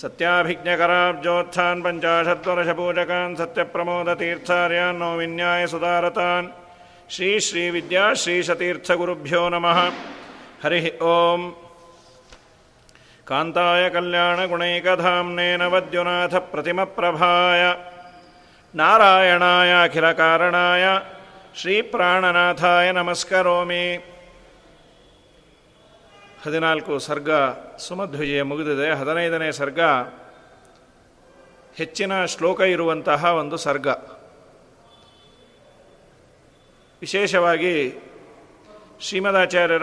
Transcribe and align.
सत्याभिज्ञकराब्जोत्थान् 0.00 1.82
पञ्चाशद्वरशपूजकान् 1.84 3.36
सत्यप्रमोदतीर्थार्यान् 3.38 4.98
no 5.00 5.08
विन्यायसुधारतान् 5.18 6.50
श्रीश्रीविद्याश्रीशतीर्थगुरुभ्यो 7.14 9.42
नमः 9.54 9.78
हरिः 10.62 10.86
ॐ 11.12 11.40
कान्ताय 13.30 13.84
कल्याणगुणैकधाम्ने 13.94 15.48
नवद्युनाथप्रतिमप्रभाय 15.62 17.62
नारायणाय 18.74 19.72
अखिलकारणाय 19.84 20.84
श्रीप्राणनाथाय 21.62 22.86
नमस्करोमि 22.98 23.84
ಹದಿನಾಲ್ಕು 26.46 26.98
ಸರ್ಗ 26.98 27.30
ಸುಮಧ್ವಜೆಯ 27.78 28.42
ಮುಗಿದಿದೆ. 28.42 28.90
ಹದಿನೈದನೇ 28.90 29.52
ಸರ್ಗ 29.52 29.80
ಹೆಚ್ಚಿನ 31.76 32.24
ಶ್ಲೋಕ 32.24 32.60
ಇರುವಂತಹ 32.60 33.24
ಒಂದು 33.24 33.56
ಸರ್ಗ. 33.56 33.86
ವಿಶೇಷವಾಗಿ 37.00 38.02
ಶ್ರೀಮದಾಚಾರ್ಯರ 39.00 39.82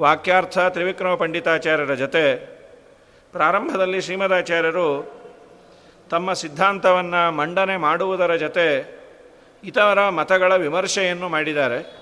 ವಾಕ್ಯಾರ್ಥ, 0.00 0.58
ತ್ರಿವಿಕ್ರಮ 0.58 1.14
ಪಂಡಿತಾಚಾರ್ಯರ 1.14 1.94
ಜೊತೆ 1.94 2.36
ಪ್ರಾರಂಭದಲ್ಲಿ 3.32 4.00
ಶ್ರೀಮದಾಚಾರ್ಯರು 4.00 5.12
ತಮ್ಮ 6.10 6.32
ಸಿದ್ಧಾಂತವನ್ನು 6.32 7.32
ಮಂಡನೆ 7.32 7.76
ಮಾಡುವುದರ 7.76 8.36
ಜೊತೆ 8.36 8.98
ಇತರ 9.64 10.08
ಮತಗಳ 10.08 10.56
ವಿಮರ್ಶೆಯನ್ನು 10.56 11.28
ಮಾಡಿದ್ದಾರೆ. 11.28 11.99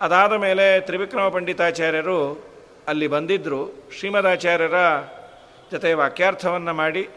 ಅದಾದ 0.00 0.32
ಮೇಲೆ 0.32 0.80
ತ್ರಿವಿಕ್ರಮ 0.80 1.28
ಪಂಡಿತಾಚಾರ್ಯರು 1.28 2.44
ಅಲ್ಲಿ 2.88 3.06
ಬಂದಿದ್ದರು 3.06 3.90
ಶ್ರೀಮದಾಚಾರ್ಯರ 3.98 4.74
ಜೊತೆ 5.72 5.94
ವಾಕ್ಯಾರ್ಥವನ್ನು 5.94 6.74
ಮಾಡಿ, 6.74 7.08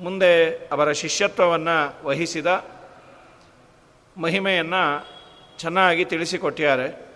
ಮುಂದೆ 0.00 0.54
ಅವರ 0.72 0.92
ಶಿಷ್ಯತ್ವವನ್ನು 0.92 2.06
ವಹಿಸಿದ 2.06 2.64
ಮಹಿಮೆಯನ್ನು 4.16 5.06
ಚೆನ್ನಾಗಿ 5.58 6.04
ತಿಳಿಸಿಕೊಟ್ಟಿದ್ದಾರೆ. 6.04 7.06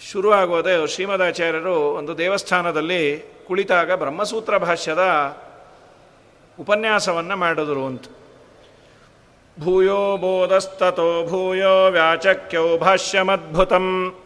ಶುರುವಾಗೋದೆ 0.00 0.86
ಶ್ರೀಮದಾಚಾರ್ಯರು 0.86 1.74
ಒಂದು 1.74 2.18
ದೇವಸ್ಥಾನದಲ್ಲಿ 2.18 3.24
ಕುಳಿತಾಗ 3.46 3.92
ಬ್ರಹ್ಮಸೂತ್ರ 3.92 4.58
ಭಾಷ್ಯದ 4.58 5.02
ಉಪನ್ಯಾಸವನ್ನು 6.60 7.36
ಮಾಡಿದರು 7.36 7.86
ಅಂತ. 7.86 8.04
ಭೂಯೋ 9.62 10.16
ಬೋಧಸ್ತೋ 10.16 11.28
ಭೂಯೋ 11.28 11.90
ವ್ಯಾಚಕ್ಯೌ 11.90 12.78
ಭಾಷ್ಯಮದ್ಭುತಂ 12.78 14.16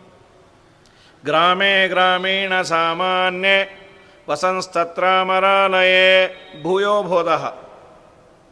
ಗ್ರಾಮೇ 1.24 1.88
ಗ್ರಾಮೀಣ 1.88 2.62
ಸಾಮಾನ್ಯ 2.62 3.48
ವಸಂಸ್ತತ್ರಾಮರಾಲಯೇ 4.30 6.28
ಭೂಯೋ 6.62 7.02
ಬೋಧ 7.02 7.28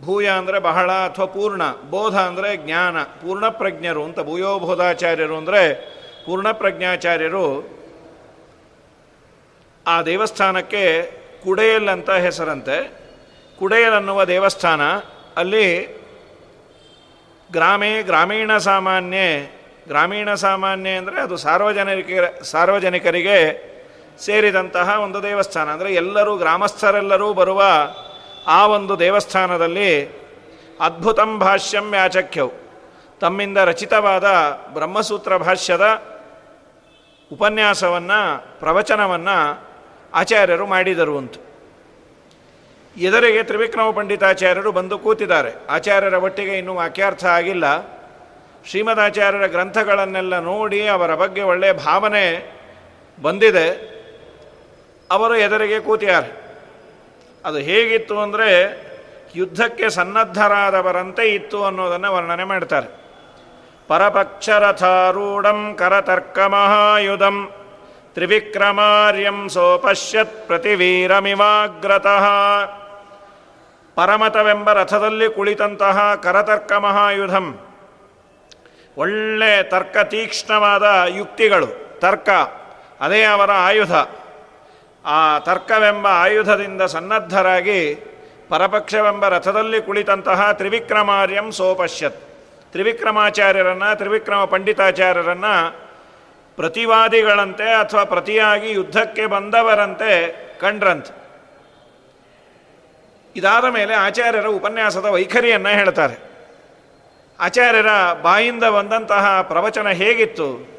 ಭೂಯ 0.04 0.28
ಅಂದರೆ 0.28 0.58
ಬಹಳ 0.58 0.92
ಅಥವಾ 0.92 1.26
ಪೂರ್ಣ, 1.26 1.62
ಬೋಧ 1.90 2.14
ಅಂದರೆ 2.14 2.56
ಜ್ಞಾನ, 2.56 3.02
ಪೂರ್ಣಪ್ರಜ್ಞರು 3.02 4.04
ಅಂತ 4.04 4.20
ಭೂಯೋ 4.20 4.58
ಬೋಧಾಚಾರ್ಯರು 4.58 5.36
ಅಂದರೆ 5.36 5.74
ಪೂರ್ಣಪ್ರಜ್ಞಾಚಾರ್ಯರು 6.26 7.76
ಆ 9.86 10.02
ದೇವಸ್ಥಾನಕ್ಕೆ 10.02 11.02
ಕುಡೆಯಲ್ 11.44 11.88
ಅಂತ 11.88 12.10
ಹೆಸರಂತೆ. 12.10 12.92
ಕುಡೆಯಲ್ 13.58 13.92
ಅನ್ನುವ 13.92 14.24
ದೇವಸ್ಥಾನ, 14.24 14.80
ಅಲ್ಲಿ 15.36 15.95
ಗ್ರಾಮೇ 17.52 18.02
ಗ್ರಾಮೀಣ 18.02 18.56
ಸಾಮಾನ್ಯ. 18.56 19.18
ಗ್ರಾಮೀಣ 19.86 20.34
ಸಾಮಾನ್ಯ 20.34 20.90
ಅಂದರೆ 20.90 21.20
ಅದು 21.20 21.36
ಸಾರ್ವಜನಿಕ 21.36 22.42
ಸಾರ್ವಜನಿಕರಿಗೆ 22.42 23.38
ಸೇರಿದಂತಹ 24.18 25.00
ಒಂದು 25.02 25.22
ದೇವಸ್ಥಾನ. 25.22 25.68
ಅಂದರೆ 25.70 25.94
ಎಲ್ಲರೂ 25.94 26.36
ಗ್ರಾಮಸ್ಥರೆಲ್ಲರೂ 26.36 27.32
ಬರುವ 27.32 27.62
ಆ 28.46 28.66
ಒಂದು 28.66 28.98
ದೇವಸ್ಥಾನದಲ್ಲಿ 28.98 29.90
ಅದ್ಭುತಂ 30.80 31.38
ಭಾಷ್ಯಂ 31.38 31.94
ಯಾಚಕ್ಯವು 31.94 32.52
ತಮ್ಮಿಂದ 33.20 33.56
ರಚಿತವಾದ 33.56 34.24
ಬ್ರಹ್ಮಸೂತ್ರ 34.72 35.36
ಭಾಷ್ಯದ 35.36 36.02
ಉಪನ್ಯಾಸವನ್ನು, 37.32 38.20
ಪ್ರವಚನವನ್ನು 38.60 39.64
ಆಚಾರ್ಯರು 40.14 40.66
ಮಾಡಿದರು 40.66 41.18
ಅಂತ. 41.18 41.34
ಎದುರಿಗೆ 42.96 43.42
ತ್ರಿವಿಕ್ರಮ 43.42 43.90
ಪಂಡಿತಾಚಾರ್ಯರು 43.90 44.72
ಬಂದು 44.72 44.98
ಕೂತಿದ್ದಾರೆ. 44.98 45.50
ಆಚಾರ್ಯರ 45.70 46.14
ಒಟ್ಟಿಗೆ 46.14 46.58
ಇನ್ನೂ 46.58 46.74
ವಾಕ್ಯಾರ್ಥ 46.74 47.24
ಆಗಿಲ್ಲ. 47.24 47.64
ಶ್ರೀಮದಾಚಾರ್ಯರ 48.66 49.46
ಗ್ರಂಥಗಳನ್ನೆಲ್ಲ 49.46 50.38
ನೋಡಿ 50.38 50.88
ಅವರ 50.88 51.14
ಬಗ್ಗೆ 51.14 51.42
ಒಳ್ಳೆಯ 51.42 51.72
ಭಾವನೆ 51.72 52.52
ಬಂದಿದೆ. 53.22 53.96
ಅವರು 55.10 55.36
ಎದುರಿಗೆ 55.36 55.80
ಕೂತಿದ್ದಾರೆ. 55.80 56.30
ಅದು 57.44 57.56
ಹೇಗಿತ್ತು 57.56 58.18
ಅಂದರೆ 58.18 58.50
ಯುದ್ಧಕ್ಕೆ 59.36 59.90
ಸನ್ನದ್ಧರಾದವರಂತೆ 59.90 61.34
ಇತ್ತು 61.34 61.64
ಅನ್ನೋದನ್ನು 61.64 62.14
ವರ್ಣನೆ 62.14 62.44
ಮಾಡ್ತಾರೆ. 62.44 62.88
ಪರಪಕ್ಷರಥಾರೂಢಂ 63.88 65.74
ಕರತರ್ಕ 65.78 66.38
ಮಹಾಯುಧಂ 66.38 67.52
ತ್ರಿವಿಕ್ರಮಾರ್ಯಂ 68.14 69.48
ಸೋಪಶ್ಯತ್ 69.48 70.46
ಪ್ರತಿವೀರಮಿವಾಗ್ರತಃ. 70.46 72.26
ಪರಮತವೆಂಬ 73.96 74.72
ರಥದಲ್ಲಿ 74.72 75.30
ಕುಳಿತಂತಹ 75.30 76.14
ಕರತರ್ಕ 76.14 76.72
ಮಹಾಯುಧಂ. 76.72 77.60
ಒಳ್ಳೆ 78.96 79.62
ತರ್ಕ 79.62 79.98
ತೀಕ್ಷ್ಣವಾದ 79.98 80.82
ಯುಕ್ತಿಗಳು, 81.08 81.66
ತರ್ಕ, 82.00 82.28
ಅದೇ 83.00 83.24
ಅವರ 83.24 83.50
ಆಯುಧ. 83.52 83.92
ಆ 85.04 85.38
ತರ್ಕವೆಂಬ 85.38 86.06
ಆಯುಧದಿಂದ 86.06 86.82
ಸನ್ನದ್ಧರಾಗಿ 86.82 87.94
ಪರಪಕ್ಷವೆಂಬ 88.48 89.28
ರಥದಲ್ಲಿ 89.28 89.82
ಕುಳಿತಂತಹ 89.82 90.52
ತ್ರಿವಿಕ್ರಮಾರ್ಯಂ 90.52 91.52
ಸೋಪಶ್ಯತ್. 91.52 92.16
ತ್ರಿವಿಕ್ರಮಾಚಾರ್ಯರನ್ನು, 92.72 93.96
ತ್ರಿವಿಕ್ರಮ 93.96 94.44
ಪಂಡಿತಾಚಾರ್ಯರನ್ನು 94.44 95.76
ಪ್ರತಿವಾದಿಗಳಂತೆ 96.56 97.64
ಅಥವಾ 97.64 98.04
ಪ್ರತಿಯಾಗಿ 98.04 98.70
ಯುದ್ಧಕ್ಕೆ 98.70 99.26
ಬಂದವರಂತೆ 99.26 100.36
ಕಂಡ್ರಂತೆ. 100.60 101.25
ಇದಾದ 103.36 103.64
ಮೇಲೆ 103.64 103.94
ಆಚಾರ್ಯರ 103.94 104.46
ಉಪನ್ಯಾಸದ 104.46 105.04
ವೈಖರಿಯನ್ನು 105.04 105.68
ಹೇಳ್ತಾರೆ. 105.68 106.16
ಆಚಾರ್ಯರ 107.40 107.86
ಬಾಯಿಂದ 108.22 108.64
ಬಂದಂತಹ 108.64 109.42
ಪ್ರವಚನ 109.42 109.88
ಹೇಗಿತ್ತು? 109.88 110.76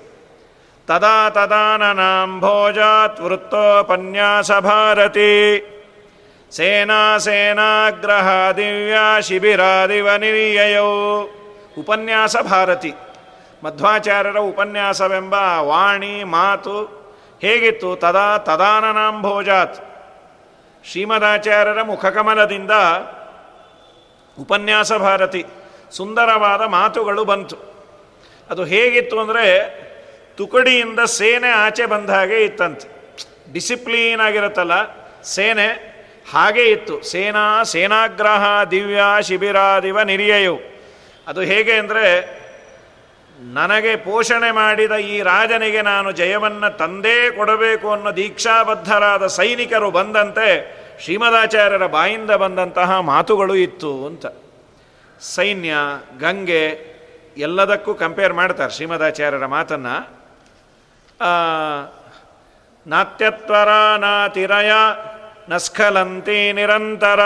ತದಾ 0.88 1.30
ತದಾನನಾಂಭೋಜಾತ್ 1.30 3.22
ವೃತ್ತೋಪನ್ಯಾಸ 3.22 4.52
ಭಾರತಿ. 4.52 5.34
ಸೇನಾ 6.52 7.18
ಸೇನಾಗ್ರಹ 7.18 8.52
ದಿವ್ಯ 8.52 9.22
ಶಿಬಿರಾದಿವ 9.22 10.16
ನಿರ್ಯಯೋ 10.16 11.30
ಉಪನ್ಯಾಸ 11.80 12.38
ಭಾರತಿ. 12.38 12.94
ಮಧ್ವಾಚಾರ್ಯರ 13.64 14.38
ಉಪನ್ಯಾಸವೆಂಬ 14.38 15.34
ವಾಣಿ 15.60 16.24
ಮಾತು 16.24 16.86
ಹೇಗಿತ್ತು? 17.42 17.96
ತದಾ 17.96 18.38
ತದಾನನಾಂಭೋಜಾತ್ 18.38 19.87
ಶ್ರೀಮದಾಚಾರ್ಯರ 20.88 21.82
ಮುಖಕಮಲದಿಂದ 21.92 22.74
ಉಪನ್ಯಾಸ 24.38 24.92
ಭಾರತಿ. 25.06 25.42
ಸುಂದರವಾದ 25.92 26.64
ಮಾತುಗಳು 26.78 27.24
ಬಂತು. 27.26 27.58
ಅದು 28.50 28.64
ಹೇಗಿತ್ತು 28.64 29.16
ಅಂದರೆ 29.20 29.46
ತುಕಡಿಯಿಂದ 30.38 31.02
ಸೇನೆ 31.18 31.50
ಆಚೆ 31.66 31.86
ಬಂದ 31.86 32.10
ಹಾಗೆ 32.10 32.40
ಇತ್ತಂತೆ. 32.46 32.88
ಡಿಸಿಪ್ಲೀನ್ 33.54 34.22
ಆಗಿರುತ್ತಲ್ಲ, 34.22 34.76
ಸೇನೆ 35.34 35.68
ಹಾಗೆ 36.34 36.64
ಇತ್ತು. 36.72 36.96
ಸೇನಾ 37.12 37.46
ಸೇನಾಗ್ರಹ 37.64 38.44
ದಿವ್ಯ 38.72 39.04
ಶಿಬಿರಾದಿವ 39.28 39.98
ನಿರಿಯಯು. 40.12 40.56
ಅದು 41.28 41.42
ಹೇಗೆ 41.42 41.74
ಅಂದರೆ 41.74 42.06
ನನಗೆ 43.40 43.96
ಪೋಷಣೆ 43.96 44.52
ಮಾಡಿದ 44.52 44.92
ಈ 44.92 45.22
ರಾಜನಿಗೆ 45.22 45.82
ನಾನು 45.82 46.12
ಜಯವನ್ನು 46.12 46.78
ತಂದೇ 46.78 47.32
ಕೊಡಬೇಕು 47.32 47.92
ಅನ್ನೋ 47.92 48.16
ದೀಕ್ಷಾಬದ್ಧರಾದ 48.16 49.28
ಸೈನಿಕರು 49.28 49.92
ಬಂದಂತೆ 49.92 50.78
ಶ್ರೀಮದಾಚಾರ್ಯರ 51.04 51.86
ಬಾಯಿಂದ 51.86 52.32
ಬಂದಂತಹ 52.32 53.00
ಮಾತುಗಳು 53.00 53.56
ಇತ್ತು 53.56 54.06
ಅಂತ. 54.06 54.26
ಸೈನ್ಯ, 55.22 55.74
ಗಂಗೆ 56.20 56.98
ಎಲ್ಲದಕ್ಕೂ 57.38 57.94
ಕಂಪೇರ್ 57.94 58.34
ಮಾಡ್ತಾರೆ 58.34 58.72
ಶ್ರೀಮದಾಚಾರ್ಯರ 58.72 59.46
ಮಾತನ್ನು. 59.46 60.18
ನಾತ್ಯತ್ವರ 62.88 63.98
ನಾತಿರಯ 63.98 64.72
ನಸ್ಖಲಂತಿ 65.50 66.52
ನಿರಂತರ 66.52 67.20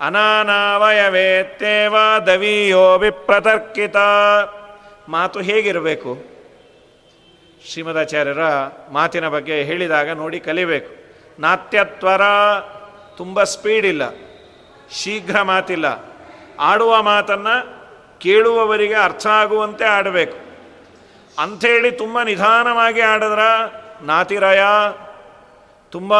ಅನಾನಾವಯವೇತ್ತೇವ 0.00 1.96
ದವೀಯೋ 2.26 2.98
ವಿಪ್ರತರ್ಕಿತ. 2.98 3.96
ಮಾತು 5.08 5.40
ಹೇಗಿರಬೇಕು? 5.40 6.24
ಶ್ರೀಮದಾಚಾರ್ಯರ 7.66 8.40
ಮಾತಿನ 8.90 9.28
ಬಗ್ಗೆ 9.28 9.62
ಹೇಳಿದಾಗ 9.62 10.10
ನೋಡಿ 10.10 10.40
ಕಲಿಬೇಕು. 10.40 10.94
ನಾತ್ಯತ್ವರ 11.38 12.20
ತುಂಬ 13.16 13.42
ಸ್ಪೀಡ್ 13.42 13.86
ಇಲ್ಲ. 13.86 14.02
ಶೀಘ್ರ 14.92 15.42
ಮಾತಿಲ್ಲ. 15.42 15.84
ಆಡುವ 16.60 17.02
ಮಾತನ್ನು 17.02 17.76
ಕೇಳುವವರಿಗೆ 18.18 18.94
ಅರ್ಥ 18.94 19.26
ಆಗುವಂತೆ 19.26 19.84
ಆಡಬೇಕು. 19.84 20.36
ಅಂಥೇಳಿ 21.38 21.90
ತುಂಬ 21.90 22.22
ನಿಧಾನವಾಗಿ 22.22 23.00
ಆಡಿದ್ರ 23.00 23.38
ನಾತಿರಯ 24.02 24.60
ತುಂಬ 25.90 26.14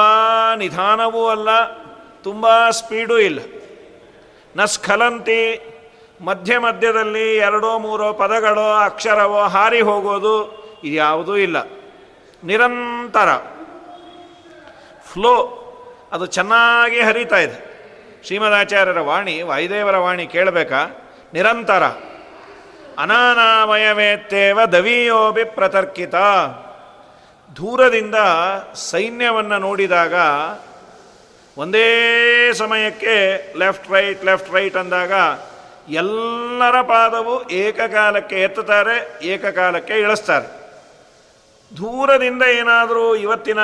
ನಿಧಾನವೂ 0.57 1.29
ಅಲ್ಲ, 1.29 1.49
ತುಂಬ 2.23 2.71
ಸ್ಪೀಡೂ 2.71 3.19
ಇಲ್ಲ. 3.19 3.39
ನ 4.57 4.65
ಸ್ಖಲಂತಿ 4.65 5.61
ಮಧ್ಯ 6.21 6.59
ಮಧ್ಯದಲ್ಲಿ 6.59 7.37
ಎರಡೋ 7.37 7.79
ಮೂರೋ 7.79 8.13
ಪದಗಳೋ 8.13 8.73
ಅಕ್ಷರವೋ 8.73 9.43
ಹಾರಿ 9.43 9.81
ಹೋಗೋದು 9.81 10.67
ಇದ್ಯಾವುದೂ 10.85 11.37
ಇಲ್ಲ. 11.37 11.57
ನಿರಂತರ 12.45 13.29
ಫ್ಲೋ, 15.13 15.63
ಅದು 16.13 16.27
ಚೆನ್ನಾಗಿ 16.27 17.01
ಹರಿತಾ 17.01 17.37
ಇದೆ. 17.37 17.77
ಶ್ರೀಮದಾಚಾರ್ಯರ 18.25 19.01
ವಾಣಿ, 19.01 19.43
ವಾಯುದೇವರ 19.43 19.97
ವಾಣಿ 19.97 20.27
ಕೇಳಬೇಕಾ? 20.27 21.11
ನಿರಂತರ. 21.35 21.83
ಅನಾನಾಮಯವೇತ್ತೇವ 22.99 24.65
ದವೀಯೋಬಿ 24.65 25.45
ಪ್ರತರ್ಕಿತ. 25.45 26.15
ದೂರದಿಂದ 27.57 28.15
ಸೈನ್ಯವನ್ನು 28.75 29.59
ನೋಡಿದಾಗ 29.59 30.15
ಒಂದೇ 31.59 32.53
ಸಮಯಕ್ಕೆ 32.53 33.47
ಲೆಫ್ಟ್ 33.59 33.91
ರೈಟ್ 33.91 34.25
ಲೆಫ್ಟ್ 34.25 34.55
ರೈಟ್ 34.55 34.77
ಅಂದಾಗ 34.77 35.13
ಎಲ್ಲರ 36.03 36.77
ಪಾದವು 36.91 37.35
ಏಕಕಾಲಕ್ಕೆ 37.63 38.37
ಎತ್ತುತ್ತಾರೆ, 38.47 38.97
ಏಕಕಾಲಕ್ಕೆ 39.33 39.95
ಇಳಿಸ್ತಾರೆ. 40.05 40.47
ದೂರದಿಂದ 41.73 42.43
ಏನಾದರೂ 42.61 43.05
ಇವತ್ತಿನ 43.25 43.61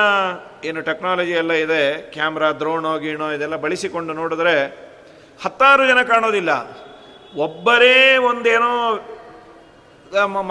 ಏನು 0.68 0.80
ಟೆಕ್ನಾಲಜಿ 0.88 1.34
ಎಲ್ಲ 1.42 1.52
ಇದೆ 1.64 1.82
ಕ್ಯಾಮ್ರಾ 2.14 2.48
ದ್ರೋಣೋ 2.60 2.92
ಗೀಣೋ, 3.04 3.26
ಇದೆಲ್ಲ 3.36 3.56
ಬಳಸಿಕೊಂಡು 3.64 4.12
ನೋಡಿದ್ರೆ 4.20 4.54
ಹತ್ತಾರು 5.44 5.84
ಜನ 5.90 6.00
ಕಾಣೋದಿಲ್ಲ. 6.12 6.52
ಒಬ್ಬರೇ 7.46 7.96
ಒಂದೇನೋ 8.30 8.72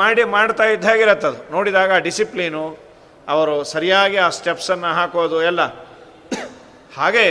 ಮಾಡಿ, 0.01 0.23
ಮಾಡ್ತಾ 0.35 0.65
ಇದ್ದಾಗಿರತ್ತದು 0.75 1.39
ನೋಡಿದಾಗ 1.51 1.97
ಡಿಸಿಪ್ಲೀನು 2.07 2.63
ಅವರು 3.27 3.55
ಸರಿಯಾಗಿ 3.73 4.17
ಆ 4.17 4.29
ಸ್ಟೆಪ್ಸನ್ನು 4.37 4.91
ಹಾಕೋದು 4.99 5.39
ಎಲ್ಲ. 5.49 5.61
ಹಾಗೆ 6.97 7.27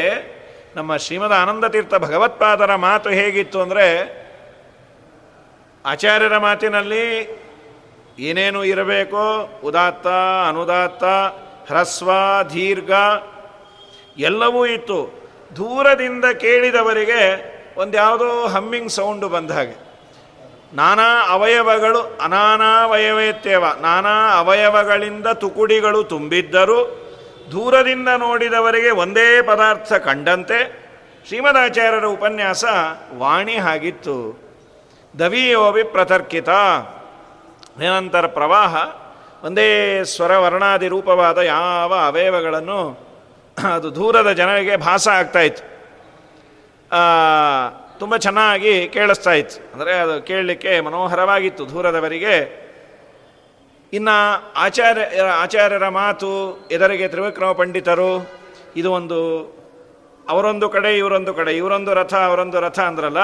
ನಮ್ಮ 0.77 0.97
ಶ್ರೀಮದ 1.05 1.35
ಆನಂದ 1.43 1.65
ತೀರ್ಥ 1.75 1.95
ಭಗವತ್ಪಾದರ 2.07 2.75
ಮಾತು 2.89 3.09
ಹೇಗಿತ್ತು 3.11 3.59
ಅಂದರೆ 3.61 3.87
ಆಚಾರ್ಯರ 5.87 6.39
ಮಾತಿನಲ್ಲಿ 6.39 7.41
ಏನೇನು 8.19 8.65
ಇರಬೇಕೋ 8.65 9.61
ಉದಾತ್ತ, 9.65 10.07
ಅನುದಾತ್ತ, 10.49 11.05
ಹ್ರಸ್ವ, 11.73 12.11
ದೀರ್ಘ, 12.55 12.91
ಎಲ್ಲವೂ 14.19 14.67
ಇತ್ತು. 14.67 15.21
ದೂರದಿಂದ 15.57 16.25
ಕೇಳಿದವರಿಗೆ 16.25 17.21
ಒಂದು 17.77 17.97
ಯಾವುದೋ 17.97 18.47
ಹಮ್ಮಿಂಗ್ 18.47 18.91
ಸೌಂಡು 18.91 19.29
ಬಂದ 19.29 19.51
ಹಾಗೆ. 19.51 19.91
ನಾನಾ 20.75 21.27
ಅವಯವಗಳು 21.29 22.19
ಅನಾನಾವಯವೇತ್ಯವ 22.21 23.65
ನಾನಾ 23.81 24.35
ಅವಯವಗಳಿಂದ 24.35 25.27
ತುಕುಡಿಗಳು 25.27 26.05
ತುಂಬಿದ್ದರೂ 26.05 26.85
ದೂರದಿಂದ 27.53 28.09
ನೋಡಿದವರಿಗೆ 28.09 28.91
ಒಂದೇ 28.91 29.43
ಪದಾರ್ಥ 29.43 29.93
ಕಂಡಂತೆ. 29.93 30.91
ಶ್ರೀಮದಾಚಾರ್ಯರ 31.29 32.05
ಉಪನ್ಯಾಸ 32.05 32.65
ವಾಣಿ 33.19 33.57
ಹಾಗಿತ್ತು. 33.57 34.50
ದವಿಯೋವಿ 35.19 35.83
ಪ್ರತರ್ಕಿತ. 35.95 36.49
ನಿರಂತರ 37.79 38.27
ಪ್ರವಾಹ, 38.27 38.75
ಒಂದೇ 39.47 39.69
ಸ್ವರ 40.05 40.33
ವರ್ಣಾದಿ 40.39 40.89
ರೂಪವಾದ 40.89 41.39
ಯಾವ 41.39 41.93
ಅವಯವಗಳನ್ನು 41.95 42.81
ಅದು 43.75 43.89
ದೂರದ 43.95 44.33
ಜನರಿಗೆ 44.33 44.75
ಭಾಸ 44.77 45.09
ಆಗ್ತಾಯಿತ್ತು 45.09 45.65
ತುಂಬ 47.99 48.17
ಚೆನ್ನಾಗಿ 48.17 48.89
ಕೇಳಿಸ್ತಾ 48.89 49.33
ಇತ್ತು. 49.33 49.57
ಅಂದರೆ 49.73 49.93
ಅದು 49.99 50.15
ಕೇಳಲಿಕ್ಕೆ 50.23 50.81
ಮನೋಹರವಾಗಿತ್ತು 50.81 51.65
ದೂರದವರಿಗೆ. 51.71 52.35
ಇನ್ನು 53.93 54.17
ಆಚಾರ್ಯ, 54.57 55.05
ಆಚಾರ್ಯರ 55.43 55.89
ಮಾತು, 55.89 56.31
ಎದರಿಗೆ 56.71 57.09
ತ್ರಿವಿಕ್ರಮ 57.09 57.53
ಪಂಡಿತರು, 57.53 58.13
ಇದು 58.77 58.93
ಒಂದು 58.93 59.19
ಅವರೊಂದು 60.29 60.69
ಕಡೆ, 60.69 60.91
ಇವರೊಂದು 60.99 61.35
ಕಡೆ, 61.35 61.53
ಇವರೊಂದು 61.57 61.95
ರಥ, 61.95 62.15
ಅವರೊಂದು 62.15 62.61
ರಥ 62.61 62.81
ಅಂದ್ರಲ್ಲ 62.81 63.23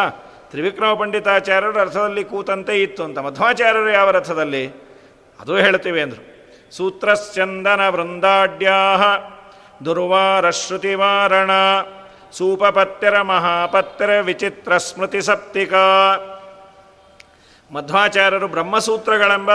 ತ್ರಿವಿಕ್ರಮ 0.50 0.94
ಪಂಡಿತಾಚಾರ್ಯರು 0.94 1.72
ರಥದಲ್ಲಿ 1.72 2.24
ಕೂತಂತೆ 2.24 2.82
ಇತ್ತು 2.82 3.04
ಅಂತ 3.04 3.18
ಮಧ್ವಾಚಾರ್ಯರು 3.18 3.90
ಯಾವ 3.90 4.10
ರಥದಲ್ಲಿ? 4.10 4.66
ಅದು 5.40 5.56
ಹೇಳ್ತೀವಿ 5.56 6.02
ಅಂದರು. 6.02 6.36
ಸೂತ್ರಶ್ಚಂದನ 6.76 7.88
ವೃಂದಾಡ್ಯಾ 7.88 8.96
ದುರ್ವಾರಶ್ರುತಿವಾರಣ 9.84 11.50
ಸೂಪಪತ್ಯರ 12.32 13.20
ಮಹಾಪತ್ಯರ 13.22 14.20
ವಿಚಿತ್ರ 14.20 14.76
ಸ್ಮೃತಿ 14.76 15.22
ಸಪ್ತಿಕ. 15.22 15.74
ಮಧ್ವಾಚಾರ್ಯರು 17.72 18.48
ಬ್ರಹ್ಮಸೂತ್ರಗಳೆಂಬ 18.48 19.50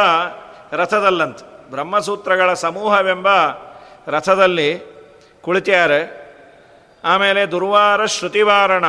ರಥದಲ್ಲಂತ. 0.72 1.40
ಬ್ರಹ್ಮಸೂತ್ರಗಳ 1.70 2.54
ಸಮೂಹವೆಂಬ 2.54 3.28
ರಥದಲ್ಲಿ 4.08 4.80
ಕುಳಿತಾರೆ 5.42 6.22
ಆಮೇಲೆ 7.04 7.46
ದುರ್ವಾರ 7.46 8.06
ಶ್ರುತಿವಾರಣ 8.06 8.86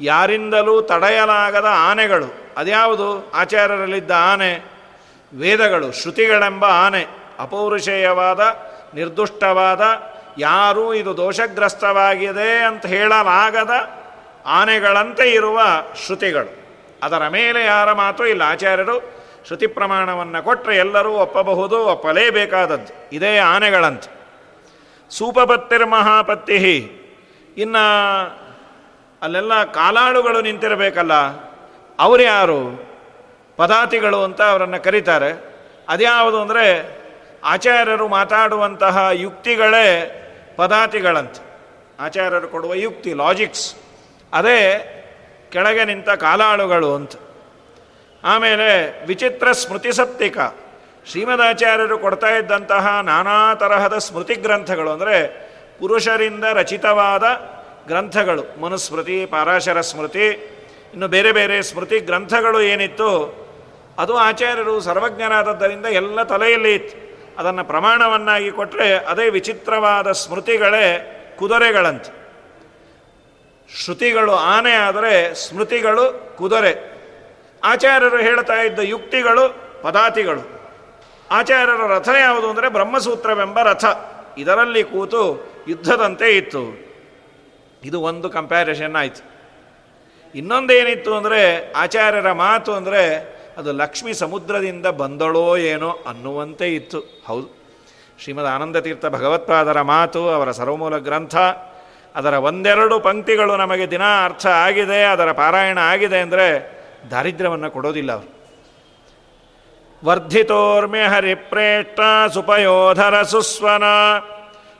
ಯಾರಿಂದಲೂ 0.00 0.80
ತಡೆಯಲಾಗದ 0.80 1.66
ಆನೆಗಳು. 1.70 2.34
ಅದ್ಯಾವುದು? 2.56 3.30
ಆಚಾರ್ಯರಲ್ಲಿದ್ದ 3.34 4.10
ಆನೆ, 4.32 4.64
ವೇದಗಳು, 5.38 5.92
ಶ್ರುತಿಗಳೆಂಬ 5.92 6.64
ಆನೆ, 6.64 7.06
ಅಪೌರುಷೇಯವಾದ, 7.38 8.40
ನಿರ್ದುಷ್ಟವಾದ, 8.94 9.80
ಯಾರೂ 10.38 10.94
ಇದು 10.94 11.16
ದೋಷಗ್ರಸ್ತವಾಗಿದೆ 11.16 12.64
ಅಂತ 12.64 12.86
ಹೇಳಲಾಗದ 12.86 13.70
ಆನೆಗಳಂತೆ 14.46 15.30
ಇರುವ 15.30 15.60
ಶ್ರುತಿಗಳು. 16.06 16.58
ಅದರ 17.02 17.28
ಮೇಲೆ 17.28 17.64
ಯಾರ 17.64 17.92
ಮಾತು 17.92 18.26
ಇಲ್ಲ. 18.26 18.42
ಆಚಾರ್ಯರು 18.42 19.18
ಶ್ರುತಿ 19.46 19.66
ಪ್ರಮಾಣವನ್ನು 19.66 20.42
ಕೊಟ್ಟರೆ 20.42 20.76
ಎಲ್ಲರೂ 20.76 21.10
ಒಪ್ಪಬಹುದು, 21.10 21.86
ಒಪ್ಪಲೇಬೇಕಾದದ್ದು. 21.86 23.08
ಇದೇ 23.12 23.38
ಆನೆಗಳಂತೆ. 23.38 24.18
ಸೂಪಪತ್ತಿರ್ 25.10 25.86
ಮಹಾಪತ್ತಿ 25.86 26.92
ಇನ್ನು 27.56 28.47
ಅಲ್ಲೆಲ್ಲ 29.22 29.64
ಕಾಲಾಳುಗಳು 29.64 30.40
ನಿಂತಿರಬೇಕಲ್ಲ? 30.40 31.12
ಅವರು 31.98 32.22
ಯಾರು? 32.22 32.88
ಪದಾತಿಗಳು 33.56 34.22
ಅಂತ 34.22 34.42
ಅವರನ್ನು 34.42 34.84
ಕರೀತಾರೆ. 34.84 35.30
ಅದ್ಯಾವುದು 35.88 36.42
ಅಂದರೆ 36.42 36.98
ಆಚಾರ್ಯರು 37.44 38.08
ಮಾತಾಡುವಂತಹ 38.08 39.08
ಯುಕ್ತಿಗಳೇ 39.12 39.86
ಪದಾತಿಗಳಂತ. 40.56 41.36
ಆಚಾರ್ಯರು 42.00 42.48
ಕೊಡುವ 42.48 42.74
ಯುಕ್ತಿ 42.74 43.14
ಲಾಜಿಕ್ಸ್ 43.14 43.74
ಅದೇ 44.32 44.58
ಕೆಳಗೆ 45.52 45.84
ನಿಂತ 45.84 46.10
ಕಾಲಾಳುಗಳು 46.10 46.94
ಅಂತ. 46.94 47.12
ಆಮೇಲೆ 48.24 48.68
ವಿಚಿತ್ರ 49.06 49.52
ಸ್ಮೃತಿ 49.52 49.92
ಸಪ್ತಿಕ. 49.92 50.38
ಶ್ರೀಮದಾಚಾರ್ಯರು 51.10 51.98
ಕೊಡ್ತಾ 51.98 52.26
ಇದ್ದಂತಹ 52.26 53.00
ನಾನಾ 53.00 53.54
ತರಹದ 53.54 53.98
ಸ್ಮೃತಿ 53.98 54.34
ಗ್ರಂಥಗಳು 54.34 54.90
ಅಂದರೆ 54.90 55.48
ಪುರುಷರಿಂದ 55.78 56.44
ರಚಿತವಾದ 56.52 57.24
ಗ್ರಂಥಗಳು, 57.88 58.60
ಮನುಸ್ಮೃತಿ, 58.60 59.26
ಪಾರಾಶರ 59.26 59.80
ಸ್ಮೃತಿ, 59.80 60.28
ಇನ್ನು 60.92 61.08
ಬೇರೆ 61.08 61.32
ಬೇರೆ 61.32 61.62
ಸ್ಮೃತಿ 61.62 61.98
ಗ್ರಂಥಗಳು 61.98 62.60
ಏನಿತ್ತು, 62.60 63.12
ಅದು 63.98 64.16
ಆಚಾರ್ಯರು 64.16 64.80
ಸರ್ವಜ್ಞರಾದದ್ದರಿಂದ 64.80 65.86
ಎಲ್ಲ 65.86 66.22
ತಲೆಯಲ್ಲಿ 66.22 66.74
ಇತ್ತು. 66.74 67.08
ಅದನ್ನು 67.38 67.64
ಪ್ರಮಾಣವನ್ನಾಗಿ 67.64 68.50
ಕೊಟ್ಟರೆ 68.50 68.94
ಅದೇ 68.94 69.28
ವಿಚಿತ್ರವಾದ 69.28 70.12
ಸ್ಮೃತಿಗಳೇ 70.12 71.14
ಕುದುರೆಗಳಂತೆ. 71.38 72.18
ಶ್ರುತಿಗಳು 73.84 74.32
ಆನೆ 74.32 74.72
ಆದರೆ 74.72 75.34
ಸ್ಮೃತಿಗಳು 75.34 76.36
ಕುದುರೆ. 76.38 76.98
ಆಚಾರ್ಯರು 77.64 78.16
ಹೇಳ್ತಾ 78.16 78.54
ಇದ್ದ 78.54 78.78
ಯುಕ್ತಿಗಳು 78.82 79.56
ಪದಾತಿಗಳು. 79.82 80.60
ಆಚಾರ್ಯರ 81.30 81.86
ರಥ 81.86 82.08
ಯಾವುದು 82.20 82.50
ಅಂದರೆ 82.50 82.68
ಬ್ರಹ್ಮಸೂತ್ರವೆಂಬ 82.68 83.62
ರಥ. 83.62 83.84
ಇದರಲ್ಲಿ 84.38 84.84
ಕೂತು 84.84 85.52
ಯುದ್ಧದಂತೆ 85.68 86.36
ಇತ್ತು. 86.36 86.87
ಇದು 87.82 88.00
ಒಂದು 88.00 88.30
ಕಂಪ್ಯಾರಿಷನ್ 88.30 88.96
ಆಯಿತು. 88.96 89.22
ಇನ್ನೊಂದೇನಿತ್ತು 90.34 91.14
ಅಂದರೆ 91.14 91.72
ಆಚಾರ್ಯರ 91.74 92.32
ಮಾತು 92.32 92.70
ಅಂದರೆ 92.72 93.02
ಅದು 93.58 93.72
ಲಕ್ಷ್ಮಿ 93.72 94.12
ಸಮುದ್ರದಿಂದ 94.12 94.86
ಬಂದಳೋ 94.86 95.56
ಏನೋ 95.56 95.90
ಅನ್ನುವಂತೆ 96.06 96.74
ಇತ್ತು. 96.74 97.00
ಹೌದು. 97.26 97.48
ಶ್ರೀಮದ್ 98.22 98.46
ಆನಂದತೀರ್ಥ 98.46 99.06
ಭಗವತ್ಪಾದರ 99.06 99.80
ಮಾತು, 99.80 100.28
ಅವರ 100.30 100.50
ಸರ್ವಮೂಲ 100.50 100.98
ಗ್ರಂಥ, 100.98 101.36
ಅದರ 102.14 102.34
ಒಂದೆರಡು 102.34 103.00
ಪಂಕ್ತಿಗಳು 103.00 103.56
ನಮಗೆ 103.56 103.90
ದಿನ 103.90 104.02
ಅರ್ಥ 104.24 104.46
ಆಗಿದೆ, 104.46 105.02
ಅದರ 105.04 105.32
ಪಾರಾಯಣ 105.32 105.78
ಆಗಿದೆ 105.78 106.20
ಅಂದರೆ 106.20 106.46
ದಾರಿದ್ರ್ಯವನ್ನು 107.10 107.70
ಕೊಡೋದಿಲ್ಲ 107.70 108.12
ಅವರು. 108.12 108.28
ವರ್ಧಿತೋರ್ಮೆ 110.04 111.02
ಹರಿಪ್ರೇಷ್ಟ 111.02 112.00
ಸುಪಯೋಧರ 112.34 113.22
ಸುಸ್ವನ, 113.22 113.84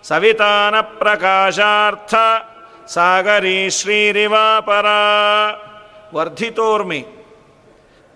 ಸವಿತಾನ 0.05 0.81
ಪ್ರಕಾಶಾರ್ಥ 0.81 2.15
ಸಾಗರಿ 2.89 3.71
ಶ್ರೀರಿವಾಪರ. 3.71 4.87
ವರ್ಧಿತೋರ್ಮಿ 6.15 7.07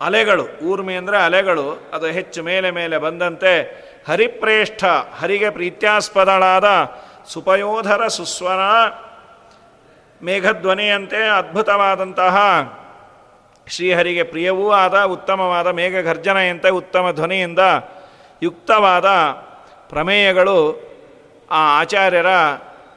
ಅಲೆಗಳು, 0.01 0.45
ಊರ್ಮಿ 0.65 0.95
ಅಂದರೆ 0.95 1.19
ಅಲೆಗಳು, 1.19 1.91
ಅದು 1.93 2.07
ಹೆಚ್ಚು 2.07 2.43
ಮೇಲೆ 2.43 2.71
ಮೇಲೆ 2.71 2.99
ಬಂದಂತೆ 2.99 3.53
ಹರಿಪ್ರೇಷ್ಠ, 4.09 4.85
ಹರಿಗೆ 5.19 5.51
ಪ್ರೀತ್ಯಾಸ್ಪದಳಾದ 5.51 6.65
ಸುಪಯೋಧರ 7.27 8.07
ಸುಸ್ವರ 8.09 8.63
ಮೇಘಧ್ವನಿಯಂತೆ 10.25 11.29
ಅದ್ಭುತವಾದಂತಹ 11.29 12.37
ಶ್ರೀಹರಿಗೆ 13.67 14.23
ಪ್ರಿಯವೂ 14.23 14.71
ಆದ 14.73 15.03
ಉತ್ತಮವಾದ 15.03 15.67
ಮೇಘಗರ್ಜನೆಯಂತೆ 15.67 16.71
ಉತ್ತಮ 16.71 17.11
ಧ್ವನಿಯಿಂದ 17.11 17.59
ಯುಕ್ತವಾದ 18.43 19.09
ಪ್ರಮೇಯಗಳು 19.89 20.59
ಆ 21.51 21.81
ಆಚಾರ್ಯರ 21.81 22.27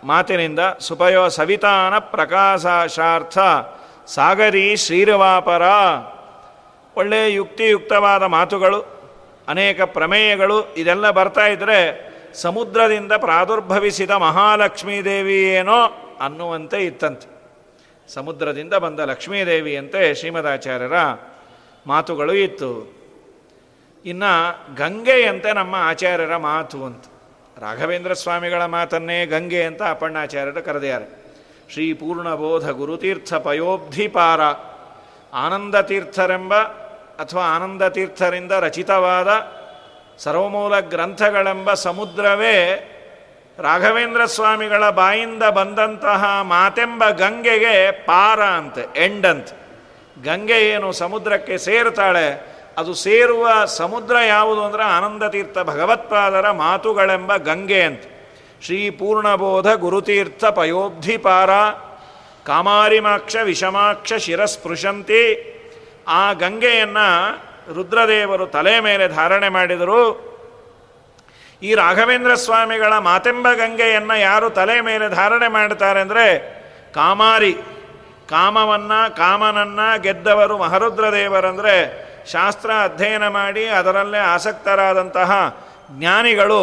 ಮಾತಿನಿಂದ 0.05 0.59
ಸುಪಯೋ 0.79 1.29
ಸವಿತಾನ 1.29 1.99
ಪ್ರಕಾಶಾಶಾರ್ಥ 1.99 3.37
ಸಾಗರಿ 4.07 4.75
ಶ್ರೀರವಾಪರ 4.75 5.61
ಒಳ್ಳೆಯ 6.97 7.33
ಯುಕ್ತಿಯುಕ್ತವಾದ 7.33 8.23
ಮಾತುಗಳು, 8.23 8.81
ಅನೇಕ 9.47 9.81
ಪ್ರಮೇಯಗಳು, 9.81 10.75
ಇದೆಲ್ಲ 10.75 11.11
ಬರ್ತಾ 11.11 11.47
ಇದ್ದರೆ 11.47 11.79
ಸಮುದ್ರದಿಂದ 12.33 13.11
ಪ್ರಾದುರ್ಭವಿಸಿದ 13.11 14.11
ಮಹಾಲಕ್ಷ್ಮೀ 14.11 15.01
ದೇವಿ 15.01 15.43
ಏನೋ 15.43 15.83
ಅನ್ನುವಂತೆ 16.21 16.85
ಇತ್ತಂತೆ. 16.85 17.35
ಸಮುದ್ರದಿಂದ 18.13 18.73
ಬಂದ 18.73 18.99
ಲಕ್ಷ್ಮೀದೇವಿಯಂತೆ 18.99 20.15
ಶ್ರೀಮದಾಚಾರ್ಯರ 20.15 20.93
ಮಾತುಗಳು 21.87 22.33
ಇತ್ತು. 22.33 22.95
ಇನ್ನು 24.05 24.75
ಗಂಗೆಯಂತೆ 24.75 25.53
ನಮ್ಮ 25.53 25.75
ಆಚಾರ್ಯರ 25.77 26.37
ಮಾತು 26.37 26.85
ಅಂತ. 26.85 27.05
ರಾಘವೇಂದ್ರ 27.61 28.13
ಸ್ವಾಮಿಗಳ 28.13 28.65
ಮಾತನ್ನೇ 28.65 29.25
ಗಂಗೆ 29.25 29.63
ಅಂತ 29.63 29.81
ಅಪ್ಪಣ್ಣಾಚಾರ್ಯರು 29.83 30.61
ಕರೆದಿದ್ದಾರೆ. 30.61 31.05
ಶ್ರೀ 31.73 31.93
ಪೂರ್ಣಬೋಧ 31.93 32.69
ಗುರುತೀರ್ಥ 32.69 33.33
ಪಯೋಬ್ಧಿಪಾರ, 33.33 34.41
ಆನಂದ 35.33 35.75
ತೀರ್ಥರೆಂಬ 35.81 36.53
ಅಥವಾ 37.21 37.43
ಆನಂದ 37.43 37.87
ತೀರ್ಥರಿಂದ 37.87 38.51
ರಚಿತವಾದ 38.51 39.29
ಸರ್ವಮೂಲ 40.17 40.79
ಗ್ರಂಥಗಳೆಂಬ 40.79 41.73
ಸಮುದ್ರವೇ 41.73 42.57
ರಾಘವೇಂದ್ರ 43.59 44.25
ಸ್ವಾಮಿಗಳ 44.25 44.89
ಬಾಯಿಂದ 44.89 45.43
ಬಂದಂತಹ 45.43 46.41
ಮಾತೆಂಬ 46.41 47.09
ಗಂಗೆಗೆ 47.09 47.91
ಪಾರ 47.91 48.43
ಅಂತೆ 48.43 49.05
ಎಂಡಂತೆ 49.05 49.55
ಗಂಗೆ 50.23 50.69
ಏನು 50.69 50.91
ಸಮುದ್ರಕ್ಕೆ 50.91 51.57
ಸೇರ್ತಾಳೆ 51.57 52.54
ಅದು 52.77 52.93
ಸೇರುವ 52.93 53.65
ಸಮುದ್ರ 53.65 54.15
ಯಾವುದು 54.27 54.63
ಅಂದರೆ 54.63 54.83
ಆನಂದತೀರ್ಥ 54.83 55.57
ಭಗವತ್ಪಾದರ 55.57 56.51
ಮಾತುಗಳೆಂಬ 56.51 57.35
ಗಂಗೆ 57.35 57.83
ಅಂತ. 57.83 58.03
ಶ್ರೀ 58.61 58.89
ಪೂರ್ಣಬೋಧ 58.89 59.67
ಗುರುತೀರ್ಥ 59.67 60.45
ಪಯೋಬ್ಧಿಪಾರ 60.45 61.49
ಕಾಮಾರಿಮಾಕ್ಷ 62.45 63.35
ವಿಷಮಾಕ್ಷ 63.43 64.13
ಶಿರಸ್ಪೃಶಂತಿ. 64.13 65.23
ಆ 66.07 66.33
ಗಂಗೆಯನ್ನು 66.33 67.07
ರುದ್ರದೇವರು 67.73 68.45
ತಲೆ 68.47 68.79
ಮೇಲೆ 68.79 69.07
ಧಾರಣೆ 69.07 69.49
ಮಾಡಿದರು. 69.49 70.01
ಈ 71.63 71.73
ರಾಘವೇಂದ್ರ 71.73 72.35
ಸ್ವಾಮಿಗಳ 72.35 72.97
ಮಾತೆಂಬ 72.97 73.53
ಗಂಗೆಯನ್ನು 73.53 74.19
ಯಾರು 74.19 74.49
ತಲೆ 74.49 74.81
ಮೇಲೆ 74.81 75.09
ಧಾರಣೆ 75.09 75.47
ಮಾಡ್ತಾರೆ 75.47 75.99
ಅಂದರೆ 75.99 76.25
ಕಾಮಾರಿ. 76.93 77.53
ಕಾಮವನ್ನು 78.29 79.15
ಕಾಮನನ್ನು 79.15 80.01
ಗೆದ್ದವರು 80.01 80.57
ಮಹರುದ್ರದೇವರಂದರೆ 80.57 82.05
ಶಾಸ್ತ್ರ 82.31 82.71
ಅಧ್ಯಯನ 82.83 83.27
ಮಾಡಿ 83.27 83.65
ಅದರಲ್ಲೇ 83.65 84.17
ಆಸಕ್ತರಾದಂತಹ 84.17 85.31
ಜ್ಞಾನಿಗಳು 85.91 86.61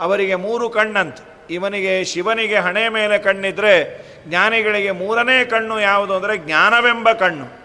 ಅವರಿಗೆ 0.00 0.34
ಮೂರು 0.34 0.70
ಕಣ್ಣಂತೆ. 0.70 1.30
ಇವನಿಗೆ 1.50 2.04
ಶಿವನಿಗೆ 2.04 2.56
ಹಣೆ 2.56 2.88
ಮೇಲೆ 2.88 3.18
ಕಣ್ಣಿದ್ರೆ 3.18 3.74
ಜ್ಞಾನಿಗಳಿಗೆ 4.28 4.90
ಮೂರನೇ 4.90 5.44
ಕಣ್ಣು 5.44 5.80
ಯಾವುದು 5.80 6.16
ಅಂದರೆ 6.16 6.36
ಜ್ಞಾನವೆಂಬ 6.36 7.12
ಕಣ್ಣು. 7.12 7.60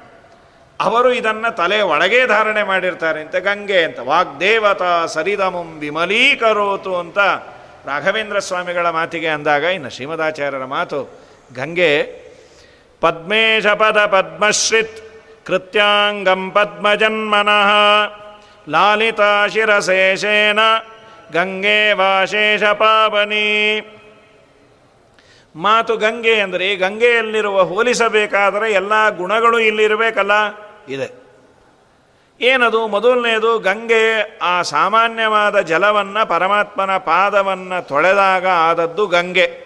ಅವರು 0.79 1.13
ಇದನ್ನು 1.13 1.55
ತಲೆ 1.55 1.81
ಒಳಗೆ 1.81 2.27
ಧಾರಣೆ 2.27 2.63
ಮಾಡಿರ್ತಾರೆ. 2.63 3.21
ಅಂತ 3.21 3.35
ಗಂಗೆ 3.35 3.83
ಅಂತ, 3.83 3.99
ವಾಗ್ದೇವತಾ 3.99 5.05
ಸರಿದಮಂ 5.05 5.79
ವಿಮಲೀಕರೋತು 5.79 6.95
ಅಂತ 6.95 7.19
ರಾಘವೇಂದ್ರ 7.85 8.39
ಸ್ವಾಮಿಗಳ 8.39 8.89
ಮಾತಿಗೆ 8.89 9.27
ಅಂದಾಗ 9.27 9.63
ಇನ್ನು 9.63 9.89
ಶ್ರೀಮದಾಚಾರ್ಯರ 9.89 10.65
ಮಾತು, 10.65 10.99
ಗಂಗೆ 11.55 12.25
ಪದ್ಮೇಶ 13.01 13.67
ಪದ 13.67 14.05
ಪದ್ಮಶ್ರಿತ್ 14.05 15.04
ಕೃತ್ಯಾಂಗಂ 15.45 16.51
ಪದ್ಮಜನ್ಮನಃ. 16.51 17.71
ಲಾಲಿತಾ 18.69 19.47
ಶಿರಶೇಷೇನ 19.47 20.59
ಗಂಗೆ 21.33 21.93
ವಾಶೇಷ 21.93 22.63
ಪಾವನಿ. 22.63 23.81
ಮಾತು 25.55 25.97
ಗಂಗೆ 25.97 26.41
ಅಂದರೆ 26.41 26.75
ಗಂಗೆಯಲ್ಲಿರುವ 26.75 27.63
ಹೋಲಿಸಬೇಕಾದರೆ 27.63 28.71
ಎಲ್ಲ 28.71 29.09
ಗುಣಗಳು 29.09 29.59
ಇಲ್ಲಿರಬೇಕಲ್ಲ? 29.59 30.31
ಇದೆ. 30.89 31.25
ಏನದು? 32.41 32.87
ಮೊದಲನೇದು, 32.87 33.59
ಗಂಗೆ 33.59 34.37
ಆ 34.41 34.61
ಸಾಮಾನ್ಯವಾದ 34.61 35.59
ಜಲವನ್ನು, 35.59 36.29
ಪರಮಾತ್ಮನ 36.29 36.97
ಪಾದವನ್ನು 36.97 37.87
ತೊಳೆದಾಗ 37.87 38.47
ಆದದ್ದು 38.47 39.07
ಗಂಗೆ. 39.07 39.65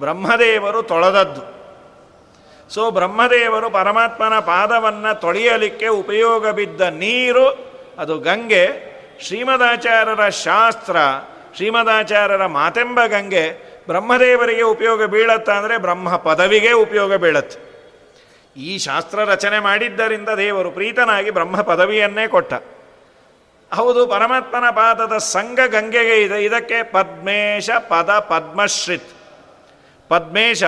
ಬ್ರಹ್ಮದೇವರು 0.00 0.82
ತೊಳೆದದ್ದು. 0.82 1.59
ಸೊ 2.70 2.90
ಬ್ರಹ್ಮದೇವರು 2.90 3.70
ಪರಮಾತ್ಮನ 3.70 4.38
ಪಾದವನ್ನು 4.38 5.20
ತೊಳೆಯಲಿಕ್ಕೆ 5.20 5.88
ಉಪಯೋಗ 5.88 6.50
ಬಿದ್ದ 6.50 6.80
ನೀರು, 6.80 7.48
ಅದು 7.98 8.18
ಗಂಗೆ. 8.18 8.66
ಶ್ರೀಮದಾಚಾರ್ಯರ 9.20 10.28
ಶಾಸ್ತ್ರ, 10.28 10.96
ಶ್ರೀಮದಾಚಾರ್ಯರ 11.56 12.46
ಮಾತೆಂಬ 12.46 13.00
ಗಂಗೆ 13.06 13.70
ಬ್ರಹ್ಮದೇವರಿಗೆ 13.86 14.62
ಉಪಯೋಗ 14.62 15.04
ಬೀಳತ್ತ 15.04 15.50
ಅಂದರೆ 15.50 15.78
ಬ್ರಹ್ಮ 15.78 16.16
ಪದವಿಗೆ 16.16 16.72
ಉಪಯೋಗ 16.72 17.14
ಬೀಳತ್ತೆ. 17.14 17.70
ಈ 18.56 18.78
ಶಾಸ್ತ್ರ 18.78 19.24
ರಚನೆ 19.24 19.58
ಮಾಡಿದ್ದರಿಂದ 19.58 20.28
ದೇವರು 20.28 20.70
ಪ್ರೀತನಾಗಿ 20.70 21.30
ಬ್ರಹ್ಮ 21.30 21.60
ಪದವಿಯನ್ನೇ 21.60 22.28
ಕೊಟ್ಟ. 22.28 22.54
ಹೌದು, 23.74 24.06
ಪರಮಾತ್ಮನ 24.06 24.70
ಪಾದದ 24.70 25.18
ಸಂಘ 25.18 25.58
ಗಂಗೆಗೆ 25.66 26.22
ಇದೆ. 26.22 26.44
ಇದಕ್ಕೆ 26.44 26.82
ಪದ್ಮೇಶ 26.82 27.70
ಪದ 27.70 28.10
ಪದ್ಮಶ್ರಿತ್. 28.18 29.10
ಪದ್ಮೇಶ 30.08 30.64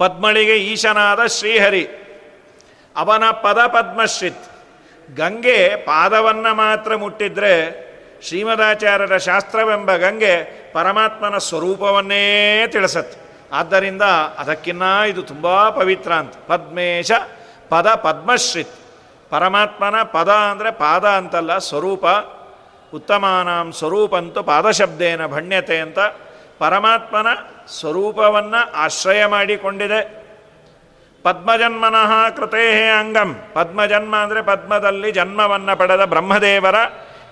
ಪದ್ಮಳಿಗೆ 0.00 0.56
ಈಶನಾದ 0.56 1.26
ಶ್ರೀಹರಿ. 1.26 1.84
ಅವನ 2.96 3.24
ಪದ 3.42 3.58
ಪದ್ಮಶ್ರಿತ್. 3.66 4.46
ಗಂಗೆ 5.16 5.76
ಪಾದವನ್ನು 5.76 6.54
ಮಾತ್ರ 6.54 6.96
ಮುಟ್ಟಿದ್ರೆ 6.96 7.54
ಶ್ರೀಮದಾಚಾರ್ಯರ 8.22 9.16
ಶಾಸ್ತ್ರವೆಂಬ 9.16 9.96
ಗಂಗೆ 9.96 10.34
ಪರಮಾತ್ಮನ 10.72 11.38
ಸ್ವರೂಪವನ್ನೇ 11.38 12.24
ತಿಳಿಸತ್ತೆ. 12.66 13.18
ಆದ್ದರಿಂದ 13.52 14.02
ಅದಕ್ಕಿನ್ನ 14.38 14.82
ಇದು 15.08 15.22
ತುಂಬ 15.22 15.68
ಪವಿತ್ರ 15.68 16.12
ಅಂತ. 16.12 16.34
ಪದ್ಮೇಶ, 16.46 17.12
ಪದ 17.68 17.86
ಪದ್ಮಶ್ರಿತ್. 17.94 18.76
ಪರಮಾತ್ಮನ 19.30 20.02
ಪದ 20.02 20.28
ಅಂದರೆ 20.28 20.70
ಪಾದ 20.70 21.04
ಅಂತಲ್ಲ, 21.08 21.58
ಸ್ವರೂಪ. 21.58 22.04
ಉತ್ತಮಾನಾಂ 22.94 23.72
ಸ್ವರೂಪಂತೂ 23.72 24.42
ಪಾದಶಬ್ದೇನ 24.42 25.26
ಭಣ್ಯತೆ 25.26 25.78
ಅಂತ 25.78 25.98
ಪರಮಾತ್ಮನ 26.60 27.26
ಸ್ವರೂಪವನ್ನು 27.78 28.60
ಆಶ್ರಯ 28.74 29.26
ಮಾಡಿಕೊಂಡಿದೆ. 29.26 30.00
ಪದ್ಮಜನ್ಮನಃ 31.24 32.12
ಕೃತೇ 32.36 32.88
ಅಂಗಂ. 33.00 33.30
ಪದ್ಮಜನ್ಮ 33.52 34.16
ಅಂದರೆ 34.16 34.42
ಪದ್ಮದಲ್ಲಿ 34.42 35.12
ಜನ್ಮವನ್ನು 35.12 35.78
ಪಡೆದ 35.78 36.04
ಬ್ರಹ್ಮದೇವರ 36.04 36.74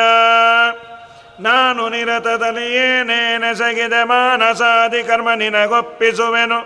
ನಾನು 1.87 1.97
ನಿರತದಲ್ಲಿ 1.97 2.75
ಏನೇನೆಸಗಿದೆ 2.75 4.05
ಮಾನಸಾದಿ 4.05 5.03
ಕರ್ಮ 5.03 5.29
ನಿನಗೊಪ್ಪಿಸುವೆನು. 5.37 6.61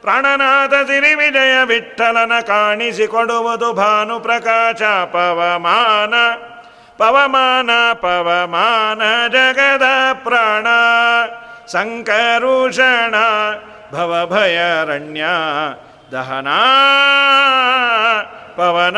ಪ್ರಾಣನಾಥ 0.00 0.74
ಸಿರಿ 0.74 1.14
ವಿಜಯ 1.14 1.64
ವಿಠಲನ 1.64 2.40
ಕಾಣಿಸಿಕೊಡುವುದು 2.40 3.72
ಭಾನು 3.72 4.20
ಪ್ರಕಾಶ 4.20 4.82
ಪವಮಾನ. 5.12 6.14
ಪವಮಾನ 6.96 7.70
ಪವಮಾನ 7.92 9.28
ಜಗದ 9.28 9.82
ಪ್ರಾಣ. 10.12 10.66
ಸಂಕರುಷಣ, 11.66 13.14
ಭವಭಯರಣ್ಯ, 13.92 15.24
ದಹನಾ, 16.12 16.64
ಪವನ. 18.56 18.96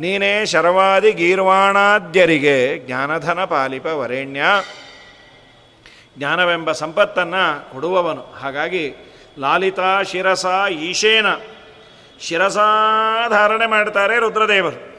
ನೀನೇ 0.00 0.46
ಶರವಾದಿ 0.46 1.12
ಗೀರ್ವಾಣಾದ್ಯರಿಗೆ 1.12 2.78
ಜ್ಞಾನಧನ 2.78 3.44
ಪಾಲಿಪ 3.44 3.86
ವರೇಣ್ಯ. 3.86 4.42
ಜ್ಞಾನವೆಂಬ 6.18 6.72
ಸಂಪತ್ತನ್ನು 6.72 7.72
ಕೊಡುವವನು. 7.72 8.22
ಹಾಗಾಗಿ 8.22 8.94
ಲಾಲಿತಾ 9.38 10.02
ಶಿರಸ 10.02 10.46
ಈಶೇನ 10.70 11.26
ಶಿರಸಾಧಾರಣೆ 12.20 13.66
ಮಾಡ್ತಾರೆ 13.66 14.18
ರುದ್ರದೇವರು. 14.18 14.96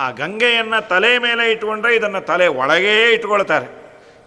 ಆ 0.00 0.10
ಗಂಗೆಯನ್ನು 0.10 0.88
ತಲೆ 0.88 1.18
ಮೇಲೆ 1.18 1.52
ಇಟ್ಕೊಂಡ್ರೆ 1.52 1.96
ಇದನ್ನು 1.96 2.20
ತಲೆ 2.20 2.46
ಒಳಗೇ 2.46 3.10
ಇಟ್ಕೊಳ್ತಾರೆ. 3.12 3.78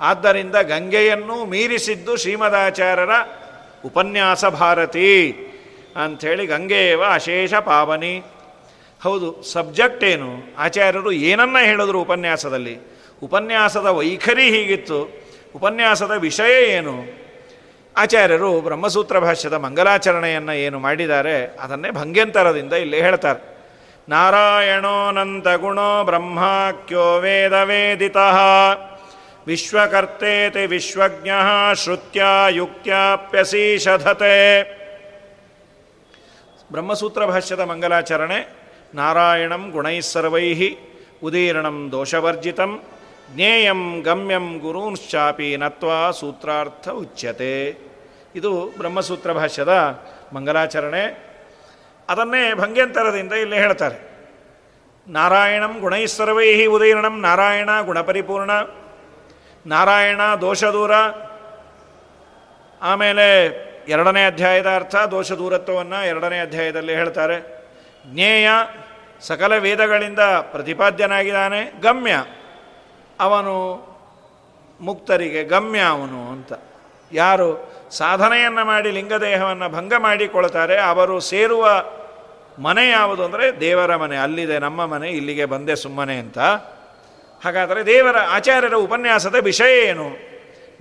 ಆದ್ದರಿಂದ 0.01 0.55
ಗಂಗೆಯನ್ನು 0.55 1.45
ಮೀರಿಸಿದ್ದು 1.45 2.17
ಶ್ರೀಮದಾಚಾರ್ಯರ 2.17 3.09
ಉಪನ್ಯಾಸ 3.85 4.45
ಭಾರತಿ. 4.45 5.31
ಅಂಥೇಳಿ 6.03 6.45
ಗಂಗೆಯವ 6.45 7.03
ಅಶೇಷ 7.13 7.53
ಪಾವನಿ. 7.53 8.23
ಹೌದು, 9.03 9.43
ಸಬ್ಜೆಕ್ಟ್ 9.43 10.03
ಏನು? 10.03 10.55
ಆಚಾರ್ಯರು 10.57 11.11
ಏನನ್ನ 11.11 11.57
ಹೇಳಿದ್ರು 11.59 12.01
ಉಪನ್ಯಾಸದಲ್ಲಿ? 12.01 12.77
ಉಪನ್ಯಾಸದ 13.23 13.85
ವೈಖರಿ 13.85 14.49
ಹೀಗಿತ್ತು. 14.49 15.21
ಉಪನ್ಯಾಸದ 15.55 16.11
ವಿಷಯ 16.11 16.63
ಏನು? 16.63 17.21
ಆಚಾರ್ಯರು 17.97 18.61
ಬ್ರಹ್ಮಸೂತ್ರ 18.61 19.19
ಭಾಷ್ಯದ 19.19 19.53
ಮಂಗಲಾಚರಣೆಯನ್ನು 19.53 20.53
ಏನು 20.53 20.79
ಮಾಡಿದ್ದಾರೆ, 20.79 21.45
ಅದನ್ನೇ 21.45 21.89
ಭಂಗ್ಯಂತರದಿಂದ 21.89 22.73
ಇಲ್ಲಿ 22.73 23.01
ಹೇಳ್ತಾರೆ. 23.01 23.41
ನಾರಾಯಣೋನಂತ 24.09 25.47
ಗುಣೋ 25.47 26.03
ಬ್ರಹ್ಮಾಕ್ಯೋ 26.03 27.19
ವೇದ 27.19 27.53
ವೇದಿತ. 27.53 28.17
ವಿಶ್ವಕರ್ತೇತಿ 29.47 30.65
ವಿಶ್ವಜ್ಞ 30.65 31.29
ಶ್ರುತ್ಯ 31.73 32.23
ಯುಕ್ತ್ಯಾಪ್ಯಸೀಷಧತೆ 32.49 34.35
ಬ್ರಹ್ಮಸೂತ್ರ 36.71 37.25
ಭಾಷ್ಯದ 37.25 37.59
ಮಂಗಲಾಚರಣೆ 37.59 38.60
ನಾರಾಯಣಂ 38.93 39.69
ಗುಣೈಸ್ಸರ್ವೈ 39.69 40.55
ಉದೀರ್ಣಂ 41.23 41.89
ದೋಷವರ್ಜಿತಂ, 41.91 42.81
ಜ್ಞೇಯಂ 43.35 44.01
ಗಮ್ಯಂ 44.01 44.57
ಗುರೂಂಶ್ಚಾಪಿ 44.57 45.57
ನತ್ವಾ 45.57 46.11
ಸೂತ್ರಾರ್ಥ 46.11 46.89
ಉಚ್ಯತೆ. 46.89 47.67
ಇದು 48.35 48.73
ಬ್ರಹ್ಮಸೂತ್ರ 48.77 49.33
ಭಾಷ್ಯದ 49.33 50.01
ಮಂಗಲಾಚರಣೆ. 50.33 51.31
ಅದನ್ನೇ 52.09 52.53
ಭಂಗ್ಯಂತರದಿಂದ 52.53 53.33
ಇಲ್ಲಿ 53.33 53.55
ಹೇಳ್ತಾರೆ. 53.55 54.11
ನಾರಾಯಣಂ 55.07 55.79
ಗುಣೈಸ್ಸರ್ವೈ 55.79 56.65
ಉದೀರ್ಣಂ 56.65 57.21
ನಾರಾಯಣ 57.21 57.69
ಗುಣಪರಿಪೂರ್ಣ, 57.81 58.51
ನಾರಾಯಣ 59.65 60.21
ದೋಷದೂರ. 60.41 60.91
ಆಮೇಲೆ 62.81 63.45
ಎರಡನೇ 63.87 64.25
ಅಧ್ಯಾಯದ 64.25 64.69
ಅರ್ಥ 64.69 64.95
ದೋಷ 64.95 65.31
ದೂರತ್ವವನ್ನು 65.31 66.07
ಎರಡನೇ 66.07 66.39
ಅಧ್ಯಾಯದಲ್ಲಿ 66.39 66.95
ಹೇಳ್ತಾರೆ. 66.95 67.61
ಜ್ಞೇಯ 68.05 68.49
ಸಕಲ 69.21 69.57
ವೇದಗಳಿಂದ 69.57 70.19
ಪ್ರತಿಪಾದ್ಯನಾಗಿದ್ದಾನೆ. 70.19 71.81
ಗಮ್ಯ. 71.81 72.23
ಅವನು 73.19 73.55
ಮುಕ್ತರಿಗೆ 74.81 75.43
ಗಮ್ಯ 75.43 75.79
ಅವನು 75.79 76.31
ಅಂತ. 76.31 76.53
ಯಾರು 77.11 77.73
ಸಾಧನೆಯನ್ನು 77.91 78.65
ಮಾಡಿ 78.65 78.91
ಲಿಂಗದೇಹವನ್ನು 78.91 79.69
ಭಂಗ 79.69 79.93
ಮಾಡಿಕೊಳ್ತಾರೆ, 79.97 80.81
ಅವರು 80.81 81.19
ಸೇರುವ 81.19 81.85
ಮನೆ 82.59 82.89
ಯಾವುದು 82.89 83.25
ಅಂದರೆ 83.25 83.59
ದೇವರ 83.59 83.95
ಮನೆ. 83.95 84.17
ಅಲ್ಲಿದೆ 84.17 84.59
ನಮ್ಮ 84.59 84.85
ಮನೆ, 84.85 85.09
ಇಲ್ಲಿಗೆ 85.09 85.45
ಬಂದೆ 85.45 85.75
ಸುಮ್ಮನೆ 85.75 86.15
ಅಂತ. 86.15 86.39
ಹಾಗಾದರೆ 87.45 87.85
ದೇವರ 87.85 88.17
ಆಚಾರ್ಯರ 88.17 88.73
ಉಪನ್ಯಾಸದ 88.73 89.35
ವಿಷಯ 89.35 89.83
ಏನು? 89.83 90.09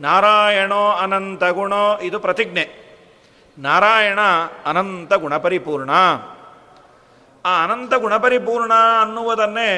ನಾರಾಯಣೋ 0.01 0.91
ಅನಂತ 0.91 1.45
ಗುಣೋ, 1.45 1.99
ಇದು 1.99 2.19
ಪ್ರತಿಜ್ಞೆ. 2.19 2.91
ನಾರಾಯಣ 3.59 4.19
ಅನಂತ 4.67 5.15
ಗುಣಪರಿಪೂರ್ಣ 5.15 5.91
ಆ 7.45 7.65
ಅನಂತ 7.65 7.95
ಗುಣಪರಿಪೂರ್ಣ 7.95 8.73
ಅನ್ನುವುದನ್ನೇ 9.03 9.71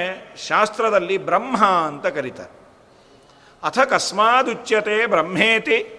ಶಾಸ್ತ್ರದಲ್ಲಿ 0.49 1.19
ಬ್ರಹ್ಮ 1.19 1.65
ಅಂತ 1.65 2.07
ಕರೀತಾರೆ. 2.07 2.63
ಅಥ 3.63 3.79
ಕಸ್ಮಾದುಚ್ಯತೆ 3.79 5.07
ಬ್ರಹ್ಮೇತಿ. 5.07 5.99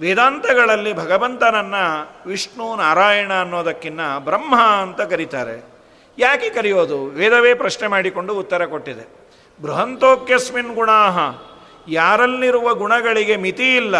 ವೇದಾಂತಗಳಲ್ಲಿ 0.00 0.92
ಭಗವಂತನನ್ನು 0.92 2.08
ವಿಷ್ಣು 2.26 2.76
ನಾರಾಯಣ 2.76 3.32
ಅನ್ನೋದಕ್ಕಿನ್ನ 3.32 4.18
ಬ್ರಹ್ಮ 4.18 4.60
ಅಂತ 4.60 5.00
ಕರೀತಾರೆ. 5.00 5.64
ಯಾಕೆ 6.18 6.50
ಕರೆಯೋದು? 6.50 7.04
ವೇದವೇ 7.04 7.54
ಪ್ರಶ್ನೆ 7.54 7.88
ಮಾಡಿಕೊಂಡು 7.88 8.34
ಉತ್ತರ 8.34 8.66
ಕೊಟ್ಟಿದೆ. 8.66 9.30
ಬೃಹಂತೋಕ್ಯಸ್ಮಿನ್ 9.62 10.74
ಗುಣಾಹ. 10.74 11.18
ಯಾರಲ್ಲಿರುವ 11.88 12.74
ಗುಣಗಳಿಗೆ 12.74 13.36
ಮಿತಿ 13.36 13.76
ಇಲ್ಲ, 13.76 13.94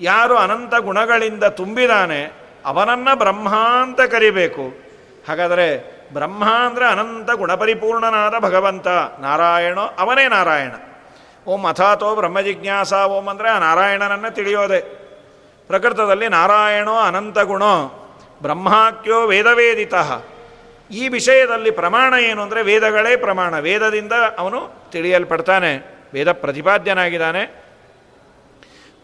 ಯಾರು 0.00 0.36
ಅನಂತ 0.36 0.74
ಗುಣಗಳಿಂದ 0.74 1.44
ತುಂಬಿದಾನೆ, 1.44 2.32
ಅವನನ್ನು 2.64 3.18
ಬ್ರಹ್ಮ 3.18 3.54
ಅಂತ 3.56 4.00
ಕರಿಬೇಕು. 4.00 4.87
ಹಾಗಾದರೆ 5.28 5.98
ಬ್ರಹ್ಮ 6.12 6.44
ಅಂದರೆ 6.44 6.86
ಅನಂತ 6.86 7.30
ಗುಣಪರಿಪೂರ್ಣನಾದ 7.30 8.34
ಭಗವಂತ, 8.38 8.88
ನಾರಾಯಣೋ 9.20 9.80
ಅವನೇ 9.80 10.28
ನಾರಾಯಣ. 10.28 10.72
ಓಂ 11.46 11.64
ಅಥಾತೋ 11.64 12.14
ಬ್ರಹ್ಮ 12.14 12.40
ಜಿಜ್ಞಾಸ 12.40 12.92
ಓಂ 12.92 13.26
ಅಂದರೆ 13.26 13.48
ಆ 13.48 13.58
ನಾರಾಯಣನನ್ನು 13.58 14.34
ತಿಳಿಯೋದೆ. 14.34 14.80
ಪ್ರಕೃತದಲ್ಲಿ 15.66 16.28
ನಾರಾಯಣೋ 16.28 16.96
ಅನಂತ 16.96 17.38
ಗುಣೋ 17.38 18.04
ಬ್ರಹ್ಮಾಕ್ಯೋ 18.42 19.26
ವೇದವೇದಿತ. 19.26 19.94
ಈ 20.90 21.08
ವಿಷಯದಲ್ಲಿ 21.08 21.70
ಪ್ರಮಾಣ 21.70 22.14
ಏನು 22.20 22.42
ಅಂದರೆ 22.42 22.62
ವೇದಗಳೇ 22.62 23.16
ಪ್ರಮಾಣ. 23.16 23.58
ವೇದದಿಂದ 23.58 24.12
ಅವನು 24.38 24.90
ತಿಳಿಯಲ್ಪಡ್ತಾನೆ. 24.90 26.00
ವೇದ 26.14 26.32
ಪ್ರತಿಪಾದ್ಯನಾಗಿದ್ದಾನೆ. 26.32 27.64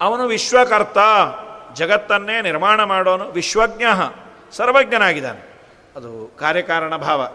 ಅವನು 0.01 0.27
ವಿಶ್ವಕರ್ತ, 0.27 0.99
ಜಗತ್ತನ್ನೇ 1.73 2.41
ನಿರ್ಮಾಣ 2.41 2.85
ಮಾಡೋನು, 2.85 3.25
ವಿಶ್ವಜ್ಞ, 3.25 3.83
ಸರ್ವಜ್ಞನಾಗಿದ್ದಾನೆ. 4.53 5.54
ಅದು 5.97 6.37
ಕಾರ್ಯಕಾರಣ 6.39 6.97
ಭಾವ 6.97 7.29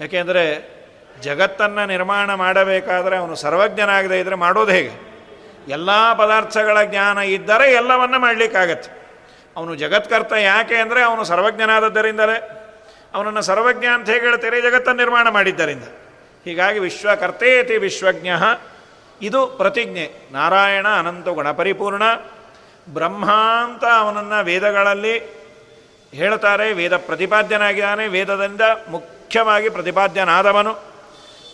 ಯಾಕೆಂದರೆ 0.00 0.70
ಜಗತ್ತನ್ನು 1.20 1.86
ನಿರ್ಮಾಣ 1.86 2.34
ಮಾಡಬೇಕಾದರೆ 2.34 3.16
ಅವನು 3.16 3.34
ಸರ್ವಜ್ಞನಾಗದೇ 3.34 4.20
ಇದ್ದರೆ 4.20 4.34
ಮಾಡೋದು 4.34 4.72
ಹೇಗೆ? 4.72 5.10
ಎಲ್ಲ 5.68 6.12
ಪದಾರ್ಥಗಳ 6.12 6.82
ಜ್ಞಾನ 6.84 7.18
ಇದ್ದರೆ 7.18 7.72
ಎಲ್ಲವನ್ನು 7.72 8.18
ಮಾಡಲಿಕ್ಕಾಗತ್ತೆ. 8.18 9.00
ಅವನು 9.56 9.74
ಜಗತ್ಕರ್ತ 9.74 10.32
ಯಾಕೆ 10.32 10.76
ಅಂದರೆ 10.76 11.02
ಅವನು 11.02 11.24
ಸರ್ವಜ್ಞನಾದದ್ದರಿಂದಲೇ. 11.24 12.56
ಅವನನ್ನು 13.14 13.42
ಸರ್ವಜ್ಞ 13.42 13.86
ಅಂತ 13.86 14.10
ಹೇಗೆ 14.10 14.20
ಹೇಳ್ತಾರೆ? 14.20 14.60
ಜಗತ್ತನ್ನು 14.60 14.98
ನಿರ್ಮಾಣ 14.98 15.28
ಮಾಡಿದ್ದರಿಂದ. 15.28 15.84
ಹೀಗಾಗಿ 16.44 16.78
ವಿಶ್ವಕರ್ತೇತಿ 16.78 17.76
ವಿಶ್ವಜ್ಞ. 17.76 18.28
ಇದು 19.22 19.46
ಪ್ರತಿಜ್ಞೆ. 19.46 20.28
ನಾರಾಯಣ 20.32 20.88
ಅನಂತ 20.88 21.28
ಗುಣಪರಿಪೂರ್ಣ 21.28 22.02
ಬ್ರಹ್ಮಾಂತ 22.94 23.84
ಅವನನ್ನು 23.84 24.44
ವೇದಗಳಲ್ಲಿ 24.44 25.39
ಹೇಳ್ತಾರೆ, 26.14 26.72
ವೇದ 26.72 26.96
ಪ್ರತಿಪಾದ್ಯನಾಗಿದ್ದಾನೆ, 26.96 28.08
ವೇದದಿಂದ 28.08 28.60
ಮುಖ್ಯವಾಗಿ 28.88 29.68
ಪ್ರತಿಪಾದ್ಯನಾದವನು. 29.68 30.78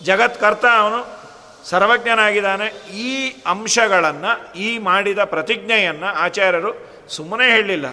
ಜಗತ್ಕರ್ತ 0.03 0.65
ಅವನು, 0.79 1.27
ಸರ್ವಜ್ಞನಾಗಿದ್ದಾನೆ. 1.69 2.67
ಈ 2.97 3.43
ಅಂಶಗಳನ್ನು, 3.47 4.53
ಈ 4.55 4.79
ಮಾಡಿದ 4.79 5.19
ಪ್ರತಿಜ್ಞೆಯನ್ನು 5.25 6.07
ಆಚಾರ್ಯರು 6.07 6.87
ಸುಮ್ಮನೆ 7.09 7.51
ಹೇಳಲಿಲ್ಲ. 7.51 7.87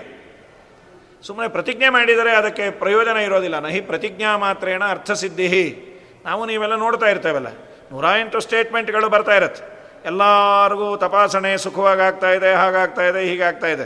ಸುಮ್ಮನೆ 1.24 1.48
ಪ್ರತಿಜ್ಞೆ 1.48 1.90
ಮಾಡಿದರೆ 1.90 2.36
ಅದಕ್ಕೆ 2.36 2.70
ಪ್ರಯೋಜನ 2.70 3.18
ಇರೋದಿಲ್ಲ. 3.18 3.60
ನಹಿ 3.60 3.82
ಪ್ರತಿಜ್ಞಾ 3.82 4.38
ಮಾತ್ರೇಣ 4.38 4.84
ಅರ್ಥಸಿದ್ಧಿ. 4.84 5.90
ನಾವು 6.26 6.46
ನೀವೆಲ್ಲ 6.46 6.76
ನೋಡ್ತಾ 6.76 7.06
ಇರ್ತೇವಲ್ಲ. 7.06 7.48
ನೂರ 7.92 8.06
ಎಂಟು 8.20 8.40
ಸ್ಟೇಟ್ಮೆಂಟ್ಗಳು 8.40 9.10
ಬರ್ತಾ 9.10 9.36
ಇರತ್ತೆ. 9.36 9.74
ಎಲ್ಲರಿಗೂ 10.06 10.98
ತಪಾಸಣೆ 10.98 11.58
ಸುಖವಾಗಿ 11.58 12.02
ಆಗ್ತಾ 12.02 12.30
ಇದೆ, 12.30 12.54
ಹಾಗಾಗ್ತಾ 12.54 13.02
ಇದೆ, 13.02 13.24
ಹೀಗಾಗ್ತಾ 13.24 13.68
ಇದೆ. 13.68 13.86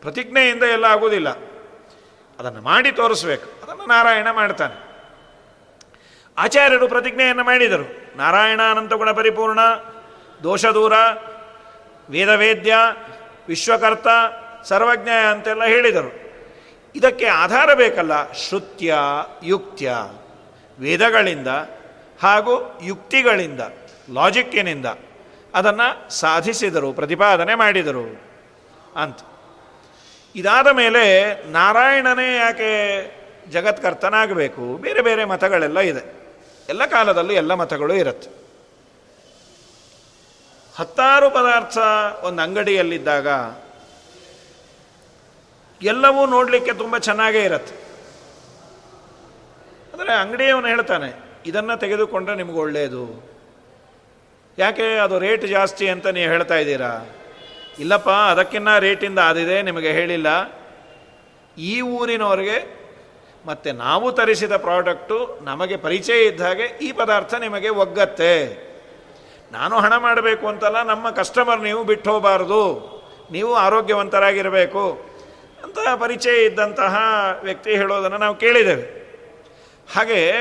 ಪ್ರತಿಜ್ಞೆಯಿಂದ 0.00 0.62
ಎಲ್ಲ 0.62 0.84
ಆಗುವುದಿಲ್ಲ 0.84 1.53
ಅದನ್ನು 2.38 2.62
ಮಾಡಿ 2.62 2.92
ತೋರಿಸ್ಬೇಕು. 2.92 3.62
ಅದನ್ನು 3.62 3.86
ನಾರಾಯಣ 3.86 4.30
ಮಾಡ್ತಾನೆ. 4.30 4.84
ಆಚಾರ್ಯರು 6.38 6.88
ಪ್ರತಿಜ್ಞೆಯನ್ನು 6.88 7.44
ಮಾಡಿದರು. 7.44 8.18
ನಾರಾಯಣ 8.18 8.60
ಅನಂತ 8.70 8.92
ಗುಣ 8.92 9.12
ಪರಿಪೂರ್ಣ 9.12 9.60
ದೋಷದೂರ 10.42 10.92
ವೇದವೇದ್ಯ, 12.10 12.74
ವಿಶ್ವಕರ್ತ, 13.48 14.06
ಸರ್ವಜ್ಞ 14.64 15.08
ಅಂತೆಲ್ಲ 15.08 15.64
ಹೇಳಿದರು. 15.64 16.24
ಇದಕ್ಕೆ 16.94 17.26
ಆಧಾರ 17.26 17.74
ಬೇಕಲ್ಲ, 17.74 18.32
ಶ್ರುತ್ಯ, 18.32 18.94
ಯುಕ್ತ್ಯ. 19.42 19.94
ವೇದಗಳಿಂದ 20.78 21.48
ಹಾಗೂ 22.22 22.80
ಯುಕ್ತಿಗಳಿಂದ 22.82 23.60
ಲಾಜಿಕ್ಕಿನಿಂದ 24.12 24.86
ಅದನ್ನು 25.54 26.10
ಸಾಧಿಸಿದರು, 26.10 26.92
ಪ್ರತಿಪಾದನೆ 26.92 27.54
ಮಾಡಿದರು 27.54 28.20
ಅಂತ. 28.96 29.18
ಇದಾದ 30.34 30.68
ಮೇಲೆ 30.82 31.02
ನಾರಾಯಣನೇ 31.56 32.28
ಯಾಕೆ 32.36 32.70
ಜಗತ್ಕರ್ತನಾಗಬೇಕು? 33.54 34.64
ಬೇರೆ 34.84 35.00
ಬೇರೆ 35.08 35.22
ಮತಗಳೆಲ್ಲ 35.32 35.78
ಇದೆ. 35.90 36.02
ಎಲ್ಲ 36.72 36.82
ಕಾಲದಲ್ಲೂ 36.94 37.34
ಎಲ್ಲ 37.42 37.52
ಮತಗಳು 37.62 37.94
ಇರುತ್ತೆ. 38.02 38.30
ಹತ್ತಾರು 40.74 41.26
ಪದಾರ್ಥ 41.36 41.78
ಒಂದು 42.26 42.40
ಅಂಗಡಿಯಲ್ಲಿದ್ದಾಗ 42.44 43.28
ಎಲ್ಲವೂ 45.80 46.22
ನೋಡಲಿಕ್ಕೆ 46.34 46.72
ತುಂಬ 46.82 46.94
ಚೆನ್ನಾಗೇ 47.08 47.42
ಇರುತ್ತೆ. 47.48 47.74
ಅಂದರೆ 49.92 50.12
ಅಂಗಡಿಯವನು 50.22 50.68
ಹೇಳ್ತಾನೆ, 50.74 51.10
ಇದನ್ನು 51.50 51.74
ತೆಗೆದುಕೊಂಡ್ರೆ 51.82 52.34
ನಿಮ್ಗೆ 52.40 52.60
ಒಳ್ಳೆಯದು 52.64 53.04
ಯಾಕೆ 54.58 54.86
ಅದು 55.04 55.14
ರೇಟ್ 55.26 55.44
ಜಾಸ್ತಿ 55.56 55.84
ಅಂತ 55.94 56.06
ನೀವು 56.16 56.28
ಹೇಳ್ತಾ 56.34 56.56
ಇದ್ದೀರಾ? 56.62 56.92
ಇಲ್ಲಪ್ಪ, 57.78 58.08
ಅದಕ್ಕಿನ್ನ 58.08 58.78
ರೇಟಿಂದ 58.78 59.18
ಆದಿದೆ, 59.18 59.62
ನಿಮಗೆ 59.62 59.90
ಹೇಳಿಲ್ಲ. 59.90 60.26
ಈ 61.58 61.80
ಊರಿನವರಿಗೆ 61.80 62.84
ಮತ್ತು 63.46 63.72
ನಾವು 63.72 64.12
ತರಿಸಿದ 64.12 64.56
ಪ್ರಾಡಕ್ಟು 64.56 65.38
ನಮಗೆ 65.42 65.76
ಪರಿಚಯ 65.76 66.24
ಇದ್ದ 66.24 66.40
ಹಾಗೆ 66.40 66.62
ಈ 66.62 66.92
ಪದಾರ್ಥ 66.92 67.34
ನಿಮಗೆ 67.34 67.68
ಒಗ್ಗತ್ತೆ. 67.68 68.64
ನಾನು 69.52 69.78
ಹಣ 69.78 69.96
ಮಾಡಬೇಕು 69.96 70.48
ಅಂತಲ್ಲ, 70.48 70.82
ನಮ್ಮ 70.82 71.10
ಕಸ್ಟಮರ್ 71.10 71.60
ನೀವು 71.60 71.84
ಬಿಟ್ಟು 71.84 72.12
ಹೋಗಬಾರ್ದು. 72.12 72.94
ನೀವು 73.30 73.54
ಆರೋಗ್ಯವಂತರಾಗಿರಬೇಕು. 73.54 75.14
ಅಂತ 75.64 75.78
ಪರಿಚಯ 76.00 76.44
ಇದ್ದಂತಹ 76.44 76.96
ವ್ಯಕ್ತಿ 77.42 77.70
ಹೇಳೋದನ್ನು 77.70 78.18
ನಾವು 78.18 78.34
ಕೇಳಿದ್ದೇವೆ. 78.34 79.04
ಹಾಗೆ 79.96 80.32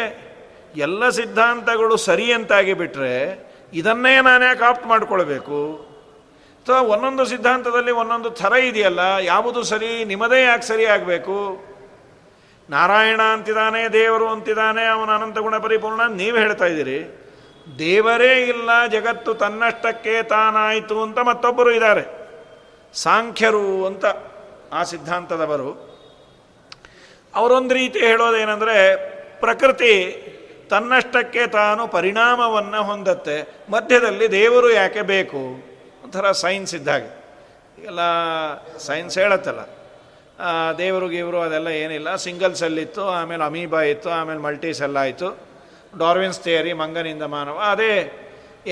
ಎಲ್ಲ 0.76 1.10
ಸಿದ್ಧಾಂತಗಳು 1.10 1.98
ಸರಿ 1.98 2.34
ಅಂತಾಗಿ 2.34 2.74
ಬಿಟ್ಟರೆ 2.74 3.40
ಇದನ್ನೇ 3.74 4.22
ನಾನು 4.22 4.66
ಆಪ್ಟ್ 4.66 4.88
ಮಾಡಿಕೊಳ್ಬೇಕು? 4.88 5.93
ಅಥವಾ 6.64 6.82
ಒಂದೊಂದು 6.82 7.26
ಸಿದ್ಧಾಂತದಲ್ಲಿ 7.26 7.92
ಒಂದೊಂದು 7.92 8.30
ಥರ 8.30 8.54
ಇದೆಯಲ್ಲ, 8.54 9.00
ಯಾವುದು 9.22 9.64
ಸರಿ, 9.64 10.06
ನಿಮ್ಮದೇ 10.06 10.44
ಯಾಕೆ 10.44 10.64
ಸರಿ 10.64 10.86
ಆಗಬೇಕು? 10.86 11.66
ನಾರಾಯಣ 12.70 13.22
ಅಂತಿದ್ದಾನೆ, 13.22 13.90
ದೇವರು 13.90 14.28
ಅಂತಿದ್ದಾನೆ, 14.28 14.86
ಅವನ 14.86 15.10
ಅನಂತ 15.10 15.38
ಗುಣ 15.38 15.58
ಪರಿಪೂರ್ಣ 15.58 16.02
ನೀವು 16.02 16.38
ಹೇಳ್ತಾ 16.38 16.66
ಇದ್ದೀರಿ. 16.66 17.30
ದೇವರೇ 17.80 18.34
ಇಲ್ಲ, 18.42 18.88
ಜಗತ್ತು 18.88 19.34
ತನ್ನಷ್ಟಕ್ಕೆ 19.34 20.24
ತಾನಾಯಿತು 20.24 21.02
ಅಂತ 21.02 21.20
ಮತ್ತೊಬ್ಬರು 21.20 21.72
ಇದ್ದಾರೆ. 21.72 22.04
ಸಾಂಖ್ಯರು 22.94 23.86
ಅಂತ 23.86 24.06
ಆ 24.74 24.84
ಸಿದ್ಧಾಂತದವರು. 24.84 25.70
ಅವರೊಂದು 27.36 27.74
ರೀತಿ 27.74 28.00
ಹೇಳೋದೇನೆಂದರೆ, 28.00 28.96
ಪ್ರಕೃತಿ 29.40 29.94
ತನ್ನಷ್ಟಕ್ಕೆ 30.70 31.48
ತಾನು 31.48 31.88
ಪರಿಣಾಮವನ್ನು 31.88 32.84
ಹೊಂದತ್ತೆ. 32.84 33.66
ಮಧ್ಯದಲ್ಲಿ 33.72 34.32
ದೇವರು 34.32 34.72
ಯಾಕೆ 34.72 35.02
ಬೇಕು? 35.02 35.73
ಒಂಥರ 36.14 36.32
ಸೈನ್ಸ್ 36.46 36.72
ಇದ್ದಾಗೆ 36.78 37.08
ಈಗೆಲ್ಲ 37.78 38.02
ಸೈನ್ಸ್ 38.88 39.16
ಹೇಳತ್ತಲ್ಲ. 39.20 39.62
ದೇವರು 40.82 41.06
ಗೀವರು 41.14 41.40
ಅದೆಲ್ಲ 41.42 41.70
ಏನಿಲ್ಲ. 41.84 42.10
ಸಿಂಗಲ್ 42.26 42.56
ಸೆಲ್ 42.60 42.80
ಇತ್ತು 42.84 43.04
ಆಮೇಲೆ 43.20 43.44
ಅಮೀಬಾ 43.44 43.82
ಇತ್ತು, 43.94 44.10
ಆಮೇಲೆ 44.18 44.42
ಮಲ್ಟಿ 44.46 44.72
ಸೆಲ್ 44.80 44.98
ಆಯಿತು. 45.04 45.30
ಡಾರ್ವಿನ್ಸ್ 46.02 46.40
ಥಿಯರಿ 46.46 46.74
ಮಂಗನಿಂದ 46.82 47.26
ಮಾನವ, 47.36 47.58
ಅದೇ. 47.72 47.94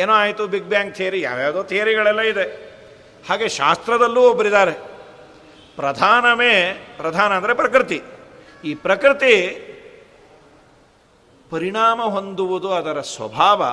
ಏನೋ 0.01 0.13
ಆಯಿತು 0.13 0.45
ಬಿಗ್ 0.53 0.69
ಬ್ಯಾಂಗ್ 0.73 0.93
ಥಿಯರಿ 0.99 1.21
ಯಾವ್ಯಾವುದೋ 1.21 1.63
ಥಿಯರಿಗಳೆಲ್ಲ 1.71 2.25
ಇದೆ. 2.33 2.45
ಹಾಗೆ 3.29 3.47
ಶಾಸ್ತ್ರದಲ್ಲೂ 3.59 4.21
ಒಬ್ಬರಿದ್ದಾರೆ 4.31 4.75
ಪ್ರಧಾನವೇ, 5.79 6.53
ಪ್ರಧಾನ 6.97 7.31
ಅಂದರೆ 7.39 7.55
ಪ್ರಕೃತಿ. 7.63 7.99
ಈ 8.63 8.73
ಪ್ರಕೃತಿ 8.87 9.33
ಪರಿಣಾಮ 11.51 12.01
ಹೊಂದುವುದು 12.17 12.71
ಅದರ 12.73 13.01
ಸ್ವಭಾವ 13.15 13.63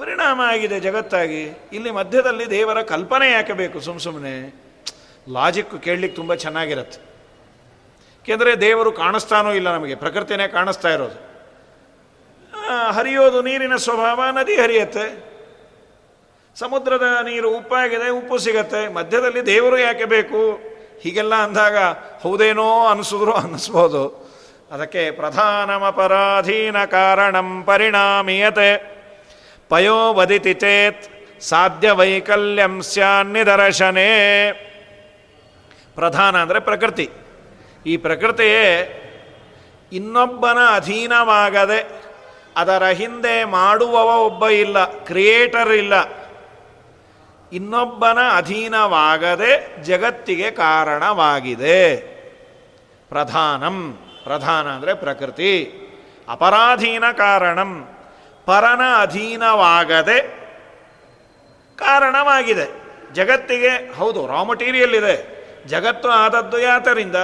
ಪರಿಣಾಮ 0.00 0.40
ಆಗಿದೆ 0.44 0.80
ಜಗತ್ತಾಗಿ. 0.80 1.42
ಇಲ್ಲಿ 1.72 1.90
ಮಧ್ಯದಲ್ಲಿ 1.90 2.50
ದೇವರ 2.50 2.82
ಕಲ್ಪನೆ 2.82 3.32
ಯಾಕೆ 3.32 3.52
ಬೇಕು? 3.52 3.80
ಸುಮ್ಮ 3.80 4.00
ಸುಮ್ಮನೆ 4.00 4.54
ಲಾಜಿಕ್ 5.32 5.82
ಕೇಳಲಿಕ್ಕೆ 5.82 6.16
ತುಂಬ 6.16 6.34
ಚೆನ್ನಾಗಿರತ್ತೆ. 6.34 7.00
ಏಕೆಂದರೆ 8.22 8.60
ದೇವರು 8.60 8.92
ಕಾಣಿಸ್ತಾನೋ 8.92 9.52
ಇಲ್ಲ 9.52 9.74
ನಮಗೆ. 9.74 9.94
ಪ್ರಕೃತಿನೇ 9.94 10.48
ಕಾಣಿಸ್ತಾ 10.48 10.88
ಇರೋದು. 10.88 11.30
ಹರಿಯೋದು 12.92 13.42
ನೀರಿನ 13.42 13.76
ಸ್ವಭಾವ, 13.76 14.20
ನದಿ 14.32 14.56
ಹರಿಯತ್ತೆ. 14.56 15.30
ಸಮುದ್ರದ 16.56 17.02
ನೀರು 17.02 17.56
ಉಪ್ಪಾಗಿದೆ 17.56 18.10
ಉಪ್ಪು 18.10 18.38
ಸಿಗತ್ತೆ. 18.38 18.88
ಮಧ್ಯದಲ್ಲಿ 18.88 19.46
ದೇವರು 19.46 19.78
ಯಾಕೆ 19.78 20.04
ಬೇಕು? 20.04 20.60
ಹೀಗೆಲ್ಲ 21.00 21.34
ಅಂದಾಗ 21.34 21.76
ಹೌದೇನೋ 22.22 22.86
ಅನಿಸಿದ್ರು 22.86 23.32
ಅನ್ನಿಸ್ಬೋದು 23.32 24.30
ಅದಕ್ಕೆ 24.72 25.10
ಪ್ರಧಾನಮಪರಾಧೀನ 25.10 26.84
ಕಾರಣಂ 26.84 27.62
ಪರಿಣಾಮೀಯತೆ. 27.66 28.99
ಪಯೋ 29.70 30.14
ವದಿತಿ 30.14 30.54
ಚೇತ್ 30.54 31.04
ಸಾಧ್ಯ 31.40 31.90
ವೈಕಲ್ಯಂ 31.90 32.82
ಸ್ಯಾನ್ನಿದರ್ಶನೇ 32.82 34.10
ಪ್ರಧಾನ 35.94 36.42
ಅಂದರೆ 36.42 36.60
ಪ್ರಕೃತಿ. 36.60 37.10
ಈ 37.86 37.96
ಪ್ರಕೃತಿಯೇ 37.96 38.66
ಇನ್ನೊಬ್ಬನ 39.92 40.58
ಅಧೀನವಾಗದೆ 40.74 42.00
ಅದರ 42.56 42.84
ಹಿಂದೆ 42.86 43.44
ಮಾಡುವವ 43.44 44.18
ಒಬ್ಬ 44.18 44.48
ಇಲ್ಲ, 44.48 44.84
ಕ್ರಿಯೇಟರ್ 44.84 45.72
ಇಲ್ಲ. 45.72 45.92
ಇನ್ನೊಬ್ಬನ 47.52 48.18
ಅಧೀನವಾಗದೆ 48.36 49.82
ಜಗತ್ತಿಗೆ 49.82 50.50
ಕಾರಣವಾಗಿದೆ. 50.50 51.96
ಪ್ರಧಾನಂ, 53.08 53.98
ಪ್ರಧಾನ 54.24 54.68
ಅಂದರೆ 54.68 54.94
ಪ್ರಕೃತಿ. 54.94 55.52
ಅಪರಾಧೀನ 56.28 57.04
ಕಾರಣಂ. 57.12 57.89
ಪರನ 58.50 58.80
ಅಧೀನವಾಗದೆ 59.00 60.20
ಕಾರಣವಾಗಿದೆ. 61.76 62.82
ಜಗತ್ತಿಗೆ 63.12 63.94
ಹೌದು 63.94 64.26
ರಾ 64.26 64.42
ಮಟೀರಿಯಲ್ 64.42 64.94
ಇದೆ. 64.94 65.40
ಜಗತ್ತು 65.66 66.08
ಆದದ್ದು 66.08 66.58
ಯಾತರಿಂದ? 66.58 67.16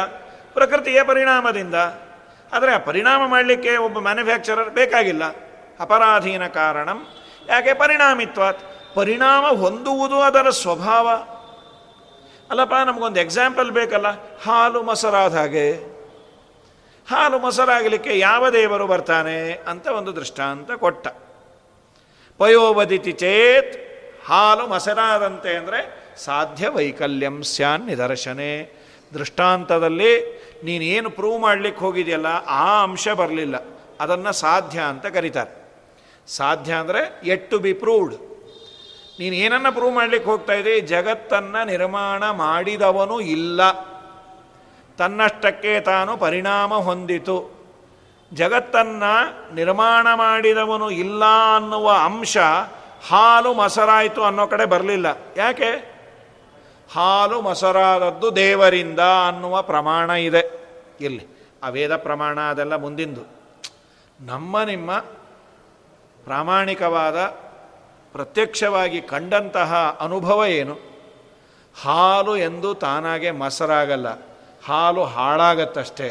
ಪ್ರಕೃತಿಯ 0.54 1.02
ಪರಿಣಾಮದಿಂದ. 1.02 1.74
ಆದರೆ 2.52 2.72
ಆ 2.72 2.78
ಪರಿಣಾಮ 2.78 3.26
ಮಾಡಲಿಕ್ಕೆ 3.26 3.76
ಒಬ್ಬ 3.76 3.98
ಮ್ಯಾನುಫ್ಯಾಕ್ಚರರ್ 3.98 4.70
ಬೇಕಾಗಿಲ್ಲ. 4.70 5.24
ಅಪರಾಧೀನ 5.80 6.46
ಕಾರಣಂ. 6.46 7.06
ಯಾಕೆ 7.48 7.74
ಪರಿಣಾಮಿತ್ವಾತ್? 7.74 8.60
ಪರಿಣಾಮ 8.94 9.46
ಹೊಂದುವುದು 9.46 10.20
ಅದರ 10.20 10.50
ಸ್ವಭಾವ. 10.50 11.08
ಅಲ್ಲಪ್ಪ, 12.50 12.74
ನಮಗೊಂದು 12.86 13.20
ಎಕ್ಸಾಂಪಲ್ 13.20 13.70
ಬೇಕಲ್ಲ? 13.70 14.06
ಹಾಲು 14.44 14.82
ಮೊಸರಾದ 14.82 15.34
ಹಾಗೆ. 15.34 15.95
ಹಾಲು 17.08 17.36
ಮೊಸರಾಗಲಿಕ್ಕೆ 17.38 18.12
ಯಾವ 18.18 18.48
ದೇವರು 18.50 18.86
ಬರ್ತಾನೆ 18.92 19.36
ಅಂತ 19.70 19.86
ಒಂದು 19.98 20.12
ದೃಷ್ಟಾಂತ 20.16 20.70
ಕೊಟ್ಟ. 20.84 21.06
ಪಯೋವದಿತಿ 22.40 23.12
ಚೇತ್, 23.22 23.74
ಹಾಲು 24.30 24.64
ಮೊಸರಾದಂತೆ 24.72 25.52
ಅಂದರೆ 25.60 25.80
ಸಾಧ್ಯ 26.24 26.68
ವೈಕಲ್ಯಂ 26.76 27.36
ಸ್ಯಾನ್ 27.52 27.84
ನಿದರ್ಶನೆ. 27.90 28.50
ದೃಷ್ಟಾಂತದಲ್ಲಿ 29.12 30.12
ನೀನೇನು 30.66 31.10
ಪ್ರೂವ್ 31.18 31.38
ಮಾಡಲಿಕ್ಕೆ 31.46 31.80
ಹೋಗಿದೆಯಲ್ಲ, 31.86 32.30
ಆ 32.60 32.68
ಅಂಶ 32.84 33.08
ಬರಲಿಲ್ಲ. 33.20 33.56
ಅದನ್ನು 34.04 34.32
ಸಾಧ್ಯ 34.44 34.78
ಅಂತ 34.92 35.06
ಕರೀತಾರೆ. 35.16 35.52
ಸಾಧ್ಯ 36.28 36.72
ಅಂದರೆ 36.82 37.02
ಎಟ್ 37.32 37.44
ಟು 37.50 37.58
ಬಿ 37.64 37.72
ಪ್ರೂವ್ಡ್ 37.82 38.14
ನೀನು 39.18 39.34
ಏನನ್ನು 39.44 39.70
ಪ್ರೂವ್ 39.76 39.94
ಮಾಡಲಿಕ್ಕೆ 39.98 40.28
ಹೋಗ್ತಾ 40.30 40.54
ಇದ್ದೀ? 40.60 40.74
ಜಗತ್ತನ್ನು 40.94 41.60
ನಿರ್ಮಾಣ 41.72 42.22
ಮಾಡಿದವನು 42.46 43.16
ಇಲ್ಲ. 43.36 43.60
ತನ್ನಷ್ಟಕ್ಕೆ 44.98 45.80
ತಾನು 45.80 46.16
ಪರಿಣಾಮ 46.16 46.74
ಹೊಂದಿತು. 46.74 47.56
ಜಗತ್ತನ್ನು 48.32 49.54
ನಿರ್ಮಾಣ 49.54 50.06
ಮಾಡಿದವನು 50.14 50.90
ಇಲ್ಲ 50.90 51.24
ಅನ್ನುವ 51.56 51.90
ಅಂಶ 51.90 52.38
ಹಾಲು 53.08 53.54
ಮೊಸರಾಯಿತು 53.54 54.24
ಅನ್ನೋ 54.24 54.46
ಕಡೆ 54.46 54.64
ಬರಲಿಲ್ಲ. 54.64 55.06
ಯಾಕೆ? 55.36 55.96
ಹಾಲು 56.92 57.40
ಮೊಸರಾದದ್ದು 57.40 58.36
ದೇವರಿಂದ 58.36 59.00
ಅನ್ನುವ 59.00 59.62
ಪ್ರಮಾಣ 59.62 60.10
ಇದೆ. 60.10 60.68
ಇಲ್ಲಿ 61.00 61.26
ಆ 61.62 61.68
ವೇದ 61.68 61.96
ಪ್ರಮಾಣ 61.96 62.40
ಅದೆಲ್ಲ 62.40 62.76
ಮುಂದಿಂದು. 62.76 63.20
ನಮ್ಮ 64.20 64.62
ನಿಮ್ಮ 64.62 64.98
ಪ್ರಾಮಾಣಿಕವಾದ 66.24 67.16
ಪ್ರತ್ಯಕ್ಷವಾಗಿ 68.12 69.00
ಕಂಡಂತಹ 69.00 69.98
ಅನುಭವ 70.00 70.44
ಏನು? 70.46 70.78
ಹಾಲು 71.82 72.36
ಎಂದು 72.36 72.74
ತಾನಾಗೆ 72.74 73.30
ಮೊಸರಾಗಲ್ಲ. 73.30 74.35
ಹಾಲು 74.66 75.02
ಹಾಳಾಗತ್ತಷ್ಟೇ. 75.16 76.08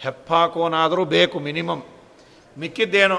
ಹೆಪ್ಪಾಕೋನಾದರೂ 0.00 1.02
ಬೇಕು 1.04 1.36
ಮಿನಿಮಮ್ 1.38 1.82
ಮಿಕ್ಕಿದ್ದೇನೋ? 2.56 3.18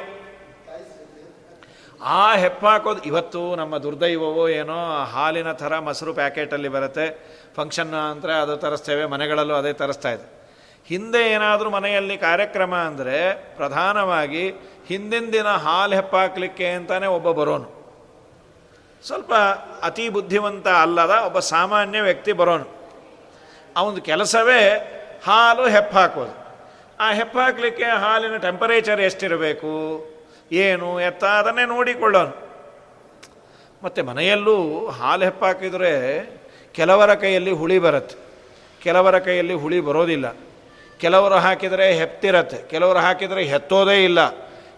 ಆ 2.02 2.36
ಹೆಪ್ಪಾಕೋದು 2.36 3.02
ಇವತ್ತು 3.10 3.42
ನಮ್ಮ 3.56 3.78
ದುರ್ದೈವವೋ 3.78 4.46
ಏನೋ 4.62 4.80
ಹಾಲಿನ 5.14 5.52
ಥರ 5.62 5.74
ಮೊಸರು 5.80 6.14
ಪ್ಯಾಕೆಟಲ್ಲಿ 6.14 6.70
ಬರುತ್ತೆ. 6.76 7.06
ಫಂಕ್ಷನ್ 7.56 7.94
ಅಂದರೆ 8.12 8.34
ಅದು 8.34 8.56
ತರಿಸ್ತೇವೆ, 8.58 9.06
ಮನೆಗಳಲ್ಲೂ 9.06 9.56
ಅದೇ 9.56 9.74
ತರಿಸ್ತಾ 9.74 10.12
ಇದೆ. 10.16 10.26
ಹಿಂದೆ 10.88 11.22
ಏನಾದರೂ 11.32 11.70
ಮನೆಯಲ್ಲಿ 11.70 12.18
ಕಾರ್ಯಕ್ರಮ 12.18 12.74
ಅಂದರೆ 12.76 13.18
ಪ್ರಧಾನವಾಗಿ 13.58 14.44
ಹಿಂದಿನ 14.88 15.26
ದಿನ 15.34 15.50
ಹಾಲು 15.66 15.96
ಹೆಪ್ಪಾಕ್ಲಿಕ್ಕೆ 15.96 16.68
ಅಂತಲೇ 16.70 17.10
ಒಬ್ಬ 17.18 17.32
ಬರೋನು. 17.32 17.70
ಸ್ವಲ್ಪ 19.04 19.34
ಅತಿ 19.84 20.10
ಬುದ್ಧಿವಂತ 20.10 20.68
ಅಲ್ಲದ 20.68 21.16
ಒಬ್ಬ 21.26 21.40
ಸಾಮಾನ್ಯ 21.54 22.02
ವ್ಯಕ್ತಿ 22.02 22.34
ಬರೋನು. 22.42 22.83
ಅವನ 23.76 23.98
ಕೆಲಸವೇ 23.98 24.90
ಹಾಲು 25.24 25.68
ಹೆಪ್ಪಾಕೋದು. 25.68 26.44
ಆ 27.00 27.12
ಹೆಪ್ಪಾಕ್ಲಿಕ್ಕೆ 27.12 27.84
ಹಾಲಿನ 27.84 28.38
ಟೆಂಪರೇಚರ್ 28.38 29.02
ಎಷ್ಟಿರಬೇಕು? 29.02 30.06
ಏನು? 30.52 31.02
ಎತ್ತ? 31.02 31.24
ಅದನ್ನೇ 31.24 31.66
ನೋಡಿಕೊಳ್ಳೋನು. 31.66 32.44
ಮತ್ತು 33.84 34.04
ಮನೆಯಲ್ಲೂ 34.04 34.88
ಹಾಲು 34.88 35.24
ಹೆಪ್ಪಾಕಿದರೆ 35.24 36.24
ಕೆಲವರ 36.74 37.14
ಕೈಯಲ್ಲಿ 37.14 37.52
ಹುಳಿ 37.52 37.80
ಬರುತ್ತೆ. 37.80 38.16
ಕೆಲವರ 38.84 39.20
ಕೈಯಲ್ಲಿ 39.20 39.54
ಹುಳಿ 39.54 39.80
ಬರೋದಿಲ್ಲ. 39.80 40.36
ಕೆಲವರು 40.98 41.36
ಹಾಕಿದರೆ 41.36 41.94
ಹೆಪ್ತಿರತ್ತೆ. 41.94 42.58
ಕೆಲವರು 42.58 43.00
ಹಾಕಿದರೆ 43.00 43.44
ಹೆತ್ತೋದೇ 43.44 44.04
ಇಲ್ಲ. 44.04 44.20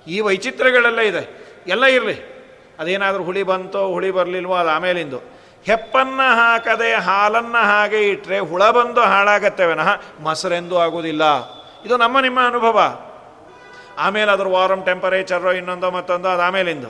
ಈ 0.08 0.20
ವೈಚಿತ್ರ್ಯಗಳೆಲ್ಲ 0.20 1.00
ಇದೆ. 1.00 1.46
ಎಲ್ಲ 1.68 1.86
ಇರಲಿ. 1.86 2.36
ಅದೇನಾದರೂ 2.80 3.24
ಹುಳಿ 3.24 3.44
ಬಂತೋ, 3.44 3.88
ಹುಳಿ 3.88 4.12
ಬರಲಿಲ್ವೋ 4.12 4.56
ಅದು 4.56 4.70
ಆಮೇಲಿಂದು 4.70 5.35
ಹೆಪ್ಪನ್ನು 5.66 6.36
ಹಾಕದೆ 6.36 6.94
ಹಾಲನ್ನು 6.94 7.64
ಹಾಗೆ 7.64 8.10
ಇಟ್ಟರೆ 8.10 8.40
ಹುಳ 8.40 8.70
ಬಂದು 8.70 9.02
ಹಾಳಾಗತ್ತೆ 9.02 9.66
ವಿನಃ 9.66 10.02
ಮೊಸರೆಂದು 10.20 10.80
ಆಗೋದಿಲ್ಲ 10.80 11.24
ಇದು 11.86 11.98
ನಮ್ಮ 11.98 12.20
ನಿಮ್ಮ 12.20 12.48
ಅನುಭವ. 12.48 13.00
ಆಮೇಲೆ 13.98 14.32
ಅದ್ರ 14.32 14.48
ವಾರಮ್ 14.48 14.86
ಟೆಂಪರೇಚರು 14.86 15.54
ಇನ್ನೊಂದೋ 15.54 15.92
ಮತ್ತೊಂದು 15.92 16.30
ಅದು 16.30 16.42
ಆಮೇಲಿಂದು. 16.42 16.88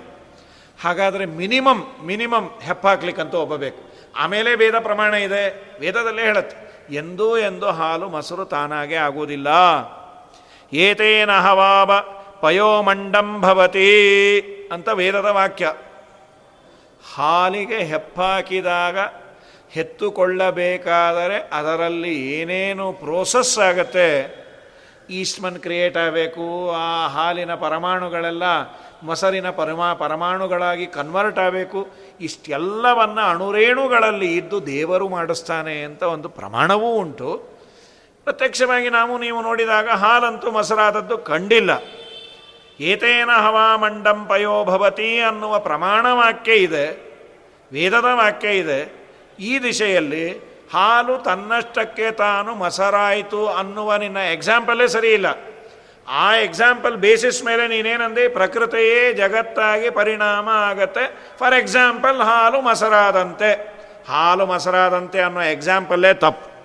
ಹಾಗಾದರೆ 0.84 1.26
ಮಿನಿಮಮ್ 1.26 2.06
ಮಿನಿಮಮ್ 2.06 2.62
ಹೆಪ್ಪಾಕ್ಲಿಕ್ಕಂತೂ 2.62 3.38
ಒಬ್ಬಬೇಕು 3.38 3.96
ಆಮೇಲೆ 4.18 4.56
ವೇದ 4.56 4.80
ಪ್ರಮಾಣ 4.80 5.14
ಇದೆ. 5.14 5.78
ವೇದದಲ್ಲೇ 5.80 6.22
ಹೇಳುತ್ತೆ. 6.22 6.86
ಎಂದೂ 6.96 7.38
ಎಂದು 7.38 7.72
ಹಾಲು 7.72 8.10
ಮೊಸರು 8.10 8.46
ತಾನಾಗೆ 8.46 8.96
ಆಗುವುದಿಲ್ಲ. 8.96 9.48
ಏತೇನ 10.74 11.32
ಹವಾಬ 11.32 12.00
ಪಯೋಮಂಡಂ 12.42 13.42
ಭವತಿ 13.42 14.42
ಅಂತ 14.74 14.90
ವೇದದ 14.90 15.26
ವಾಕ್ಯ. 15.26 15.74
ಹಾಲಿಗೆ 17.14 17.78
ಹೆಪ್ಪಾಕಿದಾಗ 17.78 18.98
ಹೆತ್ತುಕೊಳ್ಳಬೇಕಾದರೆ 19.72 21.50
ಅದರಲ್ಲಿ 21.54 22.32
ಏನೇನು 22.32 22.94
ಪ್ರೋಸೆಸ್ 22.94 23.60
ಆಗುತ್ತೆ? 23.60 24.10
ಈಸ್ಟ್ಮನ್ 25.10 25.60
ಕ್ರಿಯೇಟ್ 25.60 25.98
ಆಗಬೇಕು, 25.98 26.72
ಆ 26.72 27.08
ಹಾಲಿನ 27.08 27.56
ಪರಮಾಣುಗಳೆಲ್ಲ 27.56 28.44
ಮೊಸರಿನ 29.04 29.50
ಪರಮಾ, 29.50 29.94
ಪರಮಾಣುಗಳಾಗಿ 29.94 30.86
ಕನ್ವರ್ಟ್ 30.88 31.40
ಆಗಬೇಕು. 31.40 31.88
ಇಷ್ಟೆಲ್ಲವನ್ನು 32.22 33.22
ಅಣುರೇಣುಗಳಲ್ಲಿ 33.22 34.36
ಇದ್ದು 34.36 34.66
ದೇವರು 34.66 35.10
ಮಾಡಿಸ್ತಾನೆ 35.10 35.84
ಅಂತ 35.84 36.04
ಒಂದು 36.04 36.30
ಪ್ರಮಾಣವೂ 36.30 36.90
ಉಂಟು. 36.96 37.56
ಪ್ರತ್ಯಕ್ಷವಾಗಿ 38.24 38.90
ನಾವು 38.90 39.18
ನೀವು 39.18 39.42
ನೋಡಿದಾಗ 39.42 39.90
ಹಾಲಂತೂ 39.90 40.52
ಮೊಸರಾದದ್ದು 40.52 41.18
ಕಂಡಿಲ್ಲ. 41.18 41.72
ಏತೇನ 42.80 43.30
ಹವಾಮಂಡಂ 43.32 44.26
ಪಯೋಭವತಿ 44.26 45.20
ಅನ್ನುವ 45.20 45.60
ಪ್ರಮಾಣ 45.60 46.06
ವಾಕ್ಯ 46.12 46.54
ಇದೆ, 46.54 46.86
ವೇದದ 47.72 48.06
ವಾಕ್ಯ 48.14 48.58
ಇದೆ. 48.58 49.06
ಈ 49.40 49.60
ದಿಶೆಯಲ್ಲಿ 49.60 50.56
ಹಾಲು 50.74 51.18
ತನ್ನಷ್ಟಕ್ಕೆ 51.18 52.12
ತಾನು 52.12 52.56
ಮಸರಾಯಿತು 52.56 53.48
ಅನ್ನುವ 53.48 53.96
ನಿನ್ನ 53.96 54.18
ಎಕ್ಸಾಂಪಲ್ಲೇ 54.18 54.88
ಸರಿ 54.88 55.14
ಇಲ್ಲ. 55.14 55.26
ಆ 56.08 56.36
ಎಕ್ಸಾಂಪಲ್ 56.36 56.98
ಬೇಸಿಸ್ 56.98 57.44
ಮೇಲೆ 57.44 57.68
ನೀನೇನಂದೆ? 57.68 58.28
ಪ್ರಕೃತಿಯೇ 58.28 59.14
ಜಗತ್ತಾಗಿ 59.14 59.90
ಪರಿಣಾಮ 59.90 60.50
ಆಗತ್ತೆ. 60.50 61.34
ಫಾರ್ 61.40 61.54
ಎಕ್ಸಾಂಪಲ್ 61.54 62.22
ಹಾಲು 62.22 62.62
ಮಸರಾದಂತೆ. 62.62 63.76
ಹಾಲು 64.08 64.46
ಮಸರಾದಂತೆ 64.46 65.22
ಅನ್ನೋ 65.22 65.42
ಎಕ್ಸಾಂಪಲ್ಲೇ 65.42 66.14
ತಪ್ಪು. 66.14 66.56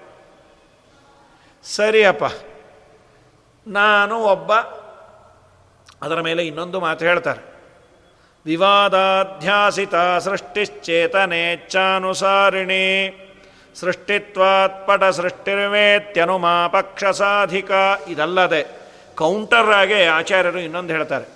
ಸರಿಯಪ್ಪ. 1.65 2.25
ನಾನು 3.67 4.17
ಒಬ್ಬ 4.17 4.53
ಅದರ 6.03 6.21
ಮೇಲೆ 6.21 6.47
ಇನ್ನೊಂದು 6.47 6.81
ಮಾತು 6.81 7.05
ಹೇಳ್ತಾರೆ. 7.05 7.51
ವಿವಾದಾಧ್ಯಾಸಿತ 8.45 9.95
ಸೃಷ್ಟಿಶ್ಚೇತನೇಚ್ಛಾನುಸಾರಿಣಿ 10.19 13.17
ಸೃಷ್ಟಿತ್ವಾತ್ಪಟ 13.75 15.05
ಸೃಷ್ಟಿರ್ವೇತ್ಯನುಮಾಪಕ್ಷ 15.05 17.05
ಸಾಧಿಕ 17.05 17.71
ಇದಲ್ಲದೆ 18.09 18.81
ಕೌಂಟರ್ 19.15 19.59
ಆಗಿ 19.59 20.05
ಆಚಾರ್ಯರು 20.05 20.59
ಇನ್ನೊಂದು 20.59 20.93
ಹೇಳ್ತಾರೆ. 20.93 21.29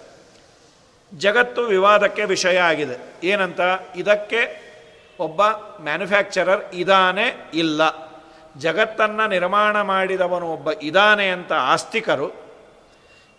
ಜಗತ್ತು 1.18 1.62
ವಿವಾದಕ್ಕೆ 1.62 2.24
ವಿಷಯ 2.24 2.58
ಆಗಿದೆ. 2.58 3.26
ಏನಂತ? 3.26 3.60
ಇದಕ್ಕೆ 3.96 4.64
ಒಬ್ಬ 5.20 5.40
ಮ್ಯಾನುಫ್ಯಾಕ್ಚರರ್ 5.80 6.74
ಇದಾನೆ 6.74 7.50
ಇಲ್ಲ. 7.54 7.82
ಜಗತ್ತನ್ನು 8.58 9.28
ನಿರ್ಮಾಣ 9.28 9.80
ಮಾಡಿದವನು 9.80 10.52
ಒಬ್ಬ 10.52 10.68
ಇದಾನೆ 10.82 11.28
ಅಂತ 11.28 11.52
ಆಸ್ತಿಕರು 11.52 12.43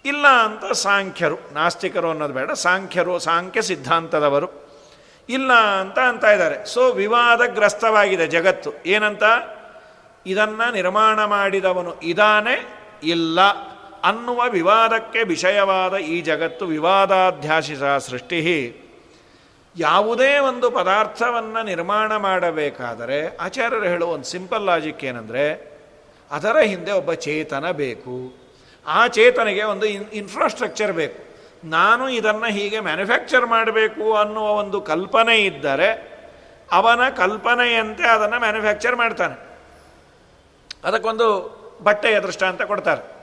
ಇಲ್ಲ 0.06 0.28
ಅಂತ 0.28 0.72
ಸಾಂಖ್ಯರು, 0.72 1.38
ನಾಸ್ತಿಕರು 1.54 2.10
ಅನ್ನೋದು 2.10 2.34
ಬೇಡ, 2.34 2.52
ಸಾಂಖ್ಯರು, 2.52 3.20
ಸಾಂಖ್ಯ 3.20 3.62
ಸಿದ್ಧಾಂತದವರು. 3.62 4.66
ಇಲ್ಲ 5.30 5.54
ಅಂತ 5.54 6.00
ಅಂತ 6.00 6.24
ಇದ್ದಾರೆ. 6.24 6.66
ಸೊ 6.66 6.94
ವಿವಾದಗ್ರಸ್ತವಾಗಿದೆ 6.94 8.28
ಜಗತ್ತು. 8.28 8.72
ಏನಂತ? 8.86 9.24
ಇದನ್ನು 10.26 10.74
ನಿರ್ಮಾಣ 10.74 11.26
ಮಾಡಿದವನು 11.26 12.00
ಇದಾನೆ? 12.04 12.68
ಇಲ್ಲ. 13.04 13.42
ಅನ್ನುವ 14.04 14.44
ವಿವಾದಕ್ಕೆ 14.50 15.24
ವಿಷಯವಾದ 15.24 15.96
ಈ 15.96 16.22
ಜಗತ್ತು 16.22 16.66
ವಿವಾದಾಧ್ಯಾಸಿಸ 16.66 17.84
ಸೃಷ್ಟಿ. 17.84 18.82
ಯಾವುದೇ 19.78 20.38
ಒಂದು 20.38 20.72
ಪದಾರ್ಥವನ್ನು 20.72 21.66
ನಿರ್ಮಾಣ 21.66 22.16
ಮಾಡಬೇಕಾದರೆ, 22.16 23.38
ಆಚಾರ್ಯರು 23.38 23.84
ಹೇಳುವ 23.84 24.10
ಒಂದು 24.10 24.26
ಸಿಂಪಲ್ 24.26 24.64
ಲಾಜಿಕ್ 24.64 25.04
ಏನಂದರೆ, 25.04 25.76
ಅದರ 26.32 26.58
ಹಿಂದೆ 26.58 26.92
ಒಬ್ಬ 26.92 27.14
ಚೇತನ 27.14 27.72
ಬೇಕು. 27.72 28.45
ಆ 28.88 29.08
ಚೇತನಿಗೆ 29.08 29.64
ಒಂದು 29.64 29.86
ಇನ್ 29.86 30.06
ಇನ್ಫ್ರಾಸ್ಟ್ರಕ್ಚರ್ 30.14 30.92
ಬೇಕು. 30.92 31.26
ನಾನು 31.68 32.10
ಇದನ್ನು 32.10 32.46
ಹೀಗೆ 32.46 32.80
ಮ್ಯಾನುಫ್ಯಾಕ್ಚರ್ 32.80 33.46
ಮಾಡಬೇಕು 33.46 34.16
ಅನ್ನುವ 34.16 34.44
ಒಂದು 34.44 34.82
ಕಲ್ಪನೆ 34.82 35.38
ಇದ್ದರೆ 35.38 36.16
ಅವನ 36.72 37.10
ಕಲ್ಪನೆಯಂತೆ 37.10 38.04
ಅದನ್ನು 38.04 38.40
ಮ್ಯಾನುಫ್ಯಾಕ್ಚರ್ 38.40 38.96
ಮಾಡ್ತಾನೆ. 38.96 39.36
ಅದಕ್ಕೊಂದು 40.84 41.28
ಬಟ್ಟೆಯ 41.84 42.20
ದೃಷ್ಟಾಂತ 42.20 42.62
ಕೊಡ್ತಾರೆ. 42.62 43.16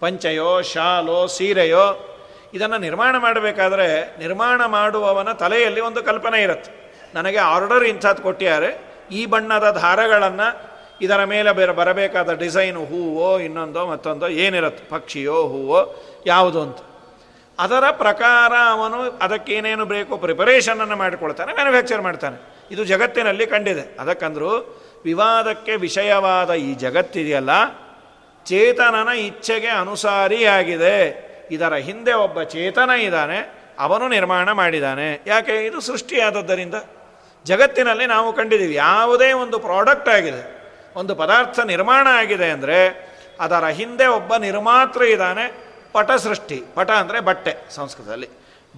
ಪಂಚೆಯೋ, 0.00 0.62
ಶಾಲೋ, 0.62 1.26
ಸೀರೆಯೋ, 1.26 2.10
ಇದನ್ನು 2.54 2.78
ನಿರ್ಮಾಣ 2.78 3.16
ಮಾಡಬೇಕಾದ್ರೆ 3.16 4.18
ನಿರ್ಮಾಣ 4.18 4.64
ಮಾಡುವವನ 4.64 5.32
ತಲೆಯಲ್ಲಿ 5.32 5.80
ಒಂದು 5.80 6.02
ಕಲ್ಪನೆ 6.02 6.42
ಇರುತ್ತೆ. 6.42 6.92
ನನಗೆ 7.14 7.38
ಆರ್ಡರ್ 7.38 7.84
ಇಂಥದ್ದು 7.84 8.22
ಕೊಟ್ಟಿದ್ದಾರೆ, 8.22 8.94
ಈ 9.10 9.26
ಬಣ್ಣದ 9.26 9.70
ದಾರಗಳನ್ನು 9.70 10.73
ಇದರ 11.04 11.24
ಮೇಲೆ 11.24 11.52
ಬೇರೆ 11.52 11.72
ಬರಬೇಕಾದ 11.72 12.32
ಡಿಸೈನು 12.32 12.84
ಹೂವೋ 12.84 13.38
ಇನ್ನೊಂದೋ 13.38 13.86
ಮತ್ತೊಂದೋ 13.86 14.26
ಏನಿರುತ್ತೆ 14.26 14.84
ಪಕ್ಷಿಯೋ 14.90 15.36
ಹೂವೋ 15.52 15.80
ಯಾವುದು 16.26 16.62
ಅಂತ. 16.62 16.78
ಅದರ 17.58 17.84
ಪ್ರಕಾರ 17.90 18.52
ಅವನು 18.70 19.00
ಅದಕ್ಕೇನೇನು 19.02 19.84
ಬೇಕೋ 19.84 20.16
ಪ್ರಿಪರೇಷನನ್ನು 20.16 20.96
ಮಾಡಿಕೊಳ್ತಾನೆ 20.96 21.52
ಮ್ಯಾನುಫ್ಯಾಕ್ಚರ್ 21.52 22.02
ಮಾಡ್ತಾನೆ. 22.02 22.36
ಇದು 22.70 22.84
ಜಗತ್ತಿನಲ್ಲಿ 22.84 23.46
ಕಂಡಿದೆ. 23.46 23.96
ಅದಕ್ಕಂದ್ರು 24.00 24.50
ವಿವಾದಕ್ಕೆ 25.04 25.76
ವಿಷಯವಾದ 25.76 26.50
ಈ 26.52 26.74
ಜಗತ್ತಿದೆಯಲ್ಲ, 26.74 27.50
ಚೇತನನ 28.46 29.08
ಇಚ್ಛೆಗೆ 29.08 29.66
ಅನುಸಾರಿಯಾಗಿದೆ 29.66 30.96
ಇದರ 31.50 31.74
ಹಿಂದೆ 31.74 32.12
ಒಬ್ಬ 32.12 32.42
ಚೇತನ 32.42 32.90
ಇದ್ದಾನೆ, 32.90 33.38
ಅವನು 33.78 34.08
ನಿರ್ಮಾಣ 34.08 34.52
ಮಾಡಿದ್ದಾನೆ. 34.52 35.08
ಯಾಕೆ? 35.26 35.66
ಇದು 35.66 35.80
ಸೃಷ್ಟಿಯಾದದ್ದರಿಂದ. 35.80 36.74
ಜಗತ್ತಿನಲ್ಲಿ 37.44 38.06
ನಾವು 38.06 38.32
ಕಂಡಿದ್ದೀವಿ, 38.32 38.74
ಯಾವುದೇ 38.74 39.32
ಒಂದು 39.32 39.58
ಪ್ರಾಡಕ್ಟ್ 39.58 40.08
ಆಗಿದೆ. 40.08 40.63
ಒಂದು 40.96 41.14
ಪದಾರ್ಥ 41.14 41.60
ನಿರ್ಮಾಣ 41.60 42.06
ಆಗಿದೆ 42.10 42.50
ಅಂದರೆ 42.50 42.78
ಅದರ 43.40 43.64
ಹಿಂದೆ 43.64 44.06
ಒಬ್ಬ 44.06 44.36
ನಿರ್ಮಾತೃ 44.36 45.04
ಇದ್ದಾನೆ, 45.04 45.44
ಪಟ 45.92 46.10
ಸೃಷ್ಟಿ. 46.10 46.62
ಪಟ 46.74 46.90
ಅಂದರೆ 46.90 47.20
ಬಟ್ಟೆ 47.20 47.56
ಸಂಸ್ಕೃತದಲ್ಲಿ. 47.70 48.28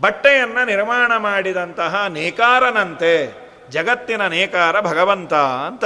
ಬಟ್ಟೆಯನ್ನು 0.01 0.67
ನಿರ್ಮಾಣ 0.67 1.17
ಮಾಡಿದಂತಹ 1.17 2.07
ನೇಕಾರನಂತೆ, 2.07 3.33
ಜಗತ್ತಿನ 3.71 4.29
ನೇಕಾರ 4.29 4.81
ಭಗವಂತ 4.81 5.35
ಅಂತ 5.35 5.85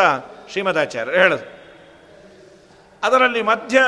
ಶ್ರೀಮದಾಚಾರ್ಯರು 0.51 1.19
ಹೇಳಿದ್ರು 1.19 1.49
ಅದರಲ್ಲಿ 3.03 3.43
ಮಧ್ಯ 3.43 3.81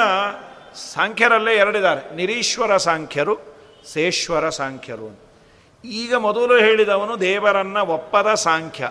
ಸಾಂಖ್ಯರಲ್ಲೇ 0.95 1.55
ಎರಡಿದ್ದಾರೆ. 1.55 2.17
ನಿರೀಶ್ವರ 2.17 2.77
ಸಾಂಖ್ಯರು 2.77 3.35
ಸೇಶ್ವರ 3.93 4.49
ಸಾಂಖ್ಯರು 4.49 5.09
ಈಗ 5.85 6.15
ಮೊದಲು 6.15 6.55
ಹೇಳಿದವನು 6.59 7.21
ದೇವರನ್ನ 7.21 7.77
ಒಪ್ಪದ 7.77 8.35
ಸಾಂಖ್ಯ. 8.35 8.89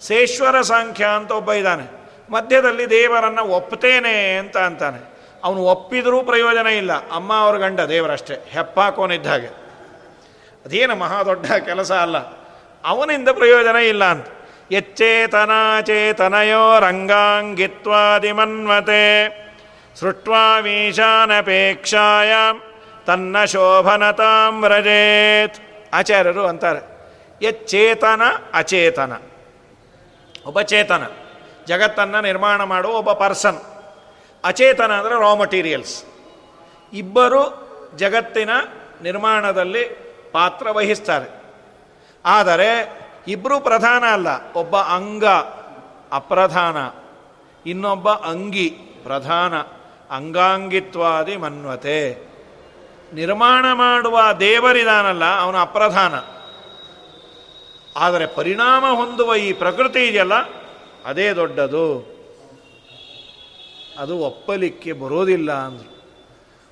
ಸೇಶ್ವರ 0.00 0.60
ಸಾಂಖ್ಯ 0.60 1.04
ಅಂತ 1.04 1.30
ಒಬ್ಬ 1.30 1.52
ಇದ್ದಾನೆ. 1.52 1.95
ಮಧ್ಯದಲ್ಲಿ 2.30 2.90
ದೇವರನ್ನು 2.90 3.44
ಒಪ್ತೇನೆ 3.44 4.36
ಅಂತ 4.36 4.56
ಅಂತಾನೆ. 4.56 5.16
ಅವನು 5.44 5.60
ಒಪ್ಪಿದರೂ 5.60 6.22
ಪ್ರಯೋಜನ 6.22 6.66
ಇಲ್ಲ. 6.66 6.92
ಅಮ್ಮ 6.92 7.34
ಅವ್ರ 7.34 7.58
ಗಂಡ 7.58 7.80
ದೇವರಷ್ಟೇ. 7.80 8.44
ಹೆಪ್ಪಾಕೋನಿದ್ದ 8.48 9.26
ಹಾಗೆ. 9.26 9.48
ಅದೇನು 10.64 10.96
ಮಹಾ 10.96 11.22
ದೊಡ್ಡ 11.22 11.46
ಕೆಲಸ 11.46 11.92
ಅಲ್ಲ. 11.92 12.16
ಅವನಿಂದ 12.84 13.28
ಪ್ರಯೋಜನ 13.28 13.76
ಇಲ್ಲ 13.76 14.04
ಅಂತ. 14.04 14.26
ಯಚ್ಚೇತನಾಚೇತನಯೋ 14.72 16.80
ರಂಗಾಂಗಿತ್ವಾದಿಮನ್ವತೆ. 16.80 19.46
ಸೃಷ್ಟ್ವಾಮೀಶಾನಪೇಕ್ಷಾಯ 20.00 22.32
ತನ್ನ 23.06 23.44
ಶೋಭನತಾಂ 23.44 24.68
ರಜೇತ್ 24.68 25.56
ಆಚಾರ್ಯರು 25.94 26.46
ಅಂತಾರೆ. 26.46 27.12
ಯಚ್ಚೇತನ 27.42 28.22
ಅಚೇತನ. 28.54 29.12
ಉಪಚೇತನ. 30.46 30.62
ಚೇತನ 30.62 31.25
ಜಗತ್ತನ್ನು 31.66 32.20
ನಿರ್ಮಾಣ 32.20 32.64
ಮಾಡುವ 32.64 32.92
ಒಬ್ಬ 32.92 33.12
ಪರ್ಸನ್. 33.12 33.60
ಅಚೇತನ 34.44 34.92
ಅಂದರೆ 34.92 35.20
ರಾ 35.20 35.34
ಮಟೀರಿಯಲ್ಸ್ 35.34 36.04
ಇಬ್ಬರು 36.92 37.42
ಜಗತ್ತಿನ 37.96 38.50
ನಿರ್ಮಾಣದಲ್ಲಿ 39.02 39.84
ಪಾತ್ರ 40.32 40.66
ವಹಿಸ್ತಾರೆ. 40.70 41.28
ಆದರೆ 42.24 42.70
ಇಬ್ಬರು 43.28 43.60
ಪ್ರಧಾನ 43.60 44.04
ಅಲ್ಲ, 44.12 44.28
ಒಬ್ಬ 44.52 44.76
ಅಂಗ 44.76 45.24
ಅಪ್ರಧಾನ, 46.12 46.76
ಇನ್ನೊಬ್ಬ 47.68 48.08
ಅಂಗಿ 48.10 48.68
ಪ್ರಧಾನ, 49.02 49.54
ಅಂಗಾಂಗಿತ್ವಾದಿ 50.10 51.36
ಮನ್ವತೆ. 51.36 52.00
ನಿರ್ಮಾಣ 53.12 53.64
ಮಾಡುವ 53.72 54.20
ದೇವರಿದಾನಲ್ಲ, 54.40 55.24
ಅವನು 55.40 55.58
ಅಪ್ರಧಾನ. 55.58 56.14
ಆದರೆ 57.98 58.26
ಪರಿಣಾಮ 58.26 58.84
ಹೊಂದುವ 58.94 59.34
ಈ 59.34 59.52
ಪ್ರಕೃತಿ 59.52 60.00
ಇದೆಯಲ್ಲ 60.06 60.36
ಅದೇ 61.06 61.32
ದೊಡ್ಡದು. 61.32 62.16
ಅದು 63.98 64.18
ಒಪ್ಪಲಿಕ್ಕೆ 64.18 64.92
ಬರೋದಿಲ್ಲ 64.92 65.52
ಅಂದರು. 65.52 65.96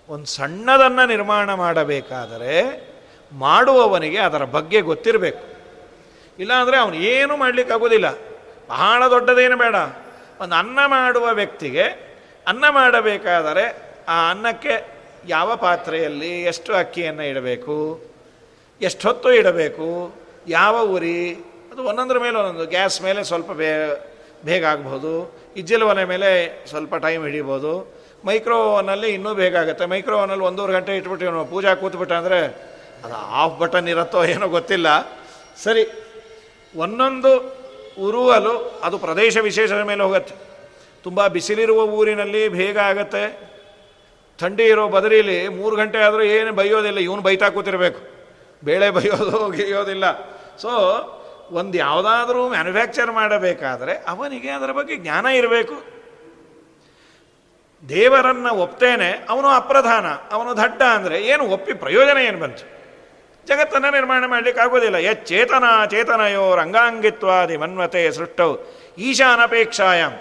ಒಂದು 0.08 0.26
ಸಣ್ಣದನ್ನು 0.26 1.06
ನಿರ್ಮಾಣ 1.06 1.54
ಮಾಡಬೇಕಾದರೆ 1.54 2.52
ಮಾಡುವವನಿಗೆ 3.32 4.18
ಅದರ 4.18 4.44
ಬಗ್ಗೆ 4.44 4.80
ಗೊತ್ತಿರಬೇಕು. 4.80 5.44
ಇಲ್ಲಾಂದರೆ 6.38 6.76
ಅವನು 6.76 6.94
ಏನು 6.94 7.36
ಮಾಡಲಿಕ್ಕಾಗೋದಿಲ್ಲ. 7.36 8.10
ಬಹಳ 8.68 9.10
ದೊಡ್ಡದೇನು 9.10 9.56
ಬೇಡ. 9.56 9.74
ಒಂದು 10.40 10.54
ಅನ್ನ 10.54 10.78
ಮಾಡುವ 10.86 11.32
ವ್ಯಕ್ತಿಗೆ 11.32 11.82
ಅನ್ನ 12.46 12.64
ಮಾಡಬೇಕಾದರೆ 12.70 13.94
ಆ 14.08 14.30
ಅನ್ನಕ್ಕೆ 14.30 14.94
ಯಾವ 15.28 15.56
ಪಾತ್ರೆಯಲ್ಲಿ 15.56 16.42
ಎಷ್ಟು 16.42 16.74
ಅಕ್ಕಿಯನ್ನು 16.74 17.22
ಇಡಬೇಕು, 17.22 18.00
ಎಷ್ಟೊತ್ತು 18.80 19.32
ಇಡಬೇಕು, 19.32 20.14
ಯಾವ 20.48 20.86
ಉರಿ, 20.86 21.34
ಅದು 21.72 21.82
ಒಂದೊಂದ್ರ 21.82 22.18
ಮೇಲೆ 22.18 22.38
ಒಂದೊಂದು 22.38 22.68
ಗ್ಯಾಸ್ 22.68 23.02
ಮೇಲೆ 23.02 23.24
ಸ್ವಲ್ಪ 23.24 23.52
ಬೇ 23.52 23.70
ಬೇಗ 24.44 24.64
ಆಗ್ಬೋದು. 24.64 25.12
ಇಜ್ಜಲ್ 25.56 25.84
ಒಲೆ 25.90 26.04
ಮೇಲೆ 26.04 26.30
ಸ್ವಲ್ಪ 26.70 26.94
ಟೈಮ್ 27.06 27.22
ಹಿಡಿಬೋದು. 27.26 27.72
ಮೈಕ್ರೋ 28.26 28.56
ಓವನಲ್ಲಿ 28.68 29.08
ಇನ್ನೂ 29.16 29.30
ಬೇಗ 29.34 29.54
ಆಗುತ್ತೆ. 29.62 29.84
ಮೈಕ್ರೋ 29.86 30.14
ಓವನಲ್ಲಿ 30.18 30.44
ಒಂದೂವರೆ 30.44 30.72
ಗಂಟೆ 30.72 30.96
ಇಟ್ಬಿಟ್ಟು 30.96 31.44
ಪೂಜಾ 31.52 31.74
ಕೂತ್ಬಿಟ್ಟ 31.74 32.12
ಅಂದರೆ 32.12 32.38
ಅದು 33.04 33.16
ಆಫ್ 33.42 33.56
ಬಟನ್ 33.60 33.88
ಇರುತ್ತೋ 33.88 34.20
ಏನೋ 34.24 34.46
ಗೊತ್ತಿಲ್ಲ. 34.48 34.88
ಸರಿ, 35.64 35.84
ಒಂದೊಂದು 36.74 37.32
ಉರುವಲು 38.06 38.54
ಅದು 38.82 38.96
ಪ್ರದೇಶ 38.98 39.36
ವಿಶೇಷದ 39.48 39.82
ಮೇಲೆ 39.90 40.02
ಹೋಗುತ್ತೆ. 40.02 40.34
ತುಂಬ 41.04 41.26
ಬಿಸಿಲಿರುವ 41.26 41.80
ಊರಿನಲ್ಲಿ 41.98 42.42
ಬೇಗ 42.48 42.78
ಆಗುತ್ತೆ. 42.90 43.24
ಥಂಡಿ 44.38 44.64
ಇರೋ 44.72 44.84
ಬದರಿಲಿ 44.88 45.48
ಮೂರು 45.58 45.74
ಗಂಟೆ 45.76 45.98
ಆದರೂ 45.98 46.22
ಏನು 46.36 46.52
ಬೈಯೋದಿಲ್ಲ. 46.52 46.98
ಇವನು 46.98 47.22
ಬೈತಾ 47.22 47.48
ಕೂತಿರಬೇಕು. 47.48 48.00
ಬೇಳೆ 48.64 48.86
ಬೈಯೋದು 48.90 49.38
ಗಿಯೋದಿಲ್ಲ 49.56 50.04
ಸೊ 50.62 50.70
ಒಂದು 51.52 51.78
ಯಾವುದಾದ್ರೂ 51.78 52.48
ಮ್ಯಾನುಫ್ಯಾಕ್ಚರ್ 52.48 53.10
ಮಾಡಬೇಕಾದ್ರೆ 53.10 53.92
ಅವನಿಗೆ 53.92 54.50
ಅದರ 54.50 54.72
ಬಗ್ಗೆ 54.72 54.96
ಜ್ಞಾನ 54.96 55.26
ಇರಬೇಕು. 55.26 55.94
ದೇವರನ್ನು 57.88 58.54
ಒಪ್ತೇನೆ, 58.54 59.26
ಅವನು 59.28 59.48
ಅಪ್ರಧಾನ, 59.48 60.06
ಅವನು 60.06 60.56
ದಡ್ಡ 60.56 60.82
ಅಂದರೆ 60.82 61.22
ಏನು 61.22 61.44
ಒಪ್ಪಿ 61.44 61.72
ಪ್ರಯೋಜನ 61.72 62.16
ಏನು 62.16 62.38
ಬಂತು? 62.38 62.74
ಜಗತ್ತನ್ನು 63.46 63.90
ನಿರ್ಮಾಣ 63.90 64.26
ಮಾಡಲಿಕ್ಕೆ 64.26 64.62
ಆಗೋದಿಲ್ಲ. 64.62 64.94
ಯಚ್ಚೇತನ 64.94 65.64
ಚೇತನಯೋ 65.90 66.56
ರಂಗಾಂಗಿತ್ವಾದಿ 66.56 67.56
ಮನ್ವತೆ 67.56 68.12
ಸೃಷ್ಟವು 68.12 68.58
ಈಶಾನಪೇಕ್ಷಾಯಂ 68.98 70.12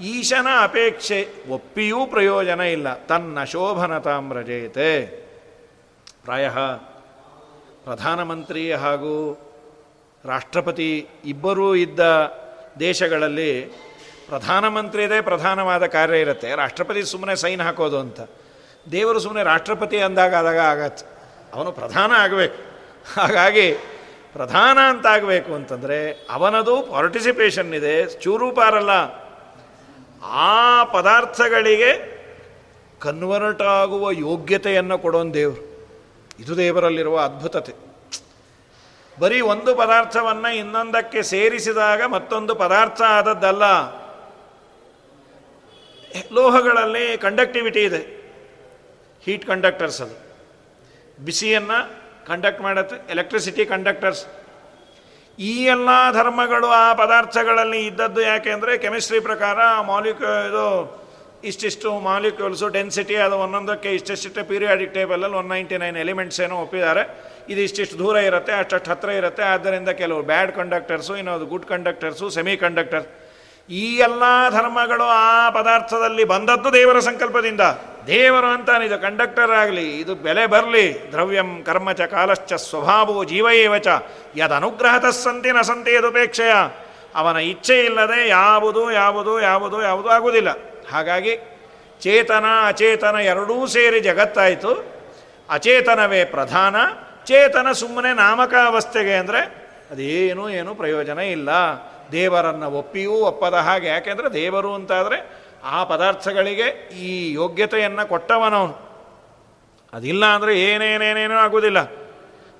ಈಶನ 0.00 0.46
ಅಪೇಕ್ಷೆ 0.62 1.28
ಒಪ್ಪಿಯೂ 1.48 2.06
ಪ್ರಯೋಜನ 2.06 2.60
ಇಲ್ಲ. 2.60 2.94
ತನ್ನ 2.94 3.44
ಶೋಭನತಾಮ್ರಜೇತೆ 3.44 5.06
ಪ್ರಾಯ 6.24 6.50
ಪ್ರಧಾನಮಂತ್ರಿ 7.84 8.72
ಹಾಗೂ 8.72 9.45
ರಾಷ್ಟ್ರಪತಿ 10.26 11.06
ಇಬ್ಬರೂ 11.24 11.74
ಇದ್ದ 11.74 12.00
ದೇಶಗಳಲ್ಲಿ 12.80 13.62
ಪ್ರಧಾನಮಂತ್ರಿಯದೇ 14.28 15.20
ಪ್ರಧಾನವಾದ 15.20 15.86
ಕಾರ್ಯ 15.86 16.20
ಇರುತ್ತೆ. 16.20 16.56
ರಾಷ್ಟ್ರಪತಿ 16.56 17.02
ಸುಮ್ಮನೆ 17.02 17.36
ಸೈನ್ 17.36 17.60
ಹಾಕೋದು 17.60 17.98
ಅಂತ. 17.98 18.20
ದೇವರು 18.92 19.20
ಸುಮ್ಮನೆ 19.20 19.44
ರಾಷ್ಟ್ರಪತಿ 19.44 19.98
ಅಂದಾಗ 19.98 20.34
ಆದಾಗ 20.34 20.58
ಆಗತ್ತೆ. 20.58 21.06
ಅವನು 21.54 21.72
ಪ್ರಧಾನ 21.72 22.12
ಆಗಬೇಕು. 22.12 22.76
ಹಾಗಾಗಿ 23.20 23.72
ಪ್ರಧಾನ 24.32 24.78
ಅಂತ 24.78 25.06
ಆಗಬೇಕು 25.06 25.54
ಅಂತಂದರೆ 25.54 26.26
ಅವನದು 26.30 26.82
ಪಾರ್ಟಿಸಿಪೇಷನ್ 26.82 27.74
ಇದೆ. 27.74 28.20
ಚೂರೂಪಾರಲ್ಲ 28.20 28.90
ಆ 30.22 30.84
ಪದಾರ್ಥಗಳಿಗೆ 30.84 32.16
ಕನ್ವರ್ಟ್ 33.00 33.62
ಆಗುವ 33.62 34.10
ಯೋಗ್ಯತೆಯನ್ನು 34.10 34.98
ಕೊಡೋನ್ 34.98 35.34
ದೇವರು. 35.34 35.88
ಇದು 36.40 36.56
ದೇವರಲ್ಲಿರುವ 36.56 37.20
ಅದ್ಭುತತೆ. 37.20 37.85
ಬರೀ 39.20 39.40
ಒಂದು 39.40 39.74
ಪದಾರ್ಥವನ್ನು 39.74 40.54
ಇನ್ನೊಂದಕ್ಕೆ 40.54 41.22
ಸೇರಿಸಿದಾಗ 41.22 42.02
ಮತ್ತೊಂದು 42.02 42.54
ಪದಾರ್ಥ 42.54 43.02
ಆದದ್ದಲ್ಲ. 43.02 43.64
ಲೋಹಗಳಲ್ಲಿ 46.32 47.16
ಕಂಡಕ್ಟಿವಿಟಿ 47.16 47.82
ಇದೆ. 47.82 48.02
ಹೀಟ್ 49.24 49.46
ಕಂಡಕ್ಟರ್ಸ್ 49.46 50.00
ಅದು. 50.02 50.16
ಬಿಸಿಯನ್ನು 51.24 51.78
ಕಂಡಕ್ಟ್ 52.26 52.60
ಮಾಡುತ್ತೆ 52.60 53.10
ಎಲೆಕ್ಟ್ರಿಸಿಟಿ 53.10 53.64
ಕಂಡಕ್ಟರ್ಸ್ 53.66 54.26
ಈ 55.38 55.64
ಎಲ್ಲ 55.64 55.88
ಧರ್ಮಗಳು 56.12 56.66
ಆ 56.66 56.92
ಪದಾರ್ಥಗಳಲ್ಲಿ 56.92 57.86
ಇದ್ದದ್ದು 57.86 58.20
ಯಾಕೆ 58.20 58.50
ಅಂದರೆ 58.50 58.78
ಕೆಮಿಸ್ಟ್ರಿ 58.78 59.20
ಪ್ರಕಾರ 59.20 59.58
ಮಾಲಿಕ್ಯೂ 59.80 60.48
ಇದು 60.48 60.66
ಇಷ್ಟಿಷ್ಟು 61.44 62.00
ಮಾಲಿಕ್ಯೂಲ್ಸು 62.00 62.68
ಡೆನ್ಸಿಟಿ 62.68 63.16
ಅದು 63.16 63.36
ಒಂದೊಂದಕ್ಕೆ 63.36 63.94
ಇಷ್ಟಿಷ್ಟು 63.94 64.44
ಪೀರಿಯಾಡಿಕ್ 64.48 64.94
ಟೇಬಲಲ್ಲಿ 64.94 65.36
ಒನ್ 65.36 65.48
ನೈಂಟಿ 65.48 65.76
ನೈನ್ 65.76 65.96
ಎಲಿಮೆಂಟ್ಸ್ 65.96 66.40
ಏನೋ 66.40 66.56
ಒಪ್ಪಿದ್ದಾರೆ. 66.56 67.02
ಇದು 67.48 67.60
ಇಷ್ಟಿಷ್ಟು 67.60 67.98
ದೂರ 67.98 68.16
ಇರುತ್ತೆ, 68.16 68.52
ಅಷ್ಟಷ್ಟು 68.52 68.90
ಹತ್ತಿರ 68.90 69.10
ಇರುತ್ತೆ. 69.10 69.42
ಆದ್ದರಿಂದ 69.42 69.88
ಕೆಲವು 69.88 70.22
ಬ್ಯಾಡ್ 70.22 70.52
ಕಂಡಕ್ಟರ್ಸು 70.52 71.16
ಇನ್ನೊಂದು 71.16 71.46
ಗುಡ್ 71.46 71.66
ಕಂಡಕ್ಟರ್ಸು 71.66 72.30
ಸೆಮಿ 72.30 72.56
ಕಂಡಕ್ಟರ್ 72.56 73.06
ಈ 73.70 73.96
ಎಲ್ಲ 73.96 74.22
ಧರ್ಮಗಳು 74.50 75.02
ಆ 75.02 75.50
ಪದಾರ್ಥದಲ್ಲಿ 75.50 76.24
ಬಂದದ್ದು 76.24 76.72
ದೇವರ 76.72 76.98
ಸಂಕಲ್ಪದಿಂದ. 76.98 77.60
ದೇವರು 78.06 78.82
ಇದು 78.84 79.02
ಕಂಡಕ್ಟರ್ 79.02 79.50
ಆಗಲಿ, 79.50 79.98
ಇದು 80.00 80.14
ಬೆಲೆ 80.14 80.46
ಬರಲಿ. 80.46 81.10
ದ್ರವ್ಯಂ 81.12 81.62
ಕರ್ಮಚ 81.66 82.00
ಕಾಲಶ್ಚ 82.00 82.52
ಸ್ವಭಾವೋ 82.52 83.24
ಜೀವಯೇವಚ 83.24 83.86
ಯದನುಗ್ರಹತ 84.36 85.06
ಸಂತಿ 85.06 85.52
ನಸಂತಿ 85.52 85.66
ಸಂತಿ 85.66 85.94
ಯದುಪೇಕ್ಷೆಯ. 85.94 86.54
ಅವನ 87.14 87.36
ಇಚ್ಛೆ 87.36 87.84
ಇಲ್ಲದೆ 87.84 88.28
ಯಾವುದು 88.28 88.92
ಯಾವುದು 88.92 89.40
ಯಾವುದು 89.40 89.82
ಯಾವುದು 89.82 90.08
ಆಗುವುದಿಲ್ಲ. 90.08 90.75
ಹಾಗಾಗಿ 90.90 91.34
ಚೇತನ, 92.00 92.44
ಅಚೇತನ 92.66 93.16
ಎರಡೂ 93.32 93.66
ಸೇರಿ 93.66 94.00
ಜಗತ್ತಾಯಿತು. 94.00 94.72
ಅಚೇತನವೇ 95.50 96.24
ಪ್ರಧಾನ, 96.24 96.76
ಚೇತನ 97.24 97.72
ಸುಮ್ಮನೆ 97.72 98.10
ನಾಮಕಾವಸ್ಥೆಗೆ 98.12 99.14
ಅಂದರೆ 99.14 99.40
ಅದೇನೂ 99.90 100.48
ಏನು 100.48 100.74
ಪ್ರಯೋಜನ 100.74 101.18
ಇಲ್ಲ. 101.18 101.50
ದೇವರನ್ನು 102.12 102.68
ಒಪ್ಪಿಯೂ 102.70 103.14
ಒಪ್ಪದ 103.30 103.54
ಹಾಗೆ. 103.54 103.88
ಯಾಕೆಂದರೆ 103.88 104.28
ದೇವರು 104.32 104.74
ಅಂತಾದರೆ 104.74 105.18
ಆ 105.64 105.78
ಪದಾರ್ಥಗಳಿಗೆ 105.84 106.66
ಈ 107.06 107.32
ಯೋಗ್ಯತೆಯನ್ನು 107.32 108.08
ಕೊಟ್ಟವನವನು. 108.08 108.74
ಅದಿಲ್ಲ 109.92 110.24
ಅಂದರೆ 110.26 110.52
ಏನೇನೇನೇನೂ 110.60 111.34
ಆಗುವುದಿಲ್ಲ 111.34 111.80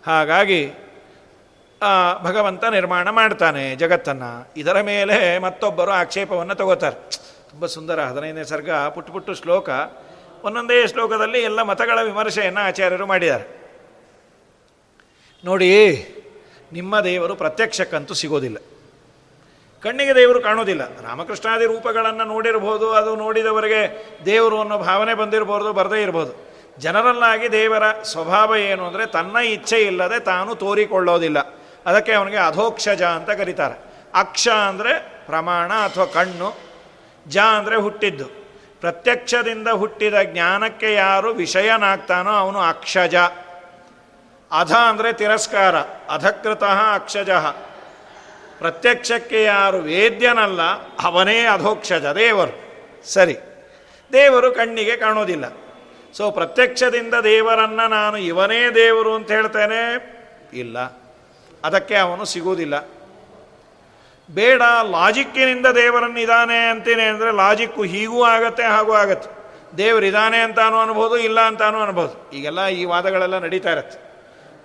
ಹಾಗಾಗಿ 0.06 0.60
ಭಗವಂತ 2.22 2.64
ನಿರ್ಮಾಣ 2.64 3.10
ಮಾಡ್ತಾನೆ 3.10 3.76
ಜಗತ್ತನ್ನು. 3.76 4.30
ಇದರ 4.56 4.80
ಮೇಲೆ 4.80 5.16
ಮತ್ತೊಬ್ಬರು 5.38 5.92
ಆಕ್ಷೇಪವನ್ನು 5.92 6.54
ತಗೋತಾರೆ. 6.54 6.98
ತುಂಬ 7.56 7.68
ಸುಂದರ 7.74 7.98
ಹದಿನೈದನೇ 8.08 8.42
ಸರ್ಗ, 8.50 8.70
ಪುಟ್ಟು 8.94 9.10
ಪುಟ್ಟು 9.12 9.32
ಶ್ಲೋಕ. 9.34 9.68
ಒಂದೊಂದೇ 10.46 10.76
ಶ್ಲೋಕದಲ್ಲಿ 10.92 11.38
ಎಲ್ಲ 11.48 11.60
ಮತಗಳ 11.68 11.98
ವಿಮರ್ಶೆಯನ್ನು 12.08 12.60
ಆಚಾರ್ಯರು 12.68 13.06
ಮಾಡಿದ್ದಾರೆ. 13.12 13.44
ನೋಡಿ, 15.44 15.70
ನಿಮ್ಮ 16.78 17.00
ದೇವರು 17.06 17.34
ಪ್ರತ್ಯಕ್ಷಕ್ಕಂತೂ 17.42 18.14
ಸಿಗೋದಿಲ್ಲ. 18.22 18.58
ಕಣ್ಣಿಗೆ 19.84 20.14
ದೇವರು 20.20 20.42
ಕಾಣೋದಿಲ್ಲ. 20.48 20.82
ರಾಮಕೃಷ್ಣಾದಿ 21.06 21.68
ರೂಪಗಳನ್ನು 21.72 22.26
ನೋಡಿರ್ಬೋದು, 22.34 22.90
ಅದು 23.00 23.14
ನೋಡಿದವರಿಗೆ 23.24 23.80
ದೇವರು 24.28 24.58
ಅನ್ನೋ 24.64 24.78
ಭಾವನೆ 24.90 25.14
ಬಂದಿರ್ಬೋದು, 25.22 25.72
ಬರದೇ 25.80 26.02
ಇರ್ಬೋದು. 26.02 26.34
ಜನರಲ್ಲಾಗಿ 26.86 27.48
ದೇವರ 27.58 27.84
ಸ್ವಭಾವ 28.12 28.60
ಏನು 28.68 28.84
ಅಂದರೆ, 28.90 29.06
ತನ್ನ 29.16 29.36
ಇಚ್ಛೆ 29.56 29.80
ಇಲ್ಲದೆ 29.90 30.20
ತಾನು 30.30 30.50
ತೋರಿಕೊಳ್ಳೋದಿಲ್ಲ. 30.66 31.38
ಅದಕ್ಕೆ 31.86 32.14
ಅವನಿಗೆ 32.20 32.42
ಅಧೋಕ್ಷಜ 32.50 33.02
ಅಂತ 33.18 33.30
ಕರೀತಾರೆ. 33.42 33.78
ಅಕ್ಷ 34.24 34.46
ಅಂದರೆ 34.70 34.94
ಪ್ರಮಾಣ 35.26 35.72
ಅಥವಾ 35.88 36.08
ಕಣ್ಣು. 36.20 36.65
ಜ 37.28 37.38
ಅಂದರೆ 37.38 37.76
ಹುಟ್ಟಿದ್ದು. 37.76 38.24
ಪ್ರತ್ಯಕ್ಷದಿಂದ 38.80 39.68
ಹುಟ್ಟಿದ 39.68 40.14
ಜ್ಞಾನಕ್ಕೆ 40.22 40.94
ಯಾರು 40.94 41.30
ವಿಷಯನಾಗ್ತಾನೋ 41.30 42.30
ಅವನು 42.30 42.60
ಅಕ್ಷಜ. 42.60 43.16
ಅಧ 44.50 44.72
ಅಂದರೆ 44.72 45.12
ತಿರಸ್ಕಾರ, 45.12 45.76
ಅಧಕೃತಃ 46.10 46.94
ಅಕ್ಷಜ. 46.94 47.30
ಪ್ರತ್ಯಕ್ಷಕ್ಕೆ 48.58 49.42
ಯಾರು 49.42 49.78
ವೇದ್ಯನಲ್ಲ, 49.78 50.62
ಅವನೇ 51.02 51.44
ಅಧೋಕ್ಷಜ, 51.46 52.06
ದೇವರು. 52.06 52.54
ಸರಿ. 53.04 53.36
ದೇವರು 54.12 54.52
ಕಣ್ಣಿಗೆ 54.52 54.96
ಕಾಣೋದಿಲ್ಲ. 54.96 55.44
ಸೊ 56.12 56.30
ಪ್ರತ್ಯಕ್ಷದಿಂದ 56.30 57.14
ದೇವರನ್ನು 57.14 57.88
ನಾನು 57.88 58.16
ಇವನೇ 58.16 58.70
ದೇವರು 58.70 59.14
ಅಂತ 59.14 59.30
ಹೇಳ್ತೇನೆ, 59.30 59.80
ಇಲ್ಲ. 60.52 60.78
ಅದಕ್ಕೆ 61.64 61.96
ಅವನು 61.96 62.24
ಸಿಗುವುದಿಲ್ಲ. 62.24 62.95
ಬೇಡ, 64.28 64.62
ಲಾಜಿಕ್ಕಿನಿಂದ 64.90 65.66
ದೇವರನ್ನು 65.66 66.20
ಇದ್ದಾನೆ 66.20 66.58
ಅಂತೀನಿ 66.68 67.02
ಅಂದರೆ 67.02 67.30
ಲಾಜಿಕ್ಕು 67.30 67.82
ಹೀಗೂ 67.82 68.24
ಆಗತ್ತೆ, 68.24 68.62
ಹಾಗೂ 68.62 68.92
ಆಗತ್ತೆ. 68.92 69.28
ದೇವರು 69.76 70.06
ಇದ್ದಾನೆ 70.06 70.38
ಅಂತಾನು 70.38 70.80
ಅನ್ಬೋದು, 70.80 71.16
ಇಲ್ಲ 71.18 71.40
ಅಂತಾನು 71.40 71.80
ಅನ್ಬೋದು. 71.80 72.30
ಈಗೆಲ್ಲ 72.36 72.66
ಈ 72.68 72.84
ವಾದಗಳೆಲ್ಲ 72.84 73.38
ನಡೀತಾ 73.38 73.72
ಇರತ್ತೆ. 73.72 73.98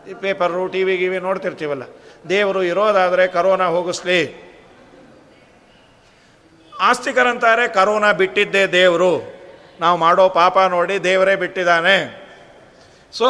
ಈ 0.10 0.14
ಪೇಪರು 0.14 0.68
ಟಿ 0.68 0.84
ವಿ 0.84 0.98
ಗಿವಿ 0.98 1.20
ನೋಡ್ತಿರ್ತೀವಲ್ಲ. 1.20 1.84
ದೇವರು 2.30 2.64
ಇರೋದಾದರೆ 2.64 3.28
ಕರೋನಾ 3.28 3.66
ಹೋಗಿಸ್ಲಿ. 3.66 4.20
ಆಸ್ತಿಕರಂತಾರೆ, 6.80 7.68
ಕರೋನಾ 7.68 8.12
ಬಿಟ್ಟಿದ್ದೇ 8.12 8.68
ದೇವರು. 8.68 9.14
ನಾವು 9.80 9.98
ಮಾಡೋ 9.98 10.30
ಪಾಪ 10.30 10.58
ನೋಡಿ 10.58 11.04
ದೇವರೇ 11.04 11.36
ಬಿಟ್ಟಿದ್ದಾನೆ. 11.36 11.98
ಸೊ 13.14 13.26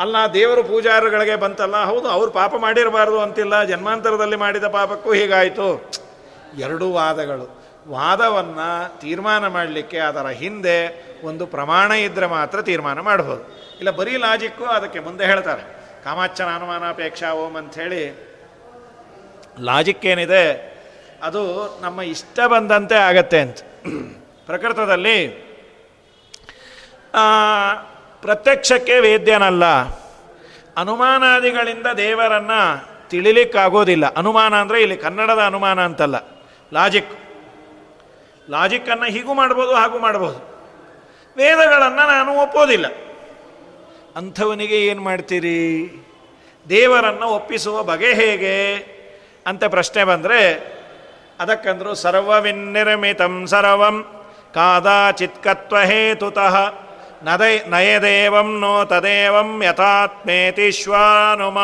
ಅಲ್ಲ, 0.00 0.16
ದೇವರು 0.34 0.62
ಪೂಜಾರಿಗಳಿಗೆ 0.64 1.36
ಬಂತಲ್ಲ, 1.36 1.84
ಹೌದು, 1.84 2.08
ಅವ್ರು 2.08 2.30
ಪಾಪ 2.30 2.54
ಮಾಡಿರಬಾರ್ದು 2.56 3.20
ಅಂತಿಲ್ಲ, 3.20 3.64
ಜನ್ಮಾಂತರದಲ್ಲಿ 3.64 4.36
ಮಾಡಿದ 4.36 4.64
ಪಾಪಕ್ಕೂ 4.64 5.12
ಹೀಗಾಯಿತು. 5.12 5.68
ಎರಡೂ 6.58 6.92
ವಾದಗಳು. 6.92 7.46
ವಾದವನ್ನು 7.88 9.00
ತೀರ್ಮಾನ 9.00 9.46
ಮಾಡಲಿಕ್ಕೆ 9.46 9.98
ಅದರ 9.98 10.26
ಹಿಂದೆ 10.26 10.76
ಒಂದು 11.24 11.46
ಪ್ರಮಾಣ 11.46 11.92
ಇದ್ದರೆ 11.92 12.26
ಮಾತ್ರ 12.26 12.62
ತೀರ್ಮಾನ 12.62 13.00
ಮಾಡ್ಬೋದು. 13.00 13.42
ಇಲ್ಲ, 13.78 13.90
ಬರೀ 13.90 14.16
ಲಾಜಿಕ್ಕು 14.16 14.64
ಅದಕ್ಕೆ 14.64 15.00
ಮುಂದೆ 15.00 15.24
ಹೇಳ್ತಾರೆ. 15.26 15.62
ಕಾಮಾಚನ 16.04 16.48
ಅನುಮಾನಾಪೇಕ್ಷಾ 16.54 17.32
ಓಂ 17.32 17.54
ಅಂಥೇಳಿ 17.56 18.02
ಲಾಜಿಕ್ 19.60 20.06
ಏನಿದೆ, 20.06 20.44
ಅದು 21.22 21.42
ನಮ್ಮ 21.80 22.02
ಇಷ್ಟ 22.02 22.40
ಬಂದಂತೆ 22.40 22.94
ಆಗತ್ತೆ 22.94 23.38
ಅಂತ. 23.38 23.58
ಪ್ರಕೃತದಲ್ಲಿ 24.46 25.16
ಪ್ರತ್ಯಕ್ಷಕ್ಕೆ 28.24 29.00
ವೇದ್ಯನಲ್ಲ. 29.00 29.64
ಅನುಮಾನಾದಿಗಳಿಂದ 30.76 31.86
ದೇವರನ್ನು 31.86 32.60
ತಿಳಿಲಿಕ್ಕಾಗೋದಿಲ್ಲ. 33.08 34.14
ಅನುಮಾನ 34.14 34.54
ಅಂದರೆ 34.54 34.82
ಇಲ್ಲಿ 34.82 34.96
ಕನ್ನಡದ 34.96 35.38
ಅನುಮಾನ 35.38 35.84
ಅಂತಲ್ಲ. 35.84 36.14
ಲಾಜಿಕ್ 36.72 37.08
ಲಾಜಿಕ್ಕನ್ನು 38.50 39.04
ಹೀಗೂ 39.04 39.34
ಮಾಡ್ಬೋದು, 39.34 39.74
ಹಾಗೂ 39.74 39.98
ಮಾಡ್ಬೋದು. 39.98 40.38
ವೇದಗಳನ್ನು 41.36 42.08
ನಾನು 42.08 42.42
ಒಪ್ಪೋದಿಲ್ಲ. 42.42 42.86
ಅಂಥವನಿಗೆ 44.16 44.86
ಏನು 44.86 45.02
ಮಾಡ್ತೀರಿ? 45.02 45.90
ದೇವರನ್ನು 46.68 47.26
ಒಪ್ಪಿಸುವ 47.26 47.82
ಬಗೆ 47.82 48.14
ಹೇಗೆ? 48.14 48.76
ಅಂತ 49.46 49.64
ಪ್ರಶ್ನೆ 49.64 50.04
ಬಂದರೆ, 50.04 50.74
ಅದಕ್ಕಂದ್ರು 51.40 51.94
ಸರ್ವವಿನ್ನಿರ್ಮಿತಂ 51.94 53.46
ಸರ್ವಂ 53.46 54.04
ಕಾದಾಚಿತ್ಕತ್ವ 54.54 55.78
ಹೇತುತಃ. 55.78 56.83
ನದೈ 57.26 57.54
ನಯದೇವಂ 57.72 58.48
ನೋ 58.62 58.74
ತದೇವಂ 58.90 59.50
ಯಥಾತ್ಮೇತಿಶ್ವಾನುಮ 59.66 61.58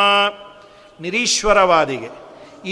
ನಿರೀಶ್ವರವಾದಿಗೆ. 1.00 2.10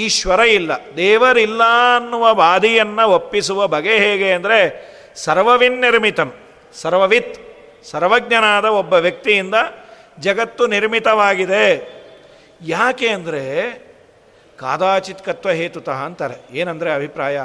ಈಶ್ವರ 0.05 0.41
ಇಲ್ಲ, 0.59 0.71
ದೇವರಿಲ್ಲ 0.97 1.63
ಅನ್ನುವ 1.97 2.25
ವಾದಿಯನ್ನು 2.41 3.05
ಒಪ್ಪಿಸುವ 3.17 3.61
ಬಗೆ 3.75 3.95
ಹೇಗೆ 4.05 4.29
ಅಂದರೆ 4.39 4.59
ಸರ್ವವಿನ್ನಿರ್ಮಿತಂ, 5.25 6.31
ಸರ್ವವಿತ್, 6.75 7.37
ಸರ್ವಜ್ಞನಾದ 7.91 8.67
ಒಬ್ಬ 8.81 8.95
ವ್ಯಕ್ತಿಯಿಂದ 9.07 9.57
ಜಗತ್ತು 10.27 10.63
ನಿರ್ಮಿತವಾಗಿದೆ. 10.75 11.65
ಯಾಕೆ 12.75 13.09
ಅಂದರೆ 13.17 13.45
ಕಾದಾಚಿತ್ಕತ್ವ 14.59 15.51
ಹೇತುತಃ 15.61 15.99
ಅಂತಾರೆ. 16.09 16.37
ಏನಂದರೆ 16.61 16.91
ಅಭಿಪ್ರಾಯ, 16.99 17.39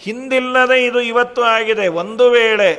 ಹಿಂದಿಲ್ಲದೆ 0.00 0.78
ಇದು 0.88 1.00
ಇವತ್ತು 1.12 1.42
ಆಗಿದೆ, 1.56 1.86
ಒಂದು 2.02 2.24
ವೇಳೆ 2.30 2.70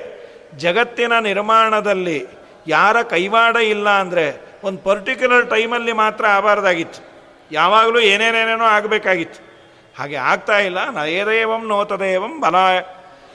ಜಗತ್ತಿನ 0.57 1.19
ನಿರ್ಮಾಣದಲ್ಲಿ 1.19 2.27
ಯಾರ 2.67 3.01
ಕೈವಾಡ 3.01 3.55
ಇಲ್ಲ 3.55 3.89
ಅಂದರೆ 3.89 4.49
ಒಂದು 4.63 4.79
ಪರ್ಟಿಕ್ಯುಲರ್ 4.83 5.49
ಟೈಮಲ್ಲಿ 5.49 5.93
ಮಾತ್ರ 5.93 6.25
ಆಗಬಾರ್ದಾಗಿತ್ತು. 6.27 7.01
ಯಾವಾಗಲೂ 7.51 7.99
ಏನೇನೇನೇನೋ 7.99 8.63
ಆಗಬೇಕಾಗಿತ್ತು. 8.63 9.41
ಹಾಗೆ 9.99 10.15
ಆಗ್ತಾ 10.15 10.59
ಇಲ್ಲ. 10.59 10.89
ನಯದೇವಂ 10.89 11.67
ನೋತದೇವಂ 11.67 12.39
ಬಲ 12.39 12.55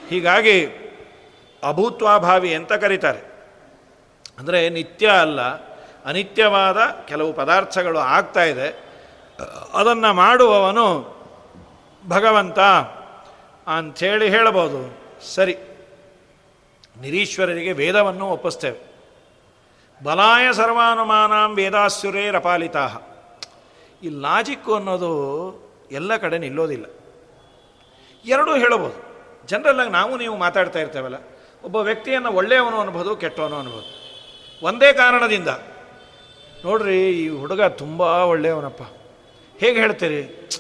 ಹೀಗಾಗಿ 0.09 0.67
ಅಭೂತ್ವಾಭಾವಿ 1.63 2.55
ಅಂತ 2.55 2.73
ಕರೀತಾರೆ. 2.73 3.19
ಅಂದರೆ 4.39 4.69
ನಿತ್ಯ 4.69 5.07
ಅಲ್ಲ, 5.07 5.41
ಅನಿತ್ಯವಾದ 6.05 6.77
ಕೆಲವು 7.09 7.33
ಪದಾರ್ಥಗಳು 7.33 7.99
ಆಗ್ತಾ 7.99 8.43
ಇದೆ. 8.45 8.69
ಅದನ್ನು 9.75 10.15
ಮಾಡುವವನು 10.15 11.15
ಭಗವಂತ 12.09 12.59
ಅಂಥೇಳಿ 13.67 14.29
ಹೇಳಬಹುದು 14.29 14.81
ಸರಿ. 15.35 15.57
ನಿರೀಶ್ವರರಿಗೆ 17.01 17.73
ವೇದವನ್ನು 17.73 18.27
ಒಪ್ಪಿಸ್ತೇವೆ. 18.27 18.79
ಬಲಾಯ 20.05 20.53
ಸರ್ವಾನುಮಾನಾಂ 20.53 21.55
ವೇದಾಸುರೇ 21.55 22.31
ರಪಾಲಿತಾ. 22.31 22.89
ಈ 24.03 24.09
ಲಾಜಿಕ್ಕು 24.09 24.75
ಅನ್ನೋದು 24.75 25.11
ಎಲ್ಲ 25.93 26.17
ಕಡೆ 26.17 26.39
ನಿಲ್ಲೋದಿಲ್ಲ. 26.39 26.87
ಎರಡೂ 28.25 28.57
ಹೇಳಬಹುದು 28.57 29.15
ಜನರಲ್ಲಾಗಿ 29.47 29.91
ನಾವು 29.91 30.19
ನೀವು 30.19 30.37
ಮಾತಾಡ್ತಾ 30.37 30.79
ಇರ್ತೇವಲ್ಲ, 30.79 31.15
ಒಬ್ಬ 31.65 31.77
ವ್ಯಕ್ತಿಯನ್ನು 31.77 32.33
ಒಳ್ಳೆಯವನು 32.33 32.81
ಅನ್ಬೋದು, 32.81 33.17
ಕೆಟ್ಟವನು 33.17 33.57
ಅನ್ಬೋದು. 33.57 33.89
ಒಂದೇ 34.63 34.93
ಕಾರಣದಿಂದ. 34.93 35.49
ನೋಡ್ರಿ, 36.65 37.11
ಈ 37.11 37.29
ಹುಡುಗ 37.29 37.63
ತುಂಬ 37.63 38.01
ಒಳ್ಳೆಯವನಪ್ಪ. 38.01 38.83
ಹೇಗೆ 39.59 39.81
ಹೇಳ್ತೀರಿ? 39.81 40.51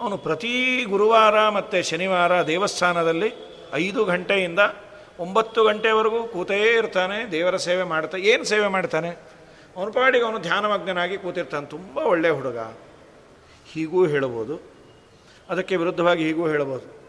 ಅವನು 0.00 0.16
ಪ್ರತಿ 0.18 0.84
ಗುರುವಾರ 0.84 1.48
ಮತ್ತು 1.48 1.88
ಶನಿವಾರ 1.88 2.42
ದೇವಸ್ಥಾನದಲ್ಲಿ 2.42 3.32
ಐದು 3.74 4.04
ಗಂಟೆಯಿಂದ 4.04 4.58
ಒಂಬತ್ತು 5.18 5.60
ಗಂಟೆವರೆಗೂ 5.64 6.24
ಕೂತೇ 6.24 6.58
ಇರ್ತಾನೆ, 6.78 7.30
ದೇವರ 7.32 7.56
ಸೇವೆ 7.56 7.82
ಮಾಡ್ತಾ, 7.82 8.16
ಏನು 8.18 8.44
ಸೇವೆ 8.44 8.68
ಮಾಡ್ತಾನೆ? 8.68 9.10
ಅವನ 9.76 9.88
ಪಾಡಿಗೆ 9.90 10.24
ಅವನು 10.24 10.38
ಧ್ಯಾನಮಗ್ನಾಗಿ 10.38 11.16
ಕೂತಿರ್ತಾನೆ, 11.16 11.66
ತುಂಬ 11.66 11.96
ಒಳ್ಳೆಯ 11.98 12.32
ಹುಡುಗ. 12.32 12.58
ಹೀಗೂ 13.72 14.06
ಹೇಳ್ಬೋದು 14.06 14.54
ಅದಕ್ಕೆ 15.50 15.74
ವಿರುದ್ಧವಾಗಿ 15.76 16.22
ಹೀಗೂ 16.24 16.44
ಹೇಳ್ಬೋದು 16.48 17.02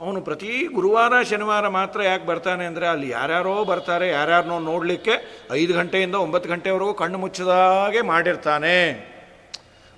ಅವನು 0.00 0.20
ಪ್ರತಿ 0.22 0.66
ಗುರುವಾರ, 0.76 1.22
ಶನಿವಾರ 1.22 1.68
ಮಾತ್ರ 1.68 2.02
ಯಾಕೆ 2.02 2.26
ಬರ್ತಾನೆ 2.26 2.64
ಅಂದರೆ, 2.66 2.86
ಅಲ್ಲಿ 2.86 3.08
ಯಾರ್ಯಾರೋ 3.08 3.64
ಬರ್ತಾರೆ 3.64 4.08
ಯಾರ್ಯಾರನ್ನೋ 4.08 4.58
ನೋಡಲಿಕ್ಕೆ 4.58 5.14
ಐದು 5.52 5.74
ಗಂಟೆಯಿಂದ 5.74 6.14
ಒಂಬತ್ತು 6.14 6.48
ಗಂಟೆವರೆಗೂ 6.48 6.94
ಕಣ್ಣು 6.94 7.18
ಮುಚ್ಚಿದಾಗೆ 7.18 8.00
ಮಾಡಿರ್ತಾನೆ. 8.00 8.78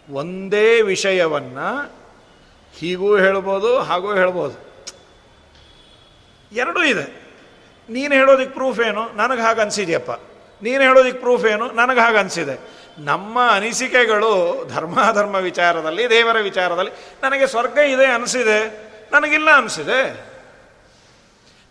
ಒಂದೇ 0.08 0.82
ವಿಷಯವನ್ನು 0.82 1.68
ಹೀಗೂ 2.74 3.16
ಹೇಳ್ಬೋದು 3.16 3.78
ಹಾಗೂ 3.78 4.14
ಹೇಳ್ಬೋದು 4.14 4.56
ಎರಡೂ 6.52 6.82
ಇದೆ. 6.82 7.27
ನೀನು 7.88 8.14
ಹೇಳೋದಕ್ಕೆ 8.14 8.50
ಪ್ರೂಫ್ 8.50 8.80
ಏನು? 8.80 9.08
ನನಗೆ 9.16 9.40
ಹಾಗೆ 9.40 9.60
ಅನಿಸಿದೆಯಪ್ಪ. 9.60 10.10
ನೀನು 10.62 10.82
ಹೇಳೋದಕ್ಕೆ 10.82 11.18
ಪ್ರೂಫ್ 11.18 11.46
ಏನು? 11.46 11.70
ನನಗೆ 11.70 12.00
ಹಾಗೆ 12.00 12.18
ಅನಿಸಿದೆ. 12.18 12.78
ನಮ್ಮ 12.98 13.50
ಅನಿಸಿಕೆಗಳು 13.50 14.64
ಧರ್ಮಾಧರ್ಮ 14.74 15.34
ವಿಚಾರದಲ್ಲಿ, 15.34 16.10
ದೇವರ 16.10 16.40
ವಿಚಾರದಲ್ಲಿ 16.40 16.90
ನನಗೆ 17.22 17.46
ಸ್ವರ್ಗ 17.46 17.78
ಇದೆ 17.78 18.06
ಅನಿಸಿದೆ. 18.06 18.88
ನನಗಿಲ್ಲ 19.12 19.50
ಅನಿಸಿದೆ. 19.50 20.28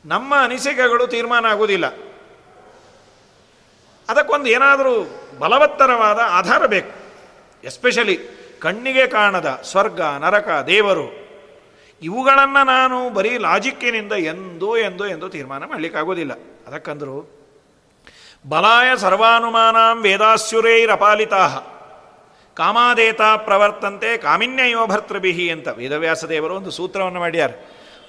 ನಮ್ಮ 0.06 0.36
ಅನಿಸಿಕೆಗಳು 0.44 1.08
ತೀರ್ಮಾನ 1.08 1.46
ಆಗುವುದಿಲ್ಲ 1.46 1.88
ಅದಕ್ಕೊಂದು 4.10 4.50
ಏನಾದರೂ 4.50 5.22
ಬಲವತ್ತರವಾದ 5.40 6.20
ಆಧಾರ 6.24 6.66
ಬೇಕು. 6.66 6.92
ಎಸ್ಪೆಷಲಿ 7.64 8.20
ಕಣ್ಣಿಗೆ 8.60 9.08
ಕಾಣದ 9.08 9.62
ಸ್ವರ್ಗ, 9.64 10.02
ನರಕ, 10.02 10.64
ದೇವರು. 10.68 11.27
ಇವುಗಳನ್ನು 12.02 12.62
ನಾನು 12.66 12.98
ಬರೀ 13.10 13.32
ಲಾಜಿಕ್ಕಿನಿಂದ 13.38 14.14
ಎಂದೋ 14.32 14.70
ಎಂದೋ 14.78 15.06
ಎಂದೋ 15.06 15.28
ತೀರ್ಮಾನ 15.28 15.64
ಮಾಡಲಿಕ್ಕಾಗೋದಿಲ್ಲ. 15.66 16.34
ಅದಕ್ಕಂದ್ರು, 16.68 17.16
ಬಲಾಯ 18.50 18.90
ಸರ್ವಾನುಮಾನಾಂ 18.98 20.02
ವೇದಾಸ್ಯುರೈರಪಾಲಿತಾ. 20.02 21.44
ಕಾಮಾದೇತ 22.58 23.22
ಪ್ರವರ್ತಂತೆ 23.38 24.10
ಕಾಮಿನ್ಯಯೋ 24.18 24.84
ಭರ್ತೃಭಿಹಿ 24.88 25.50
ಅಂತ 25.50 25.68
ವೇದವ್ಯಾಸ 25.68 26.26
ದೇವರು 26.26 26.54
ಒಂದು 26.56 26.72
ಸೂತ್ರವನ್ನು 26.72 27.20
ಮಾಡ್ಯಾರ. 27.20 27.52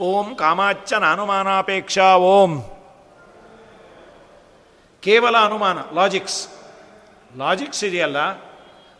ಓಂ 0.01 0.29
ಕಾಮಾಚ್ಚನ 0.37 0.99
ನಾನುಮಾನಾಪೇಕ್ಷಾ 0.99 2.09
ಓಂ. 2.29 2.53
ಕೇವಲ 5.03 5.37
ಅನುಮಾನ 5.39 5.79
ಲಾಜಿಕ್ಸ್ 5.95 6.39
ಲಾಜಿಕ್ಸ್ 7.39 7.85
ಇದೆಯಲ್ಲ, 7.85 8.19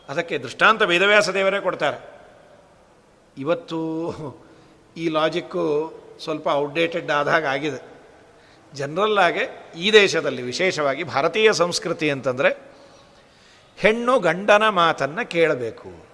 ಅದಕ್ಕೆ 0.09 0.35
ದೃಷ್ಟಾಂತ 0.37 0.81
ವೇದವ್ಯಾಸ 0.81 1.29
ದೇವರೇ 1.29 1.59
ಕೊಡ್ತಾರೆ. 1.59 1.97
ಇವತ್ತು 3.37 3.79
ಈ 4.97 5.09
ಲಾಜಿಕ್ಕು 5.09 5.93
ಸ್ವಲ್ಪ 6.23 6.47
ಔಟ್ಡೇಟೆಡ್ 6.47 7.11
ಆದಾಗ 7.11 7.45
ಆಗಿದೆ. 7.45 7.89
ಜನರಲ್ಲಾಗೆ 8.73 9.73
ಈ 9.77 9.91
ದೇಶದಲ್ಲಿ 9.91 10.41
ವಿಶೇಷವಾಗಿ 10.41 11.03
ಭಾರತೀಯ 11.03 11.53
ಸಂಸ್ಕೃತಿ 11.53 12.09
ಅಂತಂದರೆ 12.09 12.57
ಹೆಣ್ಣು 13.77 14.19
ಗಂಡನ 14.19 14.69
ಮಾತನ್ನು 14.69 15.29
ಕೇಳಬೇಕು. 15.29 16.09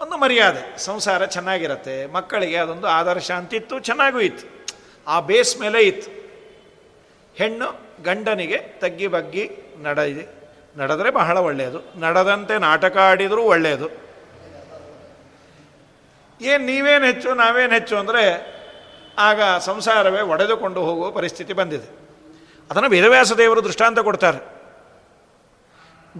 ಒಂದು 0.00 0.16
ಮರ್ಯಾದೆ, 0.16 0.78
ಸಂಸಾರ 0.78 1.24
ಚೆನ್ನಾಗಿರತ್ತೆ, 1.26 2.06
ಮಕ್ಕಳಿಗೆ 2.06 2.56
ಅದೊಂದು 2.56 2.86
ಆದರ್ಶ 2.86 3.30
ಅಂತಿತ್ತು, 3.30 3.78
ಚೆನ್ನಾಗೂ 3.78 4.20
ಇತ್ತು. 4.20 4.66
ಆ 5.06 5.20
ಬೇಸ್ 5.20 5.60
ಮೇಲೆ 5.60 5.82
ಇತ್ತು. 5.82 6.10
ಹೆಣ್ಣು 7.34 7.80
ಗಂಡನಿಗೆ 8.02 8.58
ತಗ್ಗಿ 8.58 9.06
ಬಗ್ಗಿ 9.06 9.50
ನಡೆದಿ, 9.82 10.26
ನಡೆದ್ರೆ 10.78 11.10
ಬಹಳ 11.10 11.38
ಒಳ್ಳೆಯದು. 11.38 12.00
ನಡೆದಂತೆ 12.00 12.58
ನಾಟಕ 12.58 12.96
ಆಡಿದರೂ 12.96 13.42
ಒಳ್ಳೆಯದು. 13.42 14.07
ಏನು 16.40 16.66
ನೀವೇನು 16.66 17.04
ಹೆಚ್ಚು, 17.04 17.34
ನಾವೇನು 17.34 17.72
ಹೆಚ್ಚು 17.72 17.96
ಅಂದರೆ 17.96 18.58
ಆಗ 19.18 19.40
ಸಂಸಾರವೇ 19.58 20.20
ಒಡೆದುಕೊಂಡು 20.20 20.80
ಹೋಗುವ 20.80 21.10
ಪರಿಸ್ಥಿತಿ 21.10 21.52
ಬಂದಿದೆ. 21.52 21.98
ಅದನ್ನು 22.70 22.88
ವೇದವ್ಯಾಸ 22.88 23.32
ದೇವರು 23.32 23.64
ದೃಷ್ಟಾಂತ 23.64 23.98
ಕೊಡ್ತಾರೆ. 23.98 24.58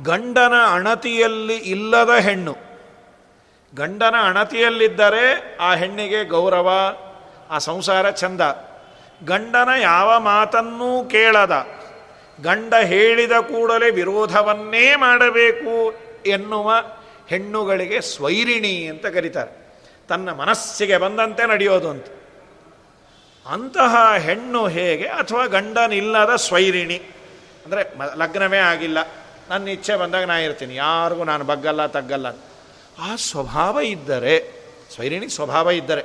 ಗಂಡನ 0.03 0.53
ಅಣತಿಯಲ್ಲಿ 0.73 1.57
ಇಲ್ಲದ 1.57 2.11
ಹೆಣ್ಣು. 2.11 2.57
ಗಂಡನ 3.75 4.15
ಅಣತಿಯಲ್ಲಿದ್ದರೆ 4.23 5.57
ಆ 5.61 5.75
ಹೆಣ್ಣಿಗೆ 5.75 6.25
ಗೌರವ, 6.25 6.97
ಆ 7.51 7.59
ಸಂಸಾರ 7.59 8.11
ಚಂದ. 8.11 8.41
ಗಂಡನ 9.25 9.69
ಯಾವ 9.81 10.21
ಮಾತನ್ನೂ 10.21 11.05
ಕೇಳದ. 11.05 11.67
ಗಂಡ 12.43 12.75
ಹೇಳಿದ 12.75 13.33
ಕೂಡಲೇ 13.33 13.91
ವಿರೋಧವನ್ನೇ 13.91 14.95
ಮಾಡಬೇಕು 14.97 15.95
ಎನ್ನುವ 16.27 16.73
ಹೆಣ್ಣುಗಳಿಗೆ 17.29 18.01
ಸ್ವೈರಿಣಿ 18.01 18.87
ಅಂತ 18.87 19.07
ಕರೀತಾರೆ. 19.07 19.58
ತನ್ನ 20.09 20.29
ಮನಸ್ಸಿಗೆ 20.43 20.97
ಬಂದಂತೆ 21.05 21.43
ನಡೆಯೋದು 21.53 21.89
ಅಂತ. 21.95 22.07
ಅಂತಹ 23.47 23.95
ಹೆಣ್ಣು 24.27 24.63
ಹೇಗೆ 24.77 25.07
ಅಥವಾ 25.21 25.45
ಗಂಡನಿಲ್ಲದ 25.57 26.33
ಸ್ವೈರಿಣಿ, 26.47 26.99
ಅಂದರೆ 27.65 27.83
ಲಗ್ನವೇ 28.23 28.61
ಆಗಿಲ್ಲ, 28.73 28.99
ನನ್ನ 29.51 29.69
ಇಚ್ಛೆ 29.77 29.95
ಬಂದಾಗ 29.97 30.25
ನಾ 30.31 30.37
ಇರ್ತೀನಿ, 30.47 30.75
ಯಾರಿಗೂ 30.75 31.25
ನಾನು 31.25 31.45
ಬಗ್ಗಲ್ಲ, 31.51 31.83
ತಗ್ಗಲ್ಲ 31.97 32.29
ಆ 32.99 33.11
ಸ್ವಭಾವ 33.29 33.81
ಇದ್ದರೆ, 33.95 34.35
ಸ್ವೈರಿಣಿ 34.95 35.29
ಸ್ವಭಾವ 35.37 35.71
ಇದ್ದರೆ, 35.81 36.05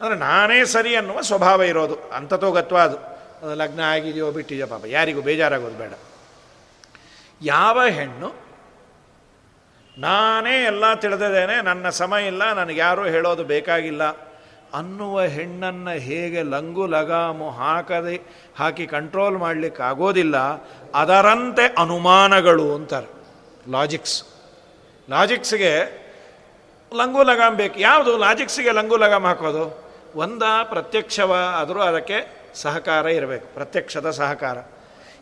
ಅಂದರೆ 0.00 0.16
ನಾನೇ 0.18 0.58
ಸರಿ 0.74 0.92
ಅನ್ನುವ 0.96 1.20
ಸ್ವಭಾವ 1.30 1.62
ಇರೋದು 1.72 1.96
ಅಂತತೋಗತ್ವ 2.12 2.78
ಅದು 2.86 2.98
ಲಗ್ನ 3.60 3.80
ಆಗಿದೆಯೋ 3.94 4.28
ಬಿಟ್ಟಿದೆಯೋ 4.36 4.66
ಪಾಪ, 4.66 4.84
ಯಾರಿಗೂ 4.88 5.20
ಬೇಜಾರಾಗೋದು 5.28 5.78
ಬೇಡ. 5.82 5.92
ಯಾವ 7.42 7.78
ಹೆಣ್ಣು 7.98 8.28
ನಾನೇ 9.98 10.64
ಎಲ್ಲ 10.64 10.94
ತಿಳಿದಿದ್ದೇನೆ, 10.94 11.62
ನನ್ನ 11.62 11.88
ಸಮಯ 11.88 12.26
ಇಲ್ಲ, 12.26 12.52
ನನಗೆ 12.52 12.80
ಯಾರೂ 12.80 13.04
ಹೇಳೋದು 13.04 13.44
ಬೇಕಾಗಿಲ್ಲ 13.44 14.04
ಅನ್ನುವ 14.74 15.20
ಹೆಣ್ಣನ್ನು 15.20 15.94
ಹೇಗೆ 15.98 16.42
ಲಂಗು 16.42 16.86
ಲಗಾಮು 16.86 17.50
ಹಾಕದೆ, 17.50 18.16
ಹಾಕಿ 18.58 18.86
ಕಂಟ್ರೋಲ್ 18.86 19.36
ಮಾಡಲಿಕ್ಕೆ 19.36 19.82
ಆಗೋದಿಲ್ಲ, 19.82 20.36
ಅದರಂತೆ 20.94 21.66
ಅನುಮಾನಗಳು 21.78 22.74
ಅಂತಾರೆ. 22.74 23.08
ಲಾಜಿಕ್ಸ್ 23.72 24.18
ಲಾಜಿಕ್ಸ್ಗೆ 25.10 25.72
ಲಂಗು 26.92 27.22
ಲಗಾಮ್ 27.22 27.56
ಬೇಕು. 27.56 27.76
ಯಾವುದು? 27.78 28.18
ಲಾಜಿಕ್ಸ್ಗೆ 28.18 28.70
ಲಂಗು 28.70 28.96
ಲಗಾಮ್ 28.96 29.24
ಹಾಕೋದು? 29.24 29.64
ಒಂದ 30.14 30.42
ಪ್ರತ್ಯಕ್ಷವ, 30.62 31.32
ಆದರೂ 31.60 31.80
ಅದಕ್ಕೆ 31.80 32.18
ಸಹಕಾರ 32.54 33.06
ಇರಬೇಕು, 33.06 33.46
ಪ್ರತ್ಯಕ್ಷದ 33.54 34.10
ಸಹಕಾರ. 34.10 34.58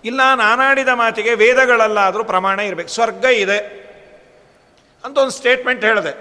ಇಲ್ಲ, 0.05 0.21
ನಾನಾಡಿದ 0.35 0.89
ಮಾತಿಗೆ 0.89 1.35
ವೇದಗಳಲ್ಲಾದರೂ 1.35 2.25
ಪ್ರಮಾಣ 2.25 2.61
ಇರಬೇಕು. 2.61 2.89
ಸ್ವರ್ಗ 2.89 3.25
ಇದೆ. 3.25 3.84
ಅಂತ 5.05 5.17
ಒಂದು 5.25 5.35
ಸ್ಟೇಟ್ಮೆಂಟ್ 5.39 5.83
ಹೇಳಿದೆ, 5.89 6.13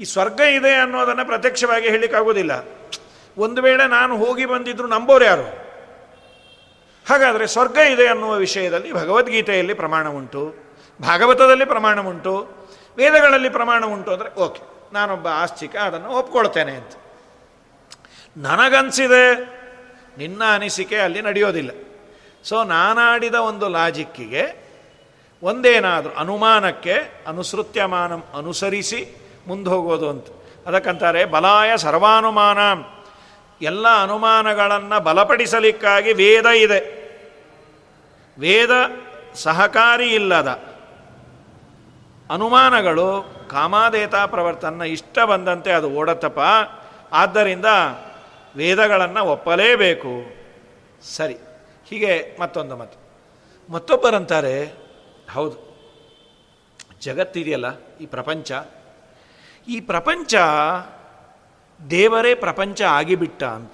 ಈ 0.00 0.04
ಸ್ವರ್ಗ 0.14 0.40
ಇದೆ 0.58 0.72
ಅನ್ನೋದನ್ನು 0.84 1.24
ಪ್ರತ್ಯಕ್ಷವಾಗಿ 1.30 1.86
ಹೇಳಲಿಕ್ಕಾಗೋದಿಲ್ಲ. 1.92 2.52
ಒಂದು 3.36 3.60
ವೇಳೆ 3.66 3.84
ನಾನು 3.94 4.12
ಹೋಗಿ 4.22 4.44
ಬಂದಿದ್ರು 4.52 4.86
ನಂಬೋರು 4.94 5.24
ಯಾರು? 5.30 5.46
ಹಾಗಾದರೆ 7.06 7.44
ಸ್ವರ್ಗ 7.54 7.78
ಇದೆ 7.94 8.06
ಅನ್ನುವ 8.12 8.32
ವಿಷಯದಲ್ಲಿ 8.46 8.90
ಭಗವದ್ಗೀತೆಯಲ್ಲಿ 8.92 9.74
ಪ್ರಮಾಣ 9.82 10.06
ಉಂಟು, 10.18 10.42
ಭಾಗವತದಲ್ಲಿ 11.00 11.66
ಪ್ರಮಾಣ 11.72 11.96
ಉಂಟು, 12.12 12.34
ವೇದಗಳಲ್ಲಿ 12.96 13.50
ಪ್ರಮಾಣ 13.58 13.82
ಉಂಟು 13.94 14.10
ಅಂದರೆ 14.14 14.30
ಓಕೆ, 14.44 14.62
ನಾನೊಬ್ಬ 14.94 15.26
ಆಸ್ತಿಕ, 15.42 15.74
ಅದನ್ನು 15.88 16.10
ಒಪ್ಕೊಳ್ತೇನೆ 16.20 16.74
ಅಂತ. 16.80 16.94
ನನಗನ್ಸಿದೆ, 18.36 19.24
ನಿನ್ನ 20.18 20.42
ಅನಿಸಿಕೆ 20.56 20.98
ಅಲ್ಲಿ 21.06 21.20
ನಡೆಯೋದಿಲ್ಲ. 21.28 21.70
ಸೊ 22.44 22.56
ನಾನಾಡಿದ 22.74 23.36
ಒಂದು 23.50 23.66
ಲಾಜಿಕ್ಕಿಗೆ 23.78 24.44
ಒಂದೇನಾದರೂ 25.42 26.12
ಅನುಮಾನಕ್ಕೆ 26.18 27.24
ಅನುಸೃತ್ಯಮಾನಂ 27.26 28.22
ಅನುಸರಿಸಿ 28.34 29.16
ಮುಂದೆ 29.46 29.70
ಹೋಗೋದು 29.70 30.10
ಅಂತ. 30.10 30.26
ಅದಕ್ಕಂತಾರೆ 30.66 31.24
ಬಲಾಯ 31.24 31.76
ಸರ್ವಾನುಮಾನ. 31.76 32.58
ಎಲ್ಲ 33.64 34.02
ಅನುಮಾನಗಳನ್ನು 34.02 35.00
ಬಲಪಡಿಸಲಿಕ್ಕಾಗಿ 35.00 36.12
ವೇದ 36.12 36.46
ಇದೆ. 36.46 37.06
ವೇದ 38.38 38.70
ಸಹಕಾರಿ 39.34 40.14
ಇಲ್ಲದ 40.14 40.48
ಅನುಮಾನಗಳು 42.30 43.34
ಕಾಮಾದೇತಾ 43.50 44.26
ಪ್ರವರ್ತನ 44.26 44.82
ಇಷ್ಟ 44.82 45.18
ಬಂದಂತೆ 45.18 45.72
ಅದು 45.72 45.90
ಓಡತ್ತಪ್ಪ. 45.90 46.40
ಆದ್ದರಿಂದ 47.12 47.66
ವೇದಗಳನ್ನು 48.56 49.24
ಒಪ್ಪಲೇಬೇಕು. 49.24 50.24
ಸರಿ. 51.16 51.34
ಹೀಗೆ 51.90 52.36
ಮತ್ತೊಂದು 52.40 52.76
ಮತ. 52.76 52.92
ಮತ್ತೊಬ್ಬರಂತಾರೆ 53.70 54.85
ಹೌದು. 55.32 55.66
ಜಗತ್ತಿದೆಯಲ್ಲ 57.00 57.66
ಈ 58.00 58.06
ಪ್ರಪಂಚ? 58.06 58.52
ಈ 59.68 59.80
ಪ್ರಪಂಚ 59.80 60.34
ದೇವರೇ 61.90 62.34
ಪ್ರಪಂಚ 62.34 62.82
ಆಗಿಬಿಟ್ಟ 62.82 63.44
ಅಂತ. 63.44 63.72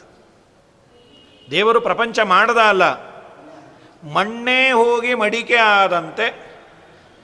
ದೇವರು 1.51 1.81
ಪ್ರಪಂಚ 1.81 2.19
ಮಾಡದ 2.21 2.59
ಅಲ್ಲ. 2.59 3.13
ಮಣ್ಣೇ 4.11 4.73
ಹೋಗಿ 4.73 5.15
ಮಡಿಕೆ 5.15 5.57
ಆದಂತೆ, 5.57 6.53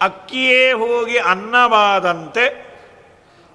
ಅಕ್ಕಿಯೇ 0.01 0.73
ಹೋಗಿ 0.73 1.19
ಅನ್ನವಾದಂತೆ, 1.19 2.69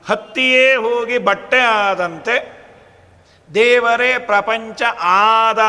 ಹತ್ತಿಯೇ 0.10 0.76
ಹೋಗಿ 0.76 1.18
ಬಟ್ಟೆ 1.18 1.60
ಆದಂತೆ, 1.60 2.64
ದೇವರೇ 3.54 4.18
ಪ್ರಪಂಚ 4.18 4.82
ಆದ 5.02 5.60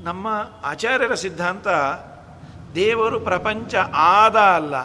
ನಮ್ಮ 0.00 0.26
ಆಚಾರ್ಯರ 0.64 1.14
ಸಿದ್ಧಾಂತ 1.14 1.68
ದೇವರು 2.74 3.16
ಪ್ರಪಂಚ 3.20 3.74
ಆದ 3.94 4.36
ಅಲ್ಲ, 4.58 4.76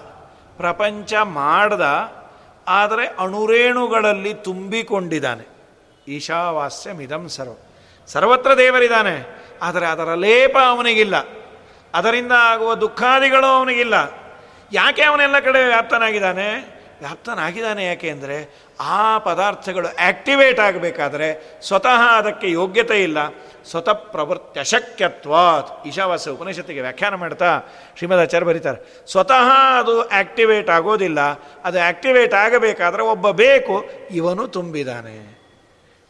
ಪ್ರಪಂಚ 0.58 1.14
ಮಾಡ್ದ, 1.14 1.82
ಆದರೆ 2.68 3.06
ಅಣುರೇಣುಗಳಲ್ಲಿ 3.06 4.34
ತುಂಬಿಕೊಂಡಿದ್ದಾನೆ. 4.48 5.46
ಈಶಾವಾಸ್ಯ 6.08 6.94
ಮಿದಂ 6.94 7.24
ಸರ್ವ. 7.30 7.56
ಸರ್ವತ್ರ 8.10 8.52
ದೇವರಿದ್ದಾನೆ, 8.58 9.16
ಆದರೆ 9.62 9.86
ಅದರ 9.86 10.14
ಲೇಪ 10.28 10.56
ಅವನಿಗಿಲ್ಲ. 10.68 11.16
ಅದರಿಂದ 11.94 12.34
ಆಗುವ 12.52 12.72
ದುಃಖಾದಿಗಳು 12.76 13.50
ಅವನಿಗಿಲ್ಲ. 13.58 13.96
ಯಾಕೆ 14.72 15.04
ಅವನೆಲ್ಲ 15.04 15.38
ಕಡೆ 15.40 15.60
ವ್ಯಾಪ್ತನಾಗಿದ್ದಾನೆ? 15.64 16.48
ವ್ಯಾಪ್ತನಾಗಿದ್ದಾನೆ 17.00 17.86
ಯಾಕೆ 17.86 18.10
ಅಂದರೆ 18.10 18.38
ಆ 18.80 19.18
ಪದಾರ್ಥಗಳು 19.18 19.88
ಆಕ್ಟಿವೇಟ್ 19.88 20.60
ಆಗಬೇಕಾದರೆ 20.60 21.60
ಸ್ವತಃ 21.62 22.18
ಅದಕ್ಕೆ 22.18 22.52
ಯೋಗ್ಯತೆ 22.52 23.04
ಇಲ್ಲ. 23.04 23.18
ಸ್ವತಃ 23.70 23.94
ಪ್ರವೃತ್ತಿ 23.94 24.60
ಅಶಕ್ಯತ್ವಾತ್ 24.60 25.88
ಈಶಾವಾಸ್ಯ 25.88 26.32
ಉಪನಿಷತ್ತಿಗೆ 26.32 26.82
ವ್ಯಾಖ್ಯಾನ 26.82 27.16
ಮಾಡ್ತಾ 27.16 27.62
ಶ್ರೀಮದಾಚಾರ್ಯ 27.98 28.46
ಬರೀತಾರೆ. 28.46 29.06
ಸ್ವತಃ 29.12 29.78
ಅದು 29.80 30.02
ಆಕ್ಟಿವೇಟ್ 30.02 30.70
ಆಗೋದಿಲ್ಲ. 30.70 31.20
ಅದು 31.64 31.88
ಆಕ್ಟಿವೇಟ್ 31.88 32.34
ಆಗಬೇಕಾದ್ರೆ 32.34 33.04
ಒಬ್ಬ 33.04 33.30
ಬೇಕು, 33.30 33.90
ಇವನು 34.12 34.48
ತುಂಬಿದಾನೆ. 34.48 35.36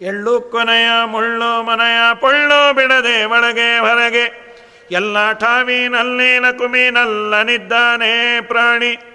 ಎಳ್ಳು 0.01 0.41
ಕೊನೆಯ, 0.41 0.87
ಮುಳ್ಳು 1.05 1.63
ಮನೆಯ, 1.63 2.15
ಪೊಳ್ಳು 2.15 2.73
ಬಿಡದೆ 2.73 3.23
ಒಳಗೆ 3.23 3.79
ಹೊರಗೆ. 3.79 4.45
ಎಲ್ಲ 4.91 5.31
ಠಾವಿನಲ್ಲೇನ 5.33 6.45
ಕುಮಿನಲ್ಲನಿದ್ದಾನೆ 6.57 8.41
ಪ್ರಾಣಿ. 8.41 9.14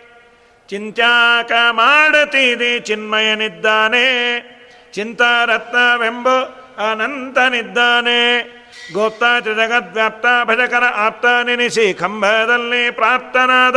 ಚಿಂತ್ಯಾಕ 0.71 1.53
ಮಾಡುತ್ತಿದೆ 1.71 2.81
ಚಿನ್ಮಯನಿದ್ದಾನೆ, 2.81 4.07
ಚಿಂತಾರತ್ನವೆಂಬ 4.93 6.29
ಅನಂತನಿದ್ದಾನೆ. 6.91 8.21
ಗೋಪ್ತ 8.93 9.23
ಜಗದ್ವ್ಯಾಪ್ತ 9.45 10.27
ಭಜಕರ 10.45 10.85
ಆಪ್ತ 10.85 11.27
ನೆನೆಸಿ 11.45 11.95
ಕಂಬದಲ್ಲಿ 11.95 12.91
ಪ್ರಾಪ್ತನಾದ 12.91 13.77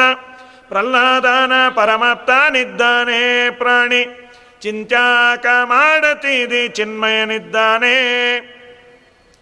ಪ್ರಹ್ಲಾದನ 0.67 1.51
ಪರಮಾಪ್ತನಿದ್ದಾನೆ 1.75 3.49
ಪ್ರಾಣಿ. 3.49 4.31
ಚಿಂತ್ಯಾಕ 4.61 5.45
ಮಾಡತೀದಿ 5.63 6.67
ಚಿನ್ಮಯನಿದ್ದಾನೆ. 6.67 7.95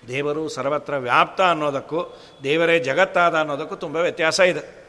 ದೇವರು 0.07 0.49
ಸರ್ವತ್ರ 0.49 0.97
ವ್ಯಾಪ್ತ 0.97 1.41
ಅನ್ನೋದಕ್ಕೂ 1.41 2.19
ದೇವರೇ 2.43 2.79
ಜಗತ್ತಾದ 2.79 3.35
ಅನ್ನೋದಕ್ಕೂ 3.35 3.75
ತುಂಬ 3.75 3.97
ವ್ಯತ್ಯಾಸ 3.97 4.39
ಇದೆ. 4.39 4.80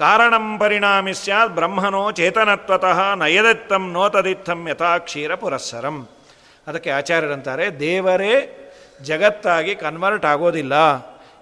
ಕಾರಣಂ 0.00 0.46
ಪರಿಣಾಮಿ 0.60 1.12
ಸ್ಯಾತ್ 1.22 1.52
ಬ್ರಹ್ಮನೋ 1.56 2.02
ಚೇತನತ್ವತಃ 2.18 2.98
ನಯದತ್ತಂ 3.22 3.84
ನೋತದಿತ್ತಂ 3.96 4.60
ಯಥಾ 4.68 4.90
ಕ್ಷೀರ 5.06 5.34
ಪುರಸ್ಸರಂ. 5.42 5.96
ಅದಕ್ಕೆ 6.66 6.90
ಆಚಾರ್ಯರಂತಾರೆ 6.98 7.66
ದೇವರೇ, 7.80 8.34
ಜಗತ್ತಾಗಿ 9.08 9.72
ಕನ್ವರ್ಟ್ 9.82 10.26
ಆಗೋದಿಲ್ಲ. 10.32 10.74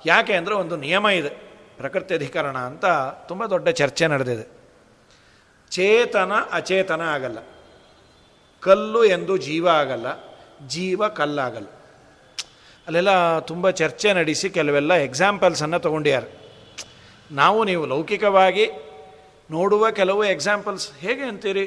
ಯಾಕೆ 0.07 0.33
ಅಂದರೆ 0.39 0.55
ಒಂದು 0.55 0.77
ನಿಯಮ 0.85 1.07
ಇದೆ, 1.21 1.33
ಪ್ರಕೃತಿ 1.79 2.13
ಅಧಿಕರಣ 2.15 2.57
ಅಂತ 2.71 2.87
ತುಂಬ 3.29 3.47
ದೊಡ್ಡ 3.47 3.69
ಚರ್ಚೆ 3.81 4.05
ನಡೆದಿದೆ. 4.13 4.47
ಚೇತನ 5.71 6.33
ಅಚೇತನ 6.53 7.03
ಆಗಲ್ಲ. 7.15 7.39
ಕಲ್ಲು 8.63 9.03
ಎಂದು 9.17 9.37
ಜೀವ 9.47 9.65
ಆಗಲ್ಲ, 9.83 10.09
ಜೀವ 10.69 11.09
ಕಲ್ಲಾಗಲ್ಲ. 11.21 11.71
ಅಲ್ಲೆಲ್ಲ 12.87 13.13
ತುಂಬ 13.51 13.71
ಚರ್ಚೆ 13.81 14.09
ನಡೆಸಿ 14.13 14.51
ಕೆಲವೆಲ್ಲ 14.51 14.93
ಎಕ್ಸಾಂಪಲ್ಸನ್ನು 15.09 15.79
ತೊಗೊಂಡ್ಯಾರೆ 15.87 16.29
ನಾವು 17.31 17.65
ನೀವು 17.65 17.87
ಲೌಕಿಕವಾಗಿ 17.87 18.71
ನೋಡುವ 19.51 19.91
ಕೆಲವು 19.91 20.25
ಎಕ್ಸಾಂಪಲ್ಸ್ 20.25 20.99
ಹೇಗೆ 20.99 21.23
ಅಂತೀರಿ? 21.23 21.67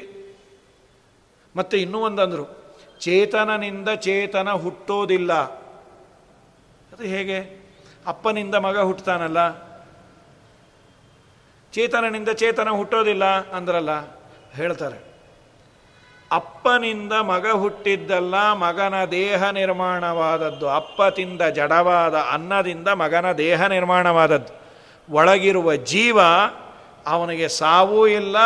ಮತ್ತು 1.56 1.76
ಇನ್ನೂ 1.76 1.98
ಒಂದಂದರು, 1.98 2.74
ಚೇತನನಿಂದ 3.00 3.88
ಚೇತನ 3.88 4.50
ಹುಟ್ಟೋದಿಲ್ಲ. 4.50 5.32
ಅದು 6.92 7.02
ಹೇಗೆ? 7.02 7.62
ಅಪ್ಪನಿಂದ 8.06 8.54
ಮಗ 8.54 8.78
ಹುಟ್ಟತಾನಲ್ಲ 8.78 9.50
ಚೇತನನಿಂದ 11.72 12.28
ಚೇತನ 12.28 12.68
ಹುಟ್ಟೋದಿಲ್ಲ 12.68 13.24
ಅಂದ್ರಲ್ಲ, 13.24 14.00
ಹೇಳ್ತಾರೆ. 14.54 15.12
ಅಪ್ಪನಿಂದ 16.32 17.12
ಮಗ 17.12 17.50
ಹುಟ್ಟಿದ್ದಲ್ಲ, 17.50 18.52
ಮಗನ 18.52 19.04
ದೇಹ 19.04 19.50
ನಿರ್ಮಾಣವಾದದ್ದು. 19.50 20.68
ಅಪ್ಪ 20.68 21.02
ತಿಂದ 21.02 21.42
ಜಡವಾದ 21.42 22.14
ಅನ್ನದಿಂದ 22.14 22.88
ಮಗನ 22.88 23.32
ದೇಹ 23.32 23.66
ನಿರ್ಮಾಣವಾದದ್ದು. 23.66 24.61
ಒಳಗಿರುವ 25.10 25.74
ಜೀವ 25.74 26.18
ಅವನಿಗೆ 27.06 27.48
ಸಾವೂ 27.48 28.06
ಇಲ್ಲ, 28.06 28.36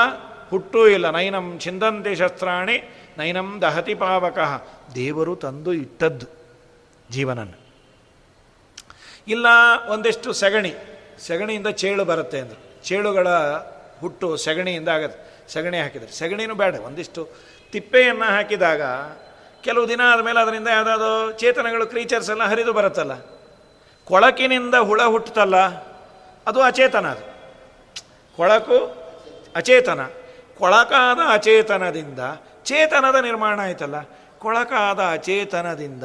ಹುಟ್ಟೂ 0.51 0.87
ಇಲ್ಲ. 0.87 1.11
ನೈನಂ 1.11 1.59
ಚಿಂದಂತೆ 1.59 2.15
ಶಸ್ತ್ರಾಣಿ, 2.15 2.95
ನೈನಂ 3.19 3.59
ದಹತಿ 3.63 3.95
ಪಾವಕಃ. 3.95 4.65
ದೇವರು 4.95 5.37
ತಂದು 5.37 5.73
ಇಟ್ಟದ್ದು 5.73 6.27
ಜೀವನನ್ನು. 7.11 7.67
ಇಲ್ಲ, 9.29 9.47
ಒಂದಿಷ್ಟು 9.89 10.33
ಸಗಣಿ, 10.33 10.75
ಸಗಣಿಯಿಂದ 11.19 11.67
ಚೇಳು 11.67 12.05
ಬರುತ್ತೆ 12.05 12.39
ಅಂದರು. 12.39 12.85
ಚೇಳುಗಳ 12.85 13.29
ಹುಟ್ಟು 14.01 14.37
ಸಗಣಿಯಿಂದ 14.37 14.89
ಆಗತ್ತೆ. 14.89 15.53
ಸಗಣಿ 15.53 15.79
ಹಾಕಿದರೆ, 15.79 16.13
ಸಗಣಿನೂ 16.13 16.55
ಬೇಡ. 16.55 16.75
ಒಂದಿಷ್ಟು 16.75 17.29
ತಿಪ್ಪೆಯನ್ನು 17.73 18.25
ಹಾಕಿದಾಗ 18.25 18.83
ಕೆಲವು 19.61 19.89
ದಿನ 19.89 20.01
ಆದಮೇಲೆ 20.01 20.41
ಅದರಿಂದ 20.41 20.69
ಯಾವುದಾದ್ರು 20.69 21.33
ಚೇತನಗಳು 21.33 21.87
ಕ್ರೀಚರ್ಸ್ 21.87 22.31
ಎಲ್ಲ 22.31 22.45
ಹರಿದು 22.45 22.73
ಬರುತ್ತಲ್ಲ. 22.73 23.15
ಕೊಳಕಿನಿಂದ 24.05 24.75
ಹುಳ 24.75 25.03
ಹುಟ್ಟುತ್ತಲ್ಲ. 25.03 25.57
ಅದು 26.47 26.63
ಅಚೇತನ 26.63 27.07
ಅದು. 27.11 27.37
ಕೊಳಕು 28.37 29.07
ಅಚೇತನ. 29.57 30.01
ಕೊಳಕಾದ 30.59 31.19
ಅಚೇತನದಿಂದ 31.33 32.19
ಚೇತನದ 32.65 33.15
ನಿರ್ಮಾಣ 33.15 33.61
ಆಯ್ತಲ್ಲ. 33.61 33.95
ಕೊಳಕಾದ 34.39 35.01
ಅಚೇತನದಿಂದ 35.03 36.05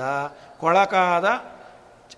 ಕೊಳಕಾದ 0.58 1.26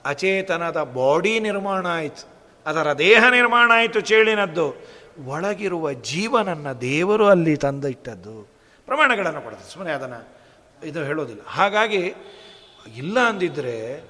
ಅಚೇತನದ 0.05 0.83
ಬಾಡಿ 0.83 1.39
ನಿರ್ಮಾಣ 1.39 1.87
ಆಯಿತು. 1.87 2.27
ಅದರ 2.65 2.93
ದೇಹ 2.93 3.29
ನಿರ್ಮಾಣ 3.29 3.71
ಆಯಿತು 3.71 3.99
ಚೇಳಿನದ್ದು. 3.99 4.75
ಒಳಗಿರುವ 5.25 5.93
ಜೀವನನ್ನು 5.93 6.81
ದೇವರು 6.81 7.27
ಅಲ್ಲಿ 7.27 7.57
ತಂದಿಟ್ಟದ್ದು. 7.57 8.53
ಪ್ರಮಾಣಗಳನ್ನು 8.85 9.41
ಕೊಡುತ್ತೆ 9.41 9.73
ಸುಮ್ಮನೆ 9.73 9.93
ಅದನ್ನು 9.93 10.27
ಇದು 10.85 11.03
ಹೇಳೋದಿಲ್ಲ. 11.03 11.41
ಹಾಗಾಗಿ 11.45 12.13
ಇಲ್ಲ 12.97 13.19
ಅಂದಿದ್ರೆ 13.19 14.01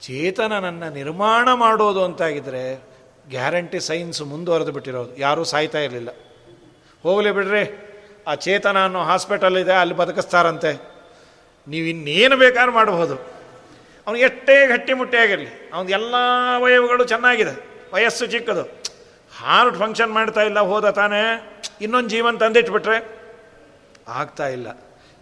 ಚೇತನನನ್ನು 0.00 0.92
ನಿರ್ಮಾಣ 0.94 1.52
ಮಾಡೋದು 1.52 2.04
ಅಂತಾಗಿದ್ರೆ 2.04 2.84
ಗ್ಯಾರಂಟಿ 3.28 3.80
ಸೈನ್ಸ್ 3.80 4.22
ಮುಂದುವರೆದು 4.22 4.72
ಬಿಟ್ಟಿರೋದು. 4.72 5.16
ಯಾರೂ 5.16 5.44
ಸಾಯ್ತಾ 5.44 5.78
ಇರಲಿಲ್ಲ. 5.78 6.08
ಹೋಗಲಿ 7.02 7.30
ಬಿಡ್ರಿ. 7.32 7.64
ಆ 8.26 8.34
ಚೇತನ 8.34 8.84
ಅನ್ನೋ 8.84 9.02
ಹಾಸ್ಪಿಟಲ್ 9.02 9.56
ಇದೆ, 9.56 9.72
ಅಲ್ಲಿ 9.72 9.94
ಬದುಕಿಸ್ತಾರಂತೆ. 9.94 10.72
ನೀವು 11.68 11.86
ಇನ್ನೇನು 11.86 12.36
ಬೇಕಾದ್ರೂ 12.36 12.72
ಮಾಡಬಹುದು. 12.72 13.14
ಅವನು 14.06 14.18
ಎಷ್ಟೇ 14.18 14.66
ಗಟ್ಟಿಮುಟ್ಟಿಯಾಗಿರಲಿ 14.66 15.70
ಅವನ 15.74 15.88
ಎಲ್ಲ 15.90 16.14
ಅವಯವಗಳು 16.56 17.04
ಚೆನ್ನಾಗಿದೆ. 17.04 17.66
ವಯಸ್ಸು 17.94 18.26
ಚಿಕ್ಕದು. 18.26 18.62
ಹಾರ್ಟ್ 19.38 19.76
ಫಂಕ್ಷನ್ 19.76 20.12
ಮಾಡ್ತಾ 20.12 20.40
ಇಲ್ಲ, 20.40 20.60
ಹೋದ 20.60 20.90
ತಾನೇ 20.90 21.22
ಇನ್ನೊಂದು 21.80 22.08
ಜೀವನ 22.08 22.36
ತಂದಿಟ್ಬಿಟ್ರೆ 22.36 23.16
ಆಗ್ತಾ 24.08 24.48
ಇಲ್ಲ. 24.48 24.68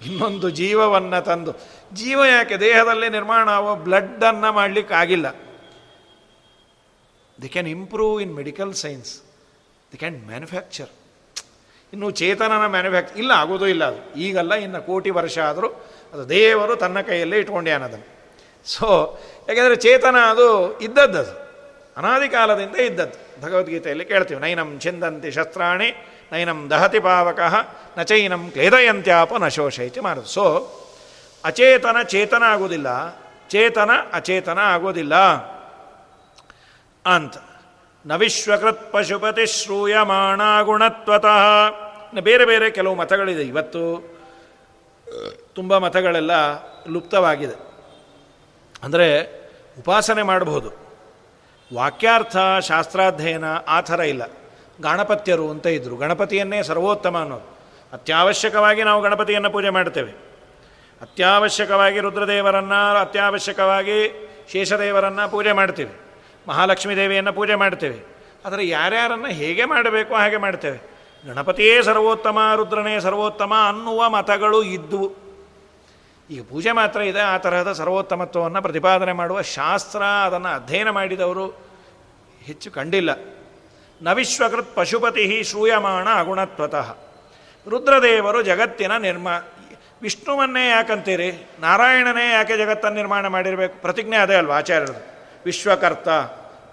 ಇನ್ನೊಂದು 0.07 0.51
ಜೀವವನ್ನು 0.51 1.25
ತಂದು 1.25 1.53
ಜೀವ 1.99 2.21
ಯಾಕೆ? 2.33 2.57
ದೇಹದಲ್ಲಿ 2.67 3.09
ನಿರ್ಮಾಣ 3.17 3.47
ಆಗುವ 3.59 3.73
ಬ್ಲಡ್ಡನ್ನು 3.87 4.51
ಮಾಡಲಿಕ್ಕಾಗಿಲ್ಲ. 4.59 5.27
They 7.39 7.49
can 7.55 7.69
improve 7.77 8.17
in 8.25 8.33
medical 8.41 8.73
science 8.85 9.11
they 9.93 9.99
can 10.03 10.19
manufacture 10.31 10.93
ಇನ್ನು 11.93 12.09
ಚೇತನನ 12.21 12.65
ಮ್ಯಾನುಫ್ಯಾಕ್ಚರ್ 12.75 13.19
ಇಲ್ಲ, 13.23 13.33
ಆಗೋದೂ 13.43 13.67
ಇಲ್ಲ 13.73 13.85
ಅದು. 13.91 14.01
ಈಗಲ್ಲ, 14.25 14.53
ಇನ್ನು 14.67 14.81
ಕೋಟಿ 14.87 15.11
ವರ್ಷ 15.19 15.37
ಆದರೂ 15.49 15.69
ಅದು 16.13 16.23
ದೇವರು 16.29 16.75
ತನ್ನ 16.83 16.99
ಕೈಯಲ್ಲೇ 17.09 17.39
ಇಟ್ಕೊಂಡ್ಯಾನದನ್ನು 17.43 18.09
ಸೊ 18.67 18.87
ಯಾಕೆಂದರೆ 19.49 19.77
ಚೇತನ 19.87 20.17
ಅದು 20.33 20.47
ಇದ್ದದ್ದು 20.87 21.19
ಅದು. 21.25 21.35
ಅನಾದಿ 21.99 22.29
ಕಾಲದಿಂದ 22.29 22.77
ಇದ್ದದ್ದು. 22.89 23.19
ಭಗವದ್ಗೀತೆಯಲ್ಲಿ 23.43 24.05
ಕೇಳ್ತೀವಿ, 24.13 24.39
ನೈನಂ 24.45 24.71
ಚಿಂದಂತಿ 24.85 25.31
ಶಸ್ತ್ರಾಣಿ, 25.37 25.89
ನೈನಂ 26.33 26.59
ದಹತಿ 26.71 27.01
ಪಾವಕಃ 27.07 27.55
ನಚೈನಂ 27.99 28.43
ಕ್ಲೇದಯಂತ್ಯಾಪ 28.55 29.33
ನಶೋಷೈತಿ 29.45 30.01
ಮಾಡೋದು 30.07 30.31
ಸೊ 30.37 30.45
ಅಚೇತನ 31.45 31.97
ಚೇತನ 32.03 32.43
ಆಗೋದಿಲ್ಲ. 32.43 33.11
ಚೇತನ 33.49 33.91
ಅಚೇತನ 34.13 34.59
ಆಗೋದಿಲ್ಲ. 34.59 35.15
ಅಂತ. 37.07 37.35
ನವಿಶ್ವಕೃತ್ 38.07 38.93
ಪಶುಪತಿ 38.93 39.47
ಶ್ರೂಯಮಾಣ 39.47 40.63
ಗುಣತ್ವತಃ 40.63 41.71
ಬೇರೆ 42.21 42.45
ಬೇರೆ 42.45 42.71
ಕೆಲವು 42.71 42.95
ಮತಗಳಿದೆ 42.95 43.43
ಇವತ್ತು. 43.43 44.15
ತುಂಬ 45.55 45.79
ಮತಗಳೆಲ್ಲ 45.79 46.31
ಲುಪ್ತವಾಗಿದೆ. 46.89 47.55
ಅಂದರೆ 48.83 49.23
ಉಪಾಸನೆ 49.79 50.23
ಮಾಡಬಹುದು. 50.23 50.71
ವಾಕ್ಯಾರ್ಥ, 51.75 52.37
ಶಾಸ್ತ್ರಾಧ್ಯಯನ 52.61 53.45
ಆ 53.69 53.81
ಥರ 53.81 54.01
ಇಲ್ಲ. 54.01 54.23
ಗಣಪತ್ಯರು 54.83 55.51
ಅಂತ 55.51 55.67
ಇದ್ದರು 55.67 55.97
ಗಣಪತಿಯನ್ನೇ 55.97 56.63
ಸರ್ವೋತ್ತಮ 56.63 57.19
ಅನ್ನೋದು. 57.19 57.59
ಅತ್ಯವಶ್ಯಕವಾಗಿ 57.93 58.83
ನಾವು 58.83 59.03
ಗಣಪತಿಯನ್ನು 59.03 59.51
ಪೂಜೆ 59.51 59.71
ಮಾಡ್ತೇವೆ. 59.71 60.34
ಅತ್ಯವಶ್ಯಕವಾಗಿ 61.05 62.01
ರುದ್ರದೇವರನ್ನು 62.01 62.97
ಅತ್ಯವಶ್ಯಕವಾಗಿ 63.01 64.29
ಶೇಷದೇವರನ್ನು 64.53 65.31
ಪೂಜೆ 65.31 65.53
ಮಾಡ್ತೀವಿ. 65.53 65.93
ಮಹಾಲಕ್ಷ್ಮೀ 66.49 66.97
ದೇವಿಯನ್ನು 66.97 67.33
ಪೂಜೆ 67.33 67.55
ಮಾಡ್ತೇವೆ. 67.55 67.99
ಆದರೆ 68.47 68.69
ಯಾರ್ಯಾರನ್ನು 68.69 69.27
ಹೇಗೆ 69.27 69.65
ಮಾಡಬೇಕು 69.65 70.15
ಹಾಗೆ 70.15 70.37
ಮಾಡ್ತೇವೆ. 70.37 70.95
ಗಣಪತಿಯೇ 71.27 71.83
ಸರ್ವೋತ್ತಮ, 71.83 72.39
ರುದ್ರನೇ 72.57 73.01
ಸರ್ವೋತ್ತಮ 73.01 73.53
ಅನ್ನುವ 73.69 74.09
ಮತಗಳು 74.09 74.63
ಇದ್ದವು 74.63 75.13
ಈಗ 76.31 76.43
ಪೂಜೆ 76.43 76.73
ಮಾತ್ರ 76.73 77.01
ಇದೆ, 77.01 77.21
ಆ 77.21 77.39
ತರಹದ 77.39 77.73
ಸರ್ವೋತ್ತಮತ್ವವನ್ನು 77.73 78.63
ಪ್ರತಿಪಾದನೆ 78.63 79.13
ಮಾಡುವ 79.13 79.43
ಶಾಸ್ತ್ರ 79.43 80.03
ಅದನ್ನು 80.03 80.49
ಅಧ್ಯಯನ 80.49 80.91
ಮಾಡಿದವರು 80.91 81.47
ಹೆಚ್ಚು 82.43 82.71
ಕಂಡಿಲ್ಲ. 82.71 83.11
ನವಿಶ್ವಕೃತ್ 84.03 84.77
ಪಶುಪತಿ 84.77 85.43
ಶ್ರೂಯಮಾಣ 85.45 86.09
ಅಗುಣತ್ವತಃ. 86.15 86.97
ರುದ್ರದೇವರು 87.69 88.43
ಜಗತ್ತಿನ 88.43 88.97
ನಿರ್ಮ 88.97 89.29
ವಿಷ್ಣುವನ್ನೇ 90.05 90.69
ಯಾಕಂತೀರಿ? 90.69 91.49
ನಾರಾಯಣನೇ 91.61 92.33
ಯಾಕೆ 92.33 92.57
ಜಗತ್ತನ್ನು 92.57 92.97
ನಿರ್ಮಾಣ 92.97 93.27
ಮಾಡಿರಬೇಕು? 93.27 93.83
ಪ್ರತಿಜ್ಞೆ 93.83 94.17
ಅದೇ 94.17 94.35
ಅಲ್ವಾ 94.35 94.57
ಆಚಾರ್ಯರು 94.57 95.07
ವಿಶ್ವಕರ್ತ. 95.45 96.09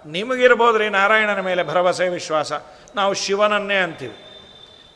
ನಿಮಗಿರ್ಬೋದ್ರಿ 0.06 0.90
ನಾರಾಯಣನ 0.90 1.40
ಮೇಲೆ 1.40 1.64
ಭರವಸೆ, 1.64 2.10
ವಿಶ್ವಾಸ. 2.10 2.52
ನಾವು 2.96 3.14
ಶಿವನನ್ನೇ 3.14 3.76
ಅಂತೀವಿ. 3.76 4.16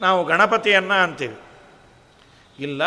ನಾವು 0.02 0.26
ಗಣಪತಿಯನ್ನು 0.26 1.04
ಅಂತೀವಿ. 1.04 1.38
ಇಲ್ಲ, 2.60 2.82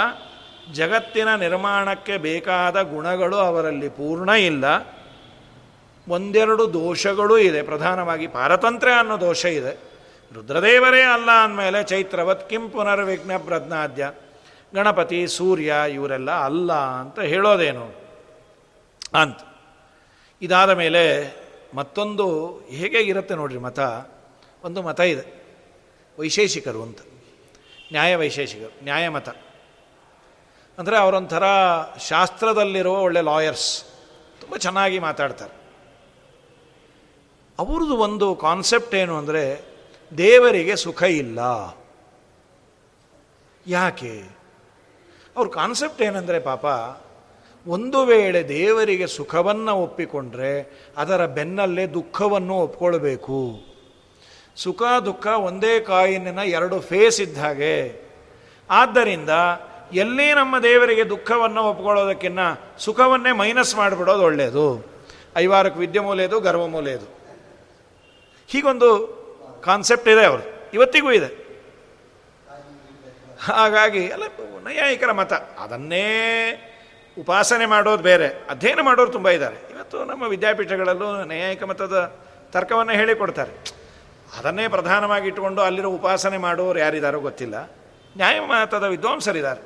ಜಗತ್ತಿನ 0.73 1.35
ನಿರ್ಮಾಣಕ್ಕೆ 1.35 2.17
ಬೇಕಾದ 2.17 2.83
ಗುಣಗಳು 2.83 3.37
ಅವರಲ್ಲಿ 3.37 3.89
ಪೂರ್ಣ 3.89 4.29
ಇಲ್ಲ. 4.29 4.65
ಒಂದೆರಡು 6.09 6.73
ದೋಷಗಳೂ 6.73 7.39
ಇದೆ. 7.39 7.63
ಪ್ರಧಾನವಾಗಿ 7.63 8.27
ಪಾರತಂತ್ರ್ಯ 8.27 8.93
ಅನ್ನೋ 8.93 9.21
ದೋಷ 9.21 9.45
ಇದೆ. 9.45 9.75
ರುದ್ರದೇವರೇ 10.35 11.03
ಅಲ್ಲ 11.03 11.31
ಅಂದಮೇಲೆ 11.31 11.85
ಚೈತ್ರವತ್, 11.85 12.51
ಕಿಂ 12.51 12.71
ಪುನರ್ವಿಘ್ನ 12.71 13.37
ಪ್ರಜ್ಞಾದ್ಯ. 13.37 14.13
ಗಣಪತಿ, 14.75 15.27
ಸೂರ್ಯ 15.27 15.75
ಇವರೆಲ್ಲ 15.93 16.31
ಅಲ್ಲ 16.31 16.73
ಅಂತ 16.73 17.19
ಹೇಳೋದೇನು 17.21 17.95
ಅಂತ. 19.15 19.39
ಇದಾದ 20.43 20.71
ಮೇಲೆ 20.71 21.35
ಮತ್ತೊಂದು 21.75 22.57
ಹೇಗೆ 22.69 22.99
ಇರುತ್ತೆ 22.99 23.35
ನೋಡ್ರಿ 23.35 23.59
ಮತ? 23.59 23.79
ಒಂದು 24.65 24.83
ಮತ 24.83 25.01
ಇದೆ. 25.01 25.43
ವೈಶೇಷಿಕರು 26.19 26.83
ಅಂತ. 26.83 26.99
ನ್ಯಾಯ 27.93 28.17
ವೈಶೇಷಿಕರು 28.17 28.85
ನ್ಯಾಯಮತ 28.85 29.29
ಅಂದರೆ 30.79 30.97
ಅವರೊಂಥರ 30.97 31.43
ಶಾಸ್ತ್ರದಲ್ಲಿರುವ 31.99 32.99
ಒಳ್ಳೆ 32.99 33.21
ಲಾಯರ್ಸ್. 33.21 33.85
ತುಂಬ 34.41 34.57
ಚೆನ್ನಾಗಿ 34.57 34.99
ಮಾತಾಡ್ತಾರೆ. 34.99 35.59
ಅವ್ರದ್ದು 37.59 37.97
ಒಂದು 37.97 38.35
ಕಾನ್ಸೆಪ್ಟ್ 38.35 38.95
ಏನು 38.95 39.17
ಅಂದರೆ 39.17 39.63
ದೇವರಿಗೆ 40.17 40.77
ಸುಖ 40.77 41.03
ಇಲ್ಲ. 41.03 41.39
ಯಾಕೆ? 43.67 44.38
ಅವ್ರ 45.39 45.49
ಕಾನ್ಸೆಪ್ಟ್ 45.49 46.03
ಏನಂದರೆ 46.03 46.41
ಪಾಪ, 46.41 46.65
ಒಂದು 47.69 48.05
ವೇಳೆ 48.05 48.49
ದೇವರಿಗೆ 48.49 49.07
ಸುಖವನ್ನು 49.07 49.75
ಒಪ್ಪಿಕೊಂಡ್ರೆ 49.75 50.81
ಅದರ 50.97 51.27
ಬೆನ್ನಲ್ಲೇ 51.27 51.87
ದುಃಖವನ್ನು 51.87 52.55
ಒಪ್ಕೊಳ್ಬೇಕು. 52.55 53.61
ಸುಖ, 54.57 54.83
ದುಃಖ 55.05 55.27
ಒಂದೇ 55.27 55.81
ಕಾಯಿನ 55.81 56.39
ಎರಡು 56.39 56.81
ಫೇಸ್ 56.81 57.21
ಇದ್ದ 57.21 57.39
ಹಾಗೆ. 57.39 58.09
ಆದ್ದರಿಂದ 58.71 59.29
ಎಲ್ಲಿ 59.93 60.35
ನಮ್ಮ 60.35 60.59
ದೇವರಿಗೆ 60.59 61.09
ದುಃಖವನ್ನು 61.09 61.65
ಒಪ್ಕೊಳ್ಳೋದಕ್ಕಿನ್ನ 61.65 62.39
ಸುಖವನ್ನೇ 62.79 63.33
ಮೈನಸ್ 63.33 63.77
ಮಾಡಿಬಿಡೋದು 63.77 64.23
ಒಳ್ಳೆಯದು 64.23 64.87
ಐವಾರಕ್ಕೆ 65.37 65.81
ವಿದ್ಯೆ 65.81 66.03
ಮೂಲೆಯದು 66.03 66.41
ಗರ್ವ 66.41 66.67
ಮೂಲೆಯದು 66.67 67.09
ಹೀಗೊಂದು 68.49 69.19
ಕಾನ್ಸೆಪ್ಟ್ 69.65 70.09
ಇದೆ 70.09 70.27
ಅವರು 70.27 70.71
ಇವತ್ತಿಗೂ 70.75 71.13
ಇದೆ. 71.13 71.48
ಹಾಗಾಗಿ, 73.43 74.11
ಅಲ್ಲ, 74.11 74.25
ನೈಯಾಯಿಕರ 74.63 75.13
ಮತ, 75.13 75.33
ಅದನ್ನೇ 75.33 76.07
ಉಪಾಸನೆ 77.19 77.67
ಮಾಡೋದು 77.67 78.03
ಬೇರೆ, 78.03 78.29
ಅಧ್ಯಯನ 78.51 78.81
ಮಾಡೋರು 78.81 79.11
ತುಂಬ 79.11 79.29
ಇದ್ದಾರೆ. 79.29 79.57
ಇವತ್ತು 79.57 80.05
ನಮ್ಮ 80.05 80.23
ವಿದ್ಯಾಪೀಠಗಳಲ್ಲೂ 80.23 81.25
ನೈಯಾಯಿಕ 81.25 81.63
ಮತದ 81.63 82.21
ತರ್ಕವನ್ನು 82.53 82.93
ಹೇಳಿಕೊಡ್ತಾರೆ 82.93 83.79
ಅದನ್ನೇ 84.39 84.69
ಪ್ರಧಾನವಾಗಿ 84.69 85.27
ಇಟ್ಟುಕೊಂಡು 85.27 85.63
ಅಲ್ಲಿರೋ 85.63 85.89
ಉಪಾಸನೆ 85.89 86.37
ಮಾಡೋರು 86.37 86.79
ಯಾರಿದ್ದಾರೋ 86.79 87.21
ಗೊತ್ತಿಲ್ಲ. 87.21 87.71
ನ್ಯಾಯಮತದ 88.17 88.85
ವಿದ್ವಾಂಸರಿದ್ದಾರೆ. 88.85 89.61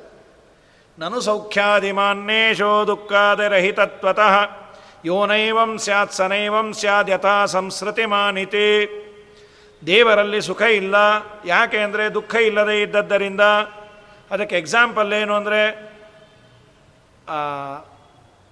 ನನು 0.99 1.21
ಸೌಖ್ಯಾದಿಮಾನ್ಯೇಶೋ 1.21 2.87
ದುಃಖಾದಿರಹಿತತ್ವತಃ 2.87 4.63
ಯೋನೈವಂ 5.05 5.77
ಸ್ಯಾತ್ 5.77 6.13
ಸನೈವಂ 6.13 6.73
ಸ್ಯಾದ್ 6.73 7.09
ಯಥಾ 7.09 7.45
ಸಂಸ್ಕೃತಿ 7.45 8.05
ಮಾನಿತಿ 8.05 8.99
ದೇವರಲ್ಲಿ 9.87 10.39
ಸುಖ 10.47 10.61
ಇಲ್ಲ, 10.81 10.95
ಯಾಕೆ 11.53 11.79
ಅಂದರೆ 11.85 12.03
ದುಃಖ 12.17 12.33
ಇಲ್ಲದೇ 12.49 12.75
ಇದ್ದದ್ದರಿಂದ. 12.85 13.43
ಅದಕ್ಕೆ 14.33 14.55
ಎಕ್ಸಾಂಪಲ್ 14.63 15.09
ಏನು 15.21 15.33
ಅಂದರೆ 15.39 15.61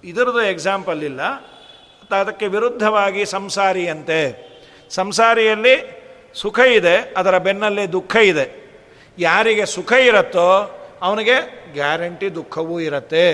ಇದರದ್ದು 0.04 0.42
ಎಕ್ಸಾಂಪಲ್ 0.54 1.00
ಇಲ್ಲ. 1.10 1.22
ಅದಕ್ಕೆ 2.20 2.46
ವಿರುದ್ಧವಾಗಿ 2.54 3.22
ಸಂಸಾರಿಯಂತೆ 3.36 4.20
ಸಂಸಾರಿಯಲ್ಲಿ 4.90 5.74
ಸುಖ 6.42 6.58
ಇದೆ, 6.78 6.96
ಅದರ 7.20 7.34
ಬೆನ್ನಲ್ಲೇ 7.46 7.84
ದುಃಖ 7.96 8.14
ಇದೆ. 8.32 8.46
ಯಾರಿಗೆ 9.18 9.64
ಸುಖ 9.76 9.92
ಇರುತ್ತೋ, 10.08 10.48
ಅವನಿಗೆ 11.06 11.36
ಗ್ಯಾರಂಟಿ 11.78 12.28
ದುಃಖವೂ 12.38 12.76
ಇರುತ್ತೆ. 12.88 13.24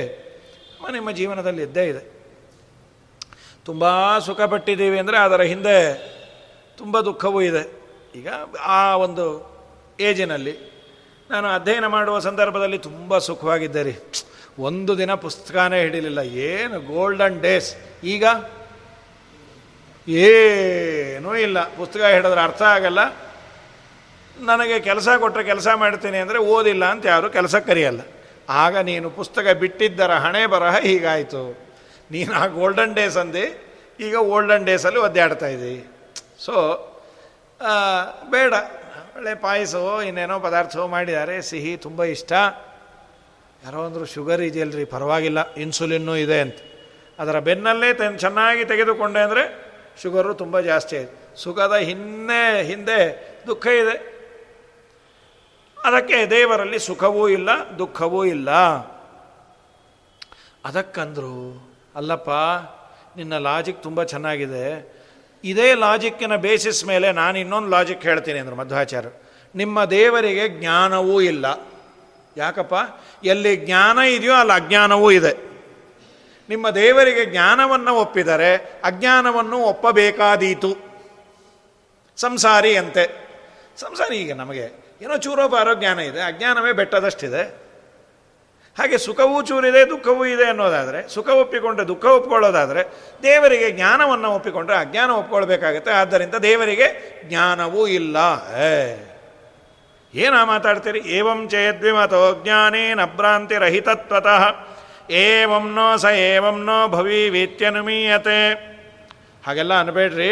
ನಿಮ್ಮ 0.97 1.11
ಜೀವನದಲ್ಲಿ 1.19 1.63
ಇದ್ದೇ 1.69 1.85
ಇದೆ. 1.93 2.03
ತುಂಬ 3.69 3.85
ಸುಖಪಟ್ಟಿದ್ದೀವಿ 4.27 4.99
ಅಂದರೆ 5.03 5.19
ಅದರ 5.27 5.43
ಹಿಂದೆ 5.53 5.79
ತುಂಬ 6.79 7.01
ದುಃಖವೂ 7.09 7.41
ಇದೆ. 7.51 7.65
ಈಗ 8.19 8.29
ಆ 8.61 8.97
ಒಂದು 8.97 9.25
ಏಜಿನಲ್ಲಿ 10.01 10.55
ನಾನು 11.31 11.49
ಅಧ್ಯಯನ 11.49 11.87
ಮಾಡುವ 11.87 12.19
ಸಂದರ್ಭದಲ್ಲಿ 12.19 12.79
ತುಂಬ 12.79 13.19
ಸುಖವಾಗಿದ್ದೆ 13.19 13.83
ರೀ. 13.83 13.95
ಒಂದು 14.59 14.99
ದಿನ 14.99 15.15
ಪುಸ್ತಕನೇ 15.15 15.81
ಹಿಡಿಲಿಲ್ಲ. 15.81 16.19
ಏನು 16.19 16.81
ಗೋಲ್ಡನ್ 16.81 17.41
ಡೇಸ್ 17.41 17.77
ಈಗ 18.05 18.25
ಏನೂ 20.09 21.37
ಇಲ್ಲ. 21.37 21.63
ಪುಸ್ತಕ 21.77 22.01
ಹಿಡಿದ್ರೆ 22.01 22.41
ಅರ್ಥ 22.41 22.63
ಆಗಲ್ಲ. 22.63 23.01
ನನಗೆ 24.41 24.81
ಕೆಲಸ 24.81 25.09
ಕೊಟ್ಟರೆ 25.19 25.45
ಕೆಲಸ 25.45 25.69
ಮಾಡ್ತೀನಿ 25.75 26.19
ಅಂದರೆ 26.19 26.39
ಓದಿಲ್ಲ 26.39 26.85
ಅಂತ 26.85 27.07
ಯಾರು 27.07 27.31
ಕೆಲಸ 27.31 27.57
ಕರೆಯಲ್ಲ. 27.57 28.01
ಆಗ 28.49 28.77
ನೀನು 28.77 29.11
ಪುಸ್ತಕ 29.11 29.47
ಬಿಟ್ಟಿದ್ದರ 29.61 30.11
ಹಣೆ 30.11 30.47
ಬರಹ 30.47 30.77
ಹೀಗಾಯಿತು. 30.79 31.59
ನೀನು 32.11 32.35
ಆ 32.35 32.47
ಗೋಲ್ಡನ್ 32.47 32.95
ಡೇಸ್ 32.95 33.17
ಅಂದು. 33.17 33.45
ಈಗ 34.01 34.15
ಓಲ್ಡನ್ 34.15 34.65
ಡೇಸಲ್ಲಿ 34.65 34.99
ಒದ್ದಾಡ್ತಾ 34.99 35.47
ಇದ್ದೀವಿ 35.47 35.87
ಸೊ 36.39 36.55
ಬೇಡ. 38.31 38.53
ಒಳ್ಳೆ 39.17 39.35
ಪಾಯಸವೋ, 39.35 40.03
ಇನ್ನೇನೋ 40.03 40.39
ಪದಾರ್ಥವೋ 40.39 40.87
ಮಾಡಿದ್ದಾರೆ. 40.87 41.43
ಸಿಹಿ 41.43 41.77
ತುಂಬ 41.77 42.05
ಇಷ್ಟ. 42.05 42.33
ಯಾರೋ 43.65 43.85
ಅಂದರು, 43.85 44.05
ಶುಗರ್ 44.05 44.41
ಇದೆಯಲ್ರಿ, 44.41 44.85
ಪರವಾಗಿಲ್ಲ. 44.85 45.55
ಇನ್ಸುಲಿನ್ನು 45.55 46.17
ಇದೆ 46.17 46.41
ಅಂತ. 46.41 46.57
ಅದರ 47.19 47.39
ಬೆನ್ನಲ್ಲೇ 47.39 47.95
ತೆನ್, 47.95 48.19
ಚೆನ್ನಾಗಿ 48.19 48.65
ತೆಗೆದುಕೊಂಡೆ 48.65 49.21
ಅಂದರೆ, 49.21 49.69
ಶುಗರು 50.03 50.35
ತುಂಬ 50.35 50.61
ಜಾಸ್ತಿ 50.61 50.97
ಆಯಿತು. 50.97 51.39
ಸುಖದ 51.39 51.75
ಹಿನ್ನೆ, 51.75 52.63
ಹಿಂದೆ 52.63 53.29
ದುಃಖ 53.47 53.67
ಇದೆ. 53.67 54.19
ಅದಕ್ಕೆ 55.85 56.31
ದೇವರಲ್ಲಿ 56.31 56.79
ಸುಖವೂ 56.79 57.29
ಇಲ್ಲ, 57.29 57.49
ದುಃಖವೂ 57.79 58.25
ಇಲ್ಲ. 58.25 58.51
ಅದಕ್ಕಂದ್ರು, 60.65 61.69
ಅಲ್ಲಪ್ಪ, 61.95 62.31
ನಿನ್ನ 63.17 63.39
ಲಾಜಿಕ್ 63.39 63.83
ತುಂಬ 63.83 64.03
ಚೆನ್ನಾಗಿದೆ. 64.03 64.98
ಇದೇ 65.45 65.75
ಲಾಜಿಕ್ಕಿನ 65.75 66.37
ಬೇಸಿಸ್ 66.37 66.85
ಮೇಲೆ 66.85 67.13
ನಾನು 67.13 67.39
ಇನ್ನೊಂದು 67.39 67.69
ಲಾಜಿಕ್ 67.69 68.03
ಹೇಳ್ತೀನಿ 68.03 68.39
ಅಂದರು 68.39 68.57
ಮಧ್ವಾಚಾರ್ಯರು. 68.57 69.23
ನಿಮ್ಮ 69.55 69.85
ದೇವರಿಗೆ 69.85 70.49
ಜ್ಞಾನವೂ 70.49 71.21
ಇಲ್ಲ. 71.21 71.69
ಯಾಕಪ್ಪ? 72.37 72.75
ಎಲ್ಲಿ 73.25 73.57
ಜ್ಞಾನ 73.57 73.99
ಇದೆಯೋ 73.99 74.35
ಅಲ್ಲಿ 74.35 74.65
ಅಜ್ಞಾನವೂ 74.65 75.11
ಇದೆ. 75.11 75.49
ನಿಮ್ಮ 76.49 76.71
ದೇವರಿಗೆ 76.71 77.25
ಜ್ಞಾನವನ್ನು 77.25 77.95
ಒಪ್ಪಿದರೆ 77.95 78.57
ಅಜ್ಞಾನವನ್ನು 78.85 79.59
ಒಪ್ಪಬೇಕಾದೀತು. 79.59 80.77
ಸಂಸಾರಿ 82.17 82.77
ಅಂತೆ. 82.77 83.29
ಸಂಸಾರಿ 83.77 84.17
ಈಗ 84.17 84.35
ನಮಗೆ 84.35 84.89
ಏನೋ 85.03 85.17
ಚೂರೋಪಾರೋ 85.17 85.75
ಜ್ಞಾನ 85.75 85.99
ಇದೆ. 85.99 86.23
ಅಜ್ಞಾನವೇ 86.23 86.73
ಬೆಟ್ಟದಷ್ಟಿದೆ. 86.73 87.68
ಹಾಗೆ 88.79 88.99
ಸುಖವೂ 88.99 89.43
ಚೂರಿದೆ, 89.43 89.91
ದುಃಖವೂ 89.91 90.25
ಇದೆ 90.25 90.45
ಅನ್ನೋದಾದರೆ, 90.45 91.09
ಸುಖ 91.09 91.29
ಒಪ್ಪಿಕೊಂಡ್ರೆ 91.29 91.89
ದುಃಖ 91.89 92.05
ಒಪ್ಕೊಳ್ಳೋದಾದರೆ, 92.05 92.83
ದೇವರಿಗೆ 93.23 93.71
ಜ್ಞಾನವನ್ನು 93.71 94.31
ಒಪ್ಪಿಕೊಂಡ್ರೆ 94.31 94.77
ಅಜ್ಞಾನ 94.77 95.11
ಒಪ್ಕೊಳ್ಬೇಕಾಗುತ್ತೆ. 95.11 95.91
ಆದ್ದರಿಂದ 95.91 96.35
ದೇವರಿಗೆ 96.35 97.21
ಜ್ಞಾನವೂ 97.29 97.87
ಇಲ್ಲ. 97.87 98.17
ಏ 98.61 98.97
ಏನ 100.15 100.43
ಮಾತಾಡ್ತೀರಿ? 100.43 100.99
ಏವಂ 100.99 101.49
ಚೇದ್ವಿಮತೋ 101.49 102.41
ಜ್ಞಾನೇನ 102.43 103.01
ರಹಿತತ್ವತಃ. 103.59 104.67
ಏವಂ 105.11 105.75
ನೋ 105.75 105.97
ಸ 105.97 106.05
ಏವಂ 106.05 106.65
ನೋ 106.65 106.89
ಭವಿ 106.89 107.29
ವೇತ್ಯನುಮೀಯತೆ 107.29 108.55
ಹಾಗೆಲ್ಲ 109.47 109.81
ಅನ್ಬೇಡ್ರಿ. 109.81 110.31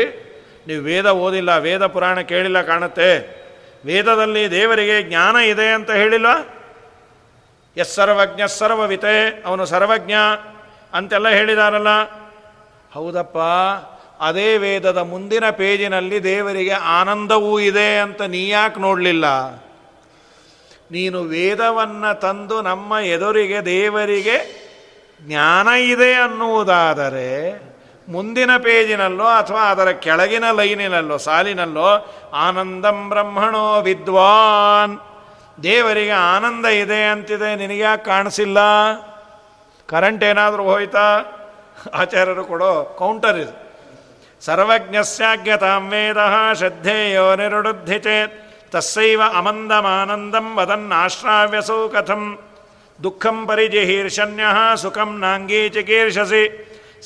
ನೀವು 0.67 0.83
ವೇದ 0.83 1.07
ಓದಿಲ್ಲ, 1.07 1.57
ವೇದ 1.57 1.87
ಪುರಾಣ 1.87 2.21
ಕೇಳಿಲ್ಲ 2.21 2.63
ಕಾಣುತ್ತೆ. 2.63 3.11
ವೇದದಲ್ಲಿ 3.87 4.51
ದೇವರಿಗೆ 4.51 5.03
ಜ್ಞಾನ 5.03 5.37
ಇದೆ 5.37 5.69
ಅಂತ 5.69 5.91
ಹೇಳಿಲ್ಲ 5.91 6.56
ಎಸ್ 7.77 7.95
ಸರ್ವಜ್ಞ 7.95 8.43
ಸರ್ವವಿತೆ, 8.47 9.43
ಅವನು 9.47 9.67
ಸರ್ವಜ್ಞ 9.67 10.13
ಅಂತೆಲ್ಲ 10.93 11.29
ಹೇಳಿದಾರಲ್ಲ. 11.29 11.89
ಹೌದಪ್ಪ, 12.95 13.39
ಅದೇ 14.21 14.57
ವೇದದ 14.57 14.99
ಮುಂದಿನ 14.99 15.51
ಪೇಜಿನಲ್ಲಿ 15.51 16.25
ದೇವರಿಗೆ 16.25 16.71
ಆನಂದವೂ 16.71 17.59
ಇದೆ 17.59 17.99
ಅಂತ 17.99 18.23
ನೀ 18.23 18.49
ಯಾಕೆ 18.49 18.81
ನೋಡಲಿಲ್ಲ? 18.81 19.27
ನೀನು 20.91 21.23
ವೇದವನ್ನು 21.23 22.21
ತಂದು 22.21 22.63
ನಮ್ಮ 22.63 22.93
ಎದುರಿಗೆ 22.93 23.65
ದೇವರಿಗೆ 23.65 24.67
ಜ್ಞಾನ 25.23 25.69
ಇದೆ 25.69 26.15
ಅನ್ನುವುದಾದರೆ, 26.15 27.29
ಮುಂದಿನ 28.09 28.57
ಪೇಜಿನಲ್ಲೋ 28.57 29.25
ಅಥವಾ 29.25 29.61
ಅದರ 29.61 29.91
ಕೆಳಗಿನ 29.91 30.51
ಲೈನಿನಲ್ಲೋ, 30.51 31.17
ಸಾಲಿನಲ್ಲೋ, 31.17 32.15
ಆನಂದಂ 32.33 33.09
ಬ್ರಹ್ಮಣೋ 33.09 33.81
ವಿದ್ವಾನ್. 33.81 35.16
ದೇವರಿಗೆ 35.63 36.17
ಆನಂದ 36.35 36.67
ಇದೆ 36.67 37.05
ಅಂತಿದೆ, 37.05 37.57
ನಿನಗ್ಯಾಕೆ 37.57 38.05
ಕಾಣಿಸಿಲ್ಲ? 38.05 38.59
ಕರೆಂಟ್ 39.89 40.25
ಏನಾದರೂ 40.25 40.63
ಹೋಯ್ತಾ? 40.63 41.07
ಆಚಾರ್ಯರು 42.01 42.45
ಕೊಡೋ 42.45 42.73
ಕೌಂಟರ್ 42.99 43.39
ಇದು. 43.39 43.55
ಸರ್ವಜ್ಞಸ್ಯಾಜ್ಞತಾಂ 44.41 45.85
ವೇದ 45.91 46.21
ಶ್ರದ್ಧೇಯೋ 46.59 47.27
ನಿರುಡುದ್ಧಿ 47.37 47.99
ಚೇತ್, 47.99 48.35
ತಸ್ಸೈವ 48.73 49.23
ಅಮಂದಮಾನಂದಂ 49.35 50.47
ವದನ್ನಾಶ್ರಾವ್ಯಸೌ 50.57 51.89
ಕಥಂ. 51.89 52.25
ದುಃಖಂ 53.03 53.47
ಪರಿಜಿಹೀರ್ಷನ್ಯ 53.47 54.45
ಸುಖಂ 54.83 55.11
ನಾಂಗೀ 55.21 55.69
ಚಿಕೀರ್ಷಸಿ. 55.69 56.45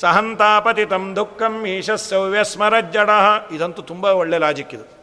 ಸಹಂತಾಪತಿತಂ 0.01 1.05
ದುಃಖಂ 1.15 1.55
ಈಶಸ್ಸವ್ಯಸ್ಮರಜ್ಜಡ 1.67 3.09
ಇದಂತೂ 3.51 3.81
ತುಂಬ 3.81 4.05
ಒಳ್ಳೆ 4.21 4.37
ಲಾಜಿಕ್ 4.37 4.73
ಇದು. 4.73 5.00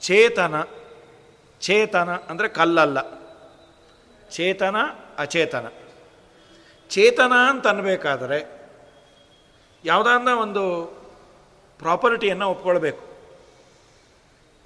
ಚೇತನ 0.00 0.54
ಚೇತನ 1.60 2.10
ಅಂದರೆ 2.12 2.48
ಕಲ್ಲಲ್ಲ. 2.48 2.98
ಚೇತನ, 4.30 4.76
ಅಚೇತನ. 5.18 5.66
ಚೇತನ 6.90 7.32
ಅಂತ 7.50 7.66
ಅನ್ಬೇಕಾದರೆ 7.66 8.38
ಒಂದು 10.40 10.64
ಪ್ರಾಪರ್ಟಿಯನ್ನು 11.78 12.50
ಒಪ್ಕೊಳ್ಬೇಕು. 12.50 13.04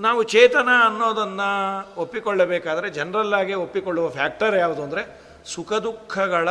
ನಾವು 0.01 0.23
ಚೇತನ 0.23 0.69
ಅನ್ನೋದನ್ನು 0.87 1.51
ಒಪ್ಪಿಕೊಳ್ಳಬೇಕಾದರೆ 1.97 2.91
ಜನರಲ್ಲಾಗಿ 2.91 3.55
ಒಪ್ಪಿಕೊಳ್ಳುವ 3.55 4.09
ಫ್ಯಾಕ್ಟರ್ 4.09 4.57
ಯಾವುದು 4.57 4.83
ಅಂದರೆ 4.83 5.03
ಸುಖ 5.47 5.73
ದುಃಖಗಳ 5.73 6.49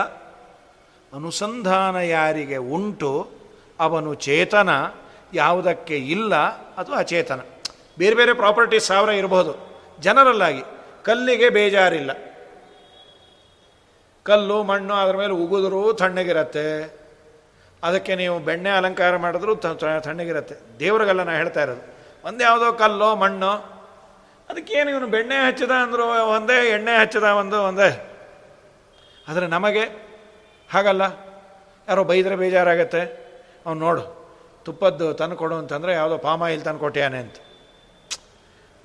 ಅನುಸಂಧಾನ 1.14 1.96
ಯಾರಿಗೆ 1.96 2.58
ಉಂಟು, 2.58 3.32
ಅವನು 3.80 4.14
ಚೇತನ, 4.14 4.70
ಯಾವುದಕ್ಕೆ 5.34 5.98
ಇಲ್ಲ, 5.98 6.36
ಅದು 6.76 6.94
ಅಚೇತನ. 6.94 7.40
ಬೇರೆ 7.98 8.16
ಬೇರೆ 8.16 8.34
ಪ್ರಾಪರ್ಟೀಸ್ 8.34 8.86
ಸಾವಿರ 8.86 9.10
ಇರಬಹುದು 9.10 9.54
ಜನರಲ್ಲಾಗಿ 10.02 10.64
ಕಲ್ಲಿಗೆ 11.04 11.50
ಬೇಜಾರಿಲ್ಲ. 11.50 12.12
ಕಲ್ಲು, 14.24 14.64
ಮಣ್ಣು 14.64 14.94
ಅದರ 14.94 15.16
ಮೇಲೆ 15.16 15.34
ಉಗಿದ್ರೂ 15.34 15.82
ತಣ್ಣಗಿರತ್ತೆ 15.94 16.66
ಅದಕ್ಕೆ 17.84 18.16
ನೀವು 18.16 18.40
ಬೆಣ್ಣೆ 18.40 18.70
ಅಲಂಕಾರ 18.70 19.18
ಮಾಡಿದ್ರೂ 19.18 19.56
ತಣ್ಣಗಿರತ್ತೆ 20.06 20.56
ದೇವರಿಗೆಲ್ಲ 20.80 21.24
ನಾನು 21.24 21.38
ಹೇಳ್ತಾ 21.38 21.62
ಇರೋದು. 21.64 21.84
ಒಂದೇ 22.28 22.44
ಯಾವುದೋ 22.44 22.74
ಕಲ್ಲು, 22.74 23.16
ಮಣ್ಣು, 23.16 23.52
ಅದಕ್ಕೇನು 24.50 24.90
ಇವನು 24.90 25.08
ಬೆಣ್ಣೆ 25.08 25.38
ಹಚ್ಚಿದ 25.48 25.72
ಅಂದರು 25.72 26.06
ಒಂದೇ, 26.34 26.70
ಎಣ್ಣೆ 26.70 26.94
ಹಚ್ಚಿದ 26.98 27.24
ಒಂದು, 27.24 27.58
ಒಂದೇ. 27.64 27.90
ಆದರೆ 29.28 29.48
ನಮಗೆ 29.48 29.84
ಹಾಗಲ್ಲ. 30.70 31.04
ಯಾರೋ 31.88 32.04
ಬೈದರೆ 32.04 32.36
ಬೇಜಾರಾಗತ್ತೆ. 32.36 33.02
ಅವ್ನು 33.66 33.80
ನೋಡು, 33.86 34.04
ತುಪ್ಪದ್ದು 34.66 35.14
ತಂದು 35.14 35.36
ಕೊಡು 35.36 35.56
ಅಂತಂದರೆ 35.56 35.94
ಯಾವುದೋ 35.94 36.18
ಪಾಮಾಯಿಲ್ 36.18 36.62
ತಂದು 36.62 36.80
ಕೊಟ್ಟಿಯಾನೆ 36.80 37.18
ಅಂತ. 37.18 37.36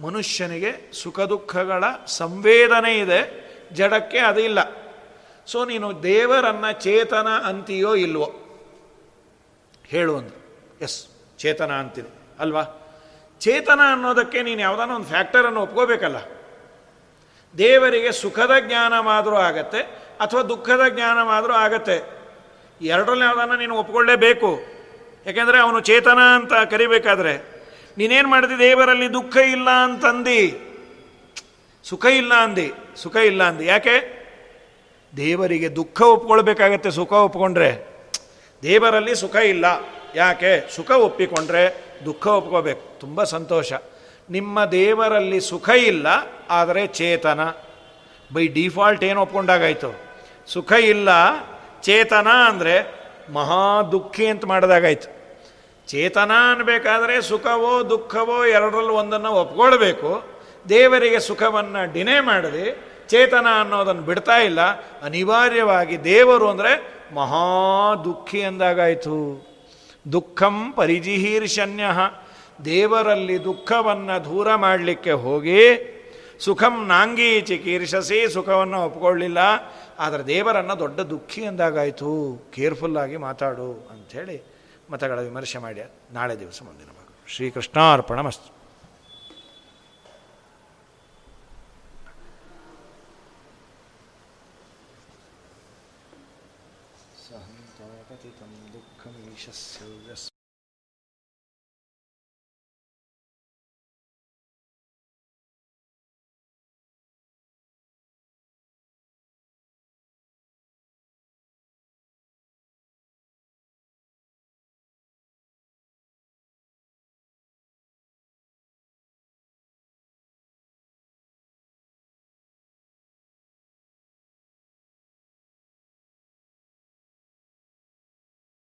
ಮನುಷ್ಯನಿಗೆ 0.00 0.92
ಸುಖ 0.92 1.20
ದುಃಖಗಳ 1.20 1.84
ಸಂವೇದನೆ 2.06 2.98
ಇದೆ, 2.98 3.42
ಜಡಕ್ಕೆ 3.72 4.18
ಅದಿಲ್ಲ. 4.18 4.58
ಸೊ 5.46 5.64
ನೀನು 5.64 6.02
ದೇವರನ್ನ 6.02 6.70
ಚೇತನ 6.70 7.28
ಅಂತೀಯೋ 7.28 7.94
ಇಲ್ವೋ? 7.94 8.32
ಹೇಳು 9.86 10.16
ಅಂದ್ರು 10.16 10.38
ಎಸ್ 10.80 11.06
ಚೇತನ 11.38 11.72
ಅಂತಿದೆ 11.72 12.08
ಅಲ್ವಾ? 12.38 12.62
ಚೇತನ 13.40 13.80
ಅನ್ನೋದಕ್ಕೆ 13.92 14.42
ನೀನು 14.42 14.60
ಯಾವುದಾನ 14.60 14.90
ಒಂದು 14.90 15.06
ಫ್ಯಾಕ್ಟರನ್ನು 15.06 15.60
ಒಪ್ಕೋಬೇಕಲ್ಲ. 15.60 16.16
ದೇವರಿಗೆ 17.58 18.12
ಸುಖದ 18.12 18.50
ಜ್ಞಾನವಾದರೂ 18.60 19.36
ಆಗತ್ತೆ, 19.36 19.78
ಅಥವಾ 20.20 20.42
ದುಃಖದ 20.42 20.80
ಜ್ಞಾನವಾದರೂ 20.88 21.52
ಆಗತ್ತೆ. 21.52 22.22
ಎರಡರಲ್ಲಿ 22.82 23.24
ಯಾವುದನ್ನು 23.24 23.56
ನೀನು 23.56 23.76
ಒಪ್ಕೊಳ್ಳೇಬೇಕು. 23.76 24.60
ಯಾಕೆಂದರೆ 25.26 25.58
ಅವನು 25.58 25.80
ಚೇತನ 25.80 26.18
ಅಂತ 26.34 26.52
ಕರಿಬೇಕಾದ್ರೆ 26.70 27.51
ನೀನೇನು 27.98 28.28
ಮಾಡಿದೆ? 28.28 28.58
ದೇವರಲ್ಲಿ 28.58 29.12
ದುಃಖ 29.12 29.36
ಇಲ್ಲ 29.36 29.70
ಅಂತಂದಿ. 29.70 30.58
ಸುಖ 31.84 32.04
ಇಲ್ಲ 32.04 32.34
ಅಂದಿ. 32.34 32.72
ಸುಖ 32.96 33.16
ಇಲ್ಲ 33.16 33.42
ಅಂದಿ. 33.42 33.66
ಯಾಕೆ? 33.66 34.22
ದೇವರಿಗೆ 35.16 35.76
ದುಃಖ 35.76 36.00
ಒಪ್ಕೊಳ್ಬೇಕಾಗತ್ತೆ 36.00 36.90
ಸುಖ 36.90 37.12
ಒಪ್ಕೊಂಡ್ರೆ. 37.12 37.70
ದೇವರಲ್ಲಿ 38.62 39.14
ಸುಖ 39.14 39.36
ಇಲ್ಲ. 39.36 39.64
ಯಾಕೆ? 40.14 40.68
ಸುಖ 40.70 40.90
ಒಪ್ಪಿಕೊಂಡ್ರೆ 40.90 41.74
ದುಃಖ 42.04 42.26
ಒಪ್ಕೋಬೇಕು. 42.26 43.00
ತುಂಬ 43.00 43.24
ಸಂತೋಷ. 43.24 43.72
ನಿಮ್ಮ 44.30 44.64
ದೇವರಲ್ಲಿ 44.64 45.40
ಸುಖ 45.40 45.68
ಇಲ್ಲ, 45.68 46.06
ಆದರೆ 46.50 46.86
ಚೇತನ. 46.86 47.40
ಬೈ 48.34 48.46
ಡಿಫಾಲ್ಟ್ 48.46 49.04
ಏನು 49.04 49.22
ಒಪ್ಕೊಂಡಾಗಾಯ್ತು? 49.22 49.90
ಸುಖ 50.48 50.72
ಇಲ್ಲ, 50.72 51.08
ಚೇತನ 51.82 52.28
ಅಂದರೆ 52.48 52.74
ಮಹಾ 53.32 53.82
ದುಃಖಿ 53.82 54.26
ಅಂತ 54.26 54.44
ಮಾಡಿದಾಗಾಯ್ತು. 54.44 55.11
ಚೇತನ 55.88 56.30
ಅನ್ಬೇಕಾದ್ರೆ 56.52 57.22
ಸುಖವೋ 57.22 57.90
ದುಃಖವೋ 57.90 58.44
ಎರಡರಲ್ಲೂ 58.44 58.94
ಒಂದನ್ನು 58.94 59.30
ಒಪ್ಕೊಳ್ಬೇಕು. 59.30 60.22
ದೇವರಿಗೆ 60.68 61.20
ಸುಖವನ್ನು 61.20 61.92
ಡಿನೇ 61.92 62.20
ಮಾಡದೆ 62.20 62.92
ಚೇತನ 63.08 63.46
ಅನ್ನೋದನ್ನು 63.60 64.02
ಬಿಡ್ತಾ 64.02 64.36
ಇಲ್ಲ. 64.36 64.60
ಅನಿವಾರ್ಯವಾಗಿ 65.02 66.04
ದೇವರು 66.04 66.48
ಅಂದರೆ 66.48 67.02
ಮಹಾ 67.14 67.94
ದುಃಖಿ 68.04 68.38
ಎಂದಾಗಾಯಿತು. 68.38 69.46
ದುಃಖಂ 70.12 70.72
ಪರಿಜಿಹೀರ್ಷನ್ಯ 70.76 71.84
ದೇವರಲ್ಲಿ 72.64 73.44
ದುಃಖವನ್ನು 73.44 74.24
ದೂರ 74.24 74.54
ಮಾಡಲಿಕ್ಕೆ 74.54 75.12
ಹೋಗಿ 75.12 75.60
ಸುಖಂ 76.40 76.86
ನಾಂಗಿ 76.86 77.40
ಚಿಕೀರ್ಷಸಿ 77.40 78.28
ಸುಖವನ್ನು 78.28 78.84
ಒಪ್ಕೊಳ್ಳಿಲ್ಲ. 78.84 79.38
ಆದರೆ 79.98 80.22
ದೇವರನ್ನು 80.22 80.78
ದೊಡ್ಡ 80.78 81.00
ದುಃಖಿ 81.00 81.40
ಎಂದಾಗಾಯಿತು. 81.40 82.12
ಕೇರ್ಫುಲ್ಲಾಗಿ 82.54 83.16
ಮಾತಾಡು 83.16 83.88
ಅಂಥೇಳಿ 83.90 84.51
ಮತಗಳ 84.92 85.18
ವಿಮರ್ಶೆ 85.20 85.58
ಮಾಡಿ 85.58 85.82
ನಾಳೆ 86.10 86.38
ದಿವಸ 86.38 86.62
ಮುಂದಿನ 86.62 86.90
ಭಾಗ 86.90 87.08
ಶ್ರೀಕೃಷ್ಣಾರ್ಪಣ 87.28 88.20
ಮಸ್ತು 88.20 88.61